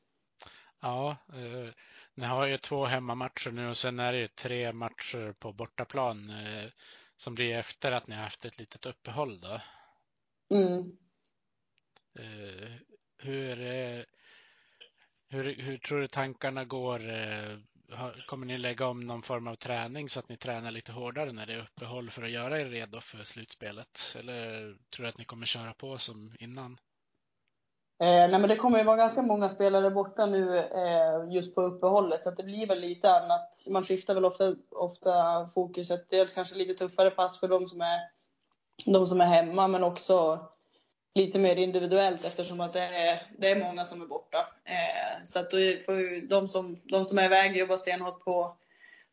Ja, 0.81 1.16
eh, 1.29 1.70
ni 2.14 2.27
har 2.27 2.46
ju 2.46 2.59
två 2.59 2.85
hemmamatcher 2.85 3.51
nu 3.51 3.68
och 3.68 3.77
sen 3.77 3.99
är 3.99 4.12
det 4.12 4.18
ju 4.18 4.29
tre 4.29 4.73
matcher 4.73 5.33
på 5.38 5.53
bortaplan 5.53 6.31
eh, 6.31 6.70
som 7.16 7.35
blir 7.35 7.57
efter 7.57 7.92
att 7.92 8.07
ni 8.07 8.14
har 8.14 8.23
haft 8.23 8.44
ett 8.44 8.59
litet 8.59 8.87
uppehåll 8.87 9.40
då. 9.40 9.61
Mm. 10.57 10.96
Eh, 12.18 12.70
hur 13.18 13.61
hur, 15.31 15.55
hur 15.62 15.79
tror 15.79 16.01
du 16.01 16.07
tankarna 16.07 16.64
går? 16.64 17.11
Eh, 17.11 17.57
kommer 18.27 18.47
ni 18.47 18.59
lägga 18.59 18.87
om 18.87 19.07
någon 19.07 19.23
form 19.23 19.47
av 19.49 19.55
träning 19.55 20.09
så 20.09 20.19
att 20.19 20.29
ni 20.29 20.37
tränar 20.37 20.71
lite 20.71 20.93
hårdare 20.93 21.33
när 21.33 21.47
det 21.47 21.55
är 21.55 21.62
uppehåll 21.62 22.11
för 22.11 22.23
att 22.23 22.31
göra 22.31 22.61
er 22.61 22.66
redo 22.66 23.01
för 23.01 23.25
slutspelet? 23.25 24.16
Eller 24.19 24.75
tror 24.90 25.05
du 25.05 25.09
att 25.09 25.19
ni 25.19 25.25
kommer 25.25 25.47
köra 25.47 25.73
på 25.73 25.99
som 25.99 26.37
innan? 26.38 26.79
Eh, 28.01 28.07
nej 28.07 28.38
men 28.38 28.49
det 28.49 28.57
kommer 28.57 28.79
ju 28.79 28.85
vara 28.85 28.97
ganska 28.97 29.23
många 29.23 29.49
spelare 29.49 29.90
borta 29.90 30.27
nu 30.27 30.59
eh, 30.59 31.33
just 31.35 31.55
på 31.55 31.62
uppehållet 31.62 32.23
så 32.23 32.31
det 32.31 32.43
blir 32.43 32.66
väl 32.66 32.81
lite 32.81 33.11
annat. 33.11 33.64
Man 33.71 33.85
skiftar 33.85 34.14
väl 34.14 34.25
ofta, 34.25 34.55
ofta 34.71 35.47
fokuset. 35.47 36.11
Dels 36.11 36.33
kanske 36.33 36.55
lite 36.55 36.75
tuffare 36.75 37.11
pass 37.11 37.40
för 37.40 37.49
de 37.49 37.69
som 37.69 37.81
är, 37.81 37.99
de 38.85 39.07
som 39.07 39.21
är 39.21 39.27
hemma 39.27 39.69
men 39.69 39.85
också 39.85 40.47
lite 41.14 41.38
mer 41.38 41.57
individuellt 41.57 42.25
eftersom 42.25 42.61
att 42.61 42.73
det 42.73 42.83
är, 42.83 43.23
det 43.38 43.49
är 43.51 43.61
många 43.61 43.85
som 43.85 44.03
är 44.03 44.07
borta. 44.07 44.38
Eh, 44.64 45.23
så 45.23 45.38
att 45.38 45.51
då 45.51 45.57
får 45.87 46.01
ju 46.01 46.27
de 46.27 46.49
som, 46.49 46.81
de 46.85 47.05
som 47.05 47.18
är 47.18 47.25
iväg 47.25 47.57
jobba 47.57 47.77
stenhårt 47.77 48.25
på, 48.25 48.57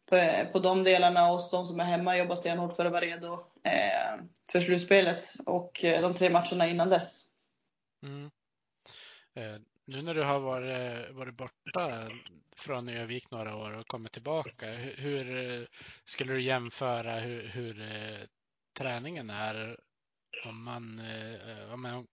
på, 0.09 0.31
på 0.51 0.59
de 0.59 0.83
delarna 0.83 1.31
och 1.31 1.41
de 1.51 1.65
som 1.65 1.79
är 1.79 1.83
hemma 1.83 2.17
jobba 2.17 2.35
stenhårt 2.35 2.75
för 2.75 2.85
att 2.85 2.91
vara 2.91 3.05
redo 3.05 3.33
eh, 3.63 4.23
för 4.51 4.59
slutspelet 4.59 5.23
och 5.45 5.83
eh, 5.83 6.01
de 6.01 6.13
tre 6.13 6.29
matcherna 6.29 6.67
innan 6.67 6.89
dess. 6.89 7.23
Mm. 8.03 8.31
Eh, 9.35 9.61
nu 9.85 10.01
när 10.01 10.13
du 10.13 10.23
har 10.23 10.39
varit, 10.39 11.07
eh, 11.07 11.15
varit 11.15 11.37
borta 11.37 12.09
från 12.57 12.89
Övik 12.89 13.31
några 13.31 13.55
år 13.55 13.77
och 13.77 13.87
kommit 13.87 14.11
tillbaka, 14.11 14.65
hur, 14.65 14.95
hur 14.95 15.67
skulle 16.05 16.33
du 16.33 16.41
jämföra 16.41 17.19
hur, 17.19 17.47
hur 17.47 17.85
träningen 18.77 19.29
är 19.29 19.79
om 20.45 20.63
man, 20.63 20.99
eh, 20.99 21.73
om 21.73 21.81
man, 21.81 22.07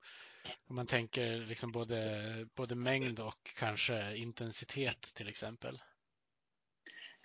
om 0.69 0.77
man 0.77 0.87
tänker 0.87 1.37
liksom 1.37 1.73
både, 1.73 2.21
både 2.55 2.75
mängd 2.75 3.21
och 3.21 3.53
kanske 3.59 4.17
intensitet 4.17 5.15
till 5.15 5.29
exempel? 5.29 5.79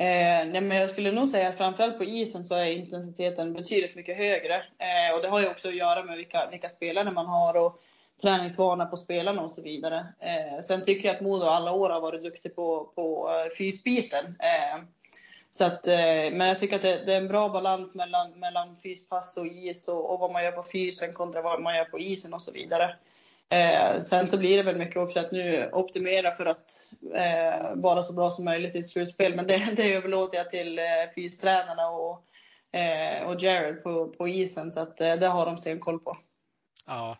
Eh, 0.01 0.47
nej 0.47 0.61
men 0.61 0.77
jag 0.77 0.89
skulle 0.89 1.11
nog 1.11 1.29
säga 1.29 1.49
att 1.49 1.57
framförallt 1.57 1.97
på 1.97 2.03
isen 2.03 2.43
så 2.43 2.55
är 2.55 2.65
intensiteten 2.65 3.53
betydligt 3.53 3.95
mycket 3.95 4.17
högre. 4.17 4.55
Eh, 4.55 5.15
och 5.15 5.21
det 5.21 5.27
har 5.27 5.41
ju 5.41 5.47
också 5.47 5.67
att 5.67 5.75
göra 5.75 6.03
med 6.03 6.17
vilka, 6.17 6.49
vilka 6.51 6.69
spelare 6.69 7.11
man 7.11 7.25
har 7.25 7.53
och 7.65 7.81
träningsvana 8.21 8.85
på 8.85 8.97
spelarna 8.97 9.41
och 9.41 9.51
så 9.51 9.61
vidare. 9.61 10.07
Eh, 10.19 10.61
sen 10.61 10.85
tycker 10.85 11.07
jag 11.07 11.15
att 11.15 11.21
Modo 11.21 11.45
alla 11.45 11.71
år 11.71 11.89
har 11.89 12.01
varit 12.01 12.23
duktig 12.23 12.55
på, 12.55 12.91
på 12.95 13.29
eh, 13.29 13.57
fysbiten. 13.57 14.25
Eh, 14.25 14.79
så 15.51 15.63
att, 15.63 15.87
eh, 15.87 16.31
men 16.31 16.47
jag 16.47 16.59
tycker 16.59 16.75
att 16.75 16.81
det, 16.81 17.05
det, 17.05 17.13
är 17.13 17.17
en 17.17 17.27
bra 17.27 17.49
balans 17.49 17.95
mellan, 17.95 18.39
mellan 18.39 18.77
fyspass 18.83 19.37
och 19.37 19.47
is 19.47 19.87
och, 19.87 20.13
och 20.13 20.19
vad 20.19 20.31
man 20.31 20.43
gör 20.43 20.51
på 20.51 20.63
fysen 20.71 21.13
kontra 21.13 21.41
vad 21.41 21.61
man 21.61 21.75
gör 21.75 21.85
på 21.85 21.99
isen 21.99 22.33
och 22.33 22.41
så 22.41 22.51
vidare. 22.51 22.95
Eh, 23.49 23.99
sen 23.99 24.27
så 24.27 24.37
blir 24.37 24.57
det 24.57 24.63
väl 24.63 24.77
mycket 24.77 24.97
också 24.97 25.19
att 25.19 25.31
nu 25.31 25.69
optimera 25.73 26.31
för 26.31 26.45
att 26.45 26.71
eh, 27.15 27.75
vara 27.75 28.01
så 28.01 28.13
bra 28.13 28.31
som 28.31 28.45
möjligt 28.45 28.75
i 28.75 28.79
ett 28.79 28.89
slutspel. 28.89 29.35
Men 29.35 29.47
det, 29.47 29.75
det 29.75 29.93
överlåter 29.93 30.37
jag 30.37 30.49
till 30.49 30.79
eh, 30.79 30.85
fystränarna 31.15 31.89
och, 31.89 32.25
eh, 32.79 33.27
och 33.27 33.41
Jared 33.41 33.83
på, 33.83 34.07
på 34.07 34.27
isen. 34.27 34.71
Så 34.71 34.79
att 34.79 35.01
eh, 35.01 35.15
det 35.15 35.27
har 35.27 35.45
de 35.45 35.57
stenkoll 35.57 35.99
på. 35.99 36.17
Ja, 36.85 37.17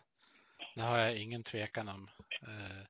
det 0.74 0.82
har 0.82 0.98
jag 0.98 1.16
ingen 1.16 1.42
tvekan 1.42 1.88
om. 1.88 2.08
Eh, 2.42 2.86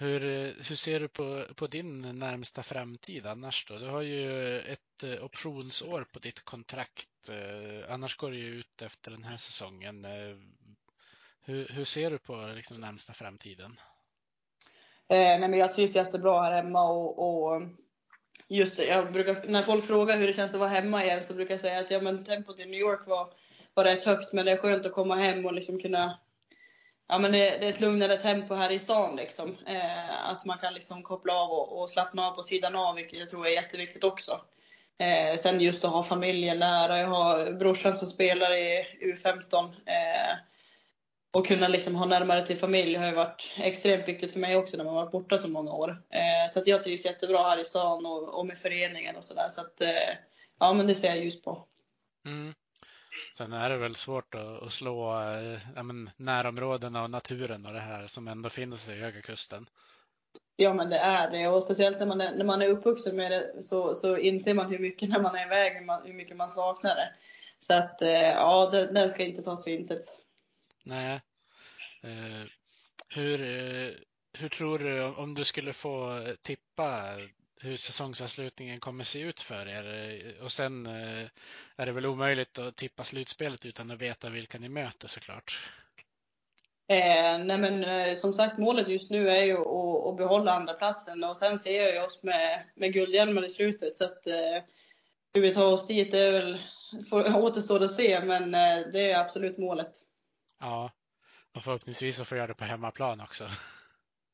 hur, 0.00 0.20
hur 0.68 0.76
ser 0.76 1.00
du 1.00 1.08
på, 1.08 1.44
på 1.54 1.66
din 1.66 2.18
närmsta 2.18 2.62
framtid 2.62 3.26
annars 3.26 3.66
då? 3.68 3.78
Du 3.78 3.86
har 3.86 4.02
ju 4.02 4.60
ett 4.60 5.02
eh, 5.02 5.24
optionsår 5.24 6.06
på 6.12 6.18
ditt 6.18 6.44
kontrakt. 6.44 7.28
Eh, 7.28 7.92
annars 7.92 8.16
går 8.16 8.30
det 8.30 8.36
ju 8.36 8.48
ut 8.48 8.82
efter 8.82 9.10
den 9.10 9.24
här 9.24 9.36
säsongen. 9.36 10.04
Eh, 10.04 10.36
hur, 11.44 11.68
hur 11.68 11.84
ser 11.84 12.10
du 12.10 12.18
på 12.18 12.52
liksom, 12.56 12.80
närmsta 12.80 13.12
framtiden? 13.12 13.80
Eh, 15.08 15.16
nej, 15.18 15.48
men 15.48 15.58
jag 15.58 15.72
trivs 15.72 15.94
jättebra 15.94 16.42
här 16.42 16.52
hemma 16.52 16.90
och, 16.90 17.18
och 17.18 17.62
just 18.48 18.76
det, 18.76 18.84
jag 18.84 19.12
brukar, 19.12 19.48
när 19.48 19.62
folk 19.62 19.84
frågar 19.84 20.18
hur 20.18 20.26
det 20.26 20.32
känns 20.32 20.54
att 20.54 20.60
vara 20.60 20.70
hemma 20.70 21.04
igen 21.04 21.22
så 21.22 21.34
brukar 21.34 21.54
jag 21.54 21.60
säga 21.60 21.80
att 21.80 21.90
ja, 21.90 22.00
men 22.00 22.24
tempot 22.24 22.60
i 22.60 22.64
New 22.64 22.80
York 22.80 23.06
var, 23.06 23.32
var 23.74 23.84
rätt 23.84 24.02
högt 24.02 24.32
men 24.32 24.46
det 24.46 24.52
är 24.52 24.56
skönt 24.56 24.86
att 24.86 24.92
komma 24.92 25.14
hem 25.14 25.46
och 25.46 25.54
liksom 25.54 25.78
kunna 25.78 26.18
ja, 27.08 27.18
men 27.18 27.32
det, 27.32 27.38
det, 27.38 27.66
är 27.66 27.72
ett 27.72 27.80
lugnare 27.80 28.16
tempo 28.16 28.54
här 28.54 28.70
i 28.70 28.78
stan. 28.78 29.16
Liksom. 29.16 29.56
Eh, 29.66 30.28
att 30.30 30.44
man 30.44 30.58
kan 30.58 30.74
liksom 30.74 31.02
koppla 31.02 31.34
av 31.34 31.50
och, 31.50 31.80
och, 31.82 31.90
slappna 31.90 32.22
av 32.22 32.30
på 32.34 32.42
sidan 32.42 32.76
av, 32.76 32.94
vilket 32.94 33.18
jag 33.18 33.28
tror 33.28 33.46
är 33.46 33.50
jätteviktigt 33.50 34.04
också. 34.04 34.40
Eh, 34.98 35.36
sen 35.38 35.60
just 35.60 35.84
att 35.84 35.92
ha 35.92 36.02
familjen 36.02 36.58
nära. 36.58 36.98
Jag 36.98 37.08
har 37.08 37.52
brorsan 37.52 37.92
som 37.92 38.08
spelar 38.08 38.52
i 38.52 38.86
U15. 39.00 39.64
Eh, 39.64 40.36
och 41.30 41.46
kunna 41.46 41.68
liksom 41.68 41.94
ha 41.94 42.06
närmare 42.06 42.46
till 42.46 42.56
familj 42.56 42.94
har 42.94 43.06
ju 43.06 43.14
varit 43.14 43.52
extremt 43.56 44.08
viktigt 44.08 44.32
för 44.32 44.38
mig 44.38 44.56
också 44.56 44.76
när 44.76 44.84
man 44.84 44.94
varit 44.94 45.10
borta 45.10 45.38
så 45.38 45.48
många 45.48 45.72
år. 45.72 45.90
Eh, 45.90 46.52
så 46.52 46.58
att 46.58 46.66
jag 46.66 46.84
trivs 46.84 47.04
jättebra 47.04 47.42
här 47.42 47.60
i 47.60 47.64
stan 47.64 48.06
och, 48.06 48.38
och 48.38 48.46
med 48.46 48.58
föreningen 48.58 49.16
och 49.16 49.24
sådär. 49.24 49.48
Så 49.48 49.60
att, 49.60 49.80
eh, 49.80 50.14
ja 50.60 50.72
men 50.72 50.86
det 50.86 50.94
ser 50.94 51.08
jag 51.08 51.24
ljus 51.24 51.42
på. 51.42 51.64
Mm. 52.26 52.54
Sen 53.38 53.52
är 53.52 53.70
det 53.70 53.76
väl 53.76 53.96
svårt 53.96 54.34
att, 54.34 54.62
att 54.62 54.72
slå 54.72 55.22
eh, 55.22 55.58
ja, 55.76 55.82
men, 55.82 56.10
närområdena 56.16 57.02
och 57.02 57.10
naturen 57.10 57.66
och 57.66 57.72
det 57.72 57.80
här 57.80 58.06
som 58.06 58.28
ändå 58.28 58.50
finns 58.50 58.88
i 58.88 59.00
Höga 59.00 59.22
Kusten. 59.22 59.68
Ja, 60.56 60.74
men 60.74 60.90
det 60.90 60.98
är 60.98 61.30
det. 61.30 61.48
Och 61.48 61.62
speciellt 61.62 61.98
när 61.98 62.06
man 62.06 62.20
är, 62.20 62.36
när 62.36 62.44
man 62.44 62.62
är 62.62 62.68
uppvuxen 62.68 63.16
med 63.16 63.30
det 63.30 63.62
så, 63.62 63.94
så 63.94 64.16
inser 64.16 64.54
man 64.54 64.70
hur 64.70 64.78
mycket 64.78 65.08
när 65.08 65.20
man 65.20 65.34
är 65.34 65.46
iväg, 65.46 65.72
hur 66.04 66.14
mycket 66.14 66.36
man 66.36 66.50
saknar 66.50 66.94
det. 66.94 67.14
Så 67.58 67.74
att 67.74 68.02
eh, 68.02 68.28
ja, 68.28 68.70
den, 68.72 68.94
den 68.94 69.10
ska 69.10 69.22
inte 69.22 69.42
tas 69.42 69.64
för 69.64 69.70
intet. 69.70 70.04
Nej. 70.84 71.20
Eh, 72.02 72.48
hur, 73.08 73.40
eh, 73.40 73.92
hur 74.32 74.48
tror 74.48 74.78
du, 74.78 75.04
om 75.04 75.34
du 75.34 75.44
skulle 75.44 75.72
få 75.72 76.26
tippa 76.42 77.16
hur 77.60 77.76
säsongsavslutningen 77.76 78.80
kommer 78.80 79.04
se 79.04 79.20
ut 79.20 79.40
för 79.40 79.68
er? 79.68 80.42
Och 80.42 80.52
sen 80.52 80.86
är 81.76 81.86
det 81.86 81.92
väl 81.92 82.06
omöjligt 82.06 82.58
att 82.58 82.76
tippa 82.76 83.04
slutspelet 83.04 83.66
utan 83.66 83.90
att 83.90 83.98
veta 83.98 84.30
vilka 84.30 84.58
ni 84.58 84.68
möter 84.68 85.08
såklart. 85.08 85.60
Eh, 86.90 87.38
nej 87.38 87.58
men 87.58 87.84
eh, 87.84 88.14
som 88.14 88.32
sagt 88.32 88.58
målet 88.58 88.88
just 88.88 89.10
nu 89.10 89.30
är 89.30 89.44
ju 89.44 89.58
att, 89.58 90.06
att 90.06 90.16
behålla 90.16 90.52
andra 90.52 90.74
platsen 90.74 91.24
och 91.24 91.36
sen 91.36 91.58
ser 91.58 91.82
jag 91.82 91.94
ju 91.94 92.00
oss 92.02 92.22
med, 92.22 92.64
med 92.74 92.92
guldhjälmar 92.92 93.44
i 93.44 93.48
slutet. 93.48 93.98
Så 93.98 94.04
att, 94.04 94.26
eh, 94.26 94.62
hur 95.34 95.42
vi 95.42 95.54
tar 95.54 95.72
oss 95.72 95.86
dit 95.86 96.14
är 96.14 96.32
väl, 96.32 96.62
får, 97.10 97.36
återstår 97.42 97.82
att 97.82 97.92
se 97.92 98.20
men 98.24 98.54
eh, 98.54 98.86
det 98.92 99.10
är 99.10 99.20
absolut 99.20 99.58
målet. 99.58 99.92
Ja, 100.60 100.90
och 101.54 101.62
förhoppningsvis 101.62 102.16
så 102.16 102.24
får 102.24 102.38
göra 102.38 102.46
det 102.46 102.54
på 102.54 102.64
hemmaplan 102.64 103.20
också. 103.20 103.44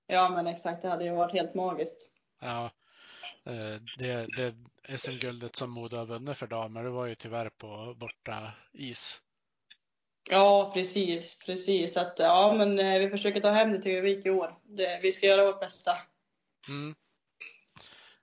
Ja 0.07 0.29
men 0.29 0.47
exakt, 0.47 0.83
det 0.83 0.89
hade 0.89 1.05
ju 1.05 1.15
varit 1.15 1.33
helt 1.33 1.55
magiskt. 1.55 2.11
Ja, 2.41 2.65
eh, 2.65 2.71
det, 3.99 4.27
det 4.37 4.55
SM-guldet 4.99 5.57
som 5.57 5.71
Modo 5.71 5.97
har 5.97 6.07
vunnit 6.07 6.37
för 6.37 6.47
damer, 6.47 6.85
det 6.85 6.91
var 6.91 7.07
ju 7.07 7.15
tyvärr 7.15 7.49
på 7.49 7.95
borta 7.99 8.53
is. 8.73 9.21
Ja, 10.31 10.71
precis, 10.75 11.39
precis. 11.39 11.97
Att, 11.97 12.19
ja, 12.19 12.55
men 12.59 12.79
eh, 12.79 12.99
vi 12.99 13.11
försöker 13.11 13.41
ta 13.41 13.51
hem 13.51 13.73
det 13.73 13.83
till 13.83 13.93
Övik 13.93 14.27
i 14.27 14.31
år. 14.31 14.59
Det, 14.63 15.01
vi 15.03 15.13
ska 15.13 15.27
göra 15.27 15.47
vårt 15.47 15.61
bästa. 15.61 15.99
Mm. 16.69 16.95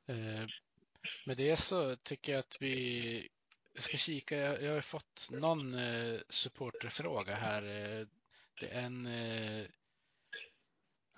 Eh, 0.08 0.48
med 1.26 1.38
det 1.38 1.60
så 1.60 1.96
tycker 1.96 2.32
jag 2.32 2.40
att 2.40 2.58
vi 2.60 3.28
ska 3.76 3.98
kika. 3.98 4.38
Jag, 4.38 4.62
jag 4.62 4.74
har 4.74 4.82
fått 4.82 5.28
någon 5.32 5.74
eh, 5.74 6.20
supporterfråga 6.30 7.36
här. 7.36 7.64
Eh, 7.64 8.08
det 8.60 8.68
är 8.68 8.82
en, 8.82 9.06
eh, 9.06 9.66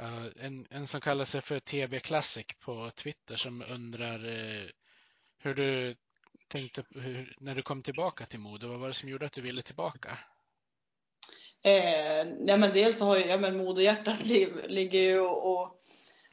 Eh, 0.04 0.46
en, 0.46 0.68
en 0.70 0.88
som 0.88 1.02
kallar 1.02 1.26
sig 1.26 1.42
för 1.42 1.60
TB 1.60 2.00
Classic 2.00 2.46
på 2.60 2.92
Twitter 2.96 3.36
som 3.36 3.64
undrar 3.70 4.26
eh, 4.26 4.70
hur 5.38 5.54
du 5.54 5.96
tänkte 6.48 6.84
hur, 6.96 7.36
när 7.40 7.56
du 7.56 7.62
kom 7.62 7.84
tillbaka 7.84 8.26
till 8.26 8.40
Modo. 8.40 8.68
Vad 8.68 8.80
var 8.80 8.88
det 8.88 8.94
som 8.94 9.10
gjorde 9.10 9.26
att 9.26 9.34
du 9.34 9.42
ville 9.42 9.62
tillbaka? 9.62 10.18
Eh, 11.64 12.28
ja, 12.46 12.58
men 12.58 12.74
dels 12.74 12.98
så 12.98 13.06
har 13.06 13.18
ju, 13.18 13.26
ja, 13.26 13.38
men 13.38 13.58
Modohjärtat 13.58 14.26
ligger 14.68 15.00
ju 15.00 15.20
och, 15.20 15.52
och, 15.52 15.80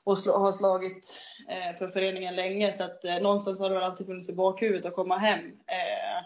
och 0.04 0.18
slå, 0.18 0.38
har 0.38 0.52
slagit 0.52 1.12
eh, 1.48 1.78
för 1.78 1.88
föreningen 1.88 2.36
länge 2.36 2.72
så 2.72 2.82
att 2.82 3.04
eh, 3.04 3.18
någonstans 3.22 3.60
har 3.60 3.68
det 3.68 3.74
väl 3.74 3.84
alltid 3.84 4.06
funnits 4.06 4.28
i 4.28 4.34
bakhuvudet 4.34 4.86
att 4.86 4.94
komma 4.94 5.18
hem. 5.18 5.40
Eh, 5.66 6.24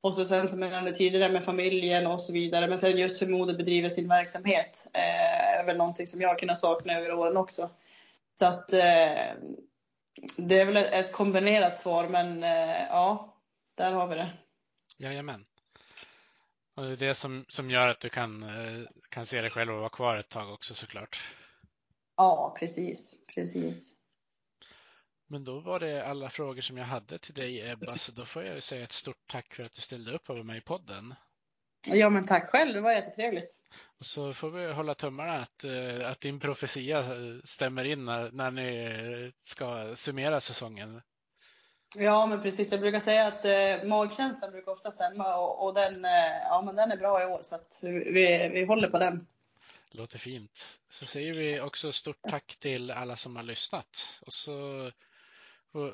och 0.00 0.14
så 0.14 0.24
sen 0.24 0.48
som 0.48 0.62
jag 0.62 0.70
nämnde 0.70 0.92
tidigare 0.92 1.32
med 1.32 1.44
familjen 1.44 2.06
och 2.06 2.20
så 2.20 2.32
vidare. 2.32 2.68
Men 2.68 2.78
sen 2.78 2.98
just 2.98 3.22
hur 3.22 3.26
Modo 3.26 3.56
bedriver 3.56 3.88
sin 3.88 4.08
verksamhet 4.08 4.86
eh, 4.92 5.45
är 5.56 5.64
väl 5.64 5.76
någonting 5.76 6.06
som 6.06 6.20
jag 6.20 6.28
har 6.28 6.38
kunnat 6.38 6.58
sakna 6.58 6.92
över 6.92 7.12
åren 7.12 7.36
också. 7.36 7.70
Så 8.38 8.46
att 8.46 8.72
eh, 8.72 9.34
det 10.36 10.60
är 10.60 10.64
väl 10.64 10.76
ett 10.76 11.12
kombinerat 11.12 11.76
svar 11.76 12.08
men 12.08 12.42
ja, 12.90 13.36
där 13.74 13.92
har 13.92 14.06
vi 14.06 14.14
det. 14.14 14.32
Jajamän. 14.98 15.44
Och 16.76 16.84
det 16.84 16.92
är 16.92 16.96
det 16.96 17.14
som, 17.14 17.44
som 17.48 17.70
gör 17.70 17.88
att 17.88 18.00
du 18.00 18.08
kan, 18.08 18.42
eh, 18.42 18.86
kan 19.08 19.26
se 19.26 19.40
dig 19.40 19.50
själv 19.50 19.72
och 19.72 19.78
vara 19.78 19.88
kvar 19.88 20.16
ett 20.16 20.28
tag 20.28 20.52
också 20.52 20.74
såklart. 20.74 21.30
Ja, 22.16 22.56
precis, 22.58 23.18
precis. 23.34 23.94
Men 25.26 25.44
då 25.44 25.60
var 25.60 25.80
det 25.80 26.06
alla 26.06 26.30
frågor 26.30 26.60
som 26.60 26.76
jag 26.76 26.84
hade 26.84 27.18
till 27.18 27.34
dig 27.34 27.70
Ebba, 27.70 27.98
så 27.98 28.12
då 28.12 28.24
får 28.24 28.42
jag 28.42 28.62
säga 28.62 28.84
ett 28.84 28.92
stort 28.92 29.26
tack 29.26 29.54
för 29.54 29.64
att 29.64 29.72
du 29.72 29.80
ställde 29.80 30.12
upp 30.12 30.30
över 30.30 30.42
mig 30.42 30.58
i 30.58 30.60
podden. 30.60 31.14
Ja, 31.86 32.10
men 32.10 32.26
tack 32.26 32.50
själv, 32.50 32.74
det 32.74 32.80
var 32.80 32.92
jättetrevligt. 32.92 33.60
Och 33.98 34.06
så 34.06 34.34
får 34.34 34.50
vi 34.50 34.72
hålla 34.72 34.94
tummarna 34.94 35.32
att, 35.32 35.64
eh, 35.64 36.10
att 36.10 36.20
din 36.20 36.40
profetia 36.40 37.04
stämmer 37.44 37.84
in 37.84 38.04
när, 38.04 38.30
när 38.30 38.50
ni 38.50 39.32
ska 39.42 39.96
summera 39.96 40.40
säsongen. 40.40 41.02
Ja, 41.94 42.26
men 42.26 42.42
precis. 42.42 42.70
Jag 42.70 42.80
brukar 42.80 43.00
säga 43.00 43.26
att 43.26 43.44
eh, 43.44 43.88
magkänslan 43.88 44.50
brukar 44.50 44.72
ofta 44.72 44.90
stämma 44.90 45.36
och, 45.36 45.64
och 45.66 45.74
den, 45.74 46.04
eh, 46.04 46.10
ja, 46.44 46.62
men 46.66 46.76
den 46.76 46.92
är 46.92 46.96
bra 46.96 47.22
i 47.22 47.26
år 47.26 47.40
så 47.42 47.54
att 47.54 47.80
vi, 47.82 48.50
vi 48.52 48.64
håller 48.64 48.90
på 48.90 48.98
den. 48.98 49.26
Låter 49.90 50.18
fint. 50.18 50.78
Så 50.90 51.06
säger 51.06 51.34
vi 51.34 51.60
också 51.60 51.92
stort 51.92 52.22
tack 52.28 52.56
till 52.60 52.90
alla 52.90 53.16
som 53.16 53.36
har 53.36 53.42
lyssnat 53.42 54.20
och 54.20 54.32
så 54.32 54.90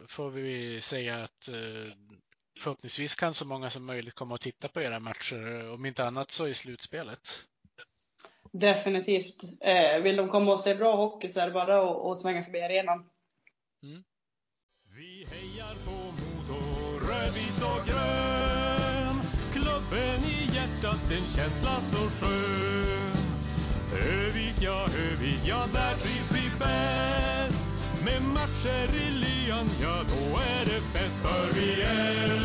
får 0.09 0.31
vi 0.31 0.81
säga 0.81 1.25
att 1.25 1.49
eh, 1.49 1.93
förhoppningsvis 2.61 3.15
kan 3.15 3.35
så 3.35 3.45
många 3.45 3.71
som 3.71 3.85
möjligt 3.85 4.15
komma 4.15 4.35
och 4.35 4.41
titta 4.41 4.69
på 4.69 4.81
era 4.81 5.01
matcher, 5.01 5.71
om 5.71 5.87
inte 5.87 6.05
annat 6.05 6.31
så 6.31 6.47
i 6.47 6.55
slutspelet. 6.55 7.45
Definitivt. 8.53 9.43
Eh, 9.61 10.03
vill 10.03 10.17
de 10.17 10.29
komma 10.29 10.53
och 10.53 10.61
se 10.61 10.75
bra 10.75 10.97
hockey 10.97 11.29
så 11.29 11.41
är 11.41 11.47
det 11.47 11.53
bara 11.53 11.83
att, 11.83 11.97
att 11.97 12.19
svänga 12.19 12.43
förbi 12.43 12.63
arenan. 12.63 12.99
Mm. 13.83 14.05
Vi 14.97 15.27
hejar 15.31 15.75
på 15.85 15.91
Modo, 15.91 16.61
rödvit 17.09 17.63
och 17.63 17.87
grön. 17.87 19.17
Klubben 19.53 20.21
i 20.35 20.55
hjärtat, 20.55 21.13
en 21.13 21.29
känsla 21.31 21.81
så 21.81 21.97
skön. 21.97 23.13
Övik, 23.93 24.55
ja, 24.61 24.87
Övik, 25.07 25.41
ja, 25.47 25.67
där 25.73 25.95
trivs 25.95 26.33
vi 26.33 26.51
bäst. 26.59 27.67
Med 28.05 28.23
matcher 28.23 28.97
i 28.97 29.11
lyan, 29.11 29.69
ja, 29.83 29.97
då 30.09 30.37
är 30.37 30.65
det 30.65 30.81
fest. 30.93 31.19
För 31.23 31.61
vi 31.61 31.83
är 31.83 32.42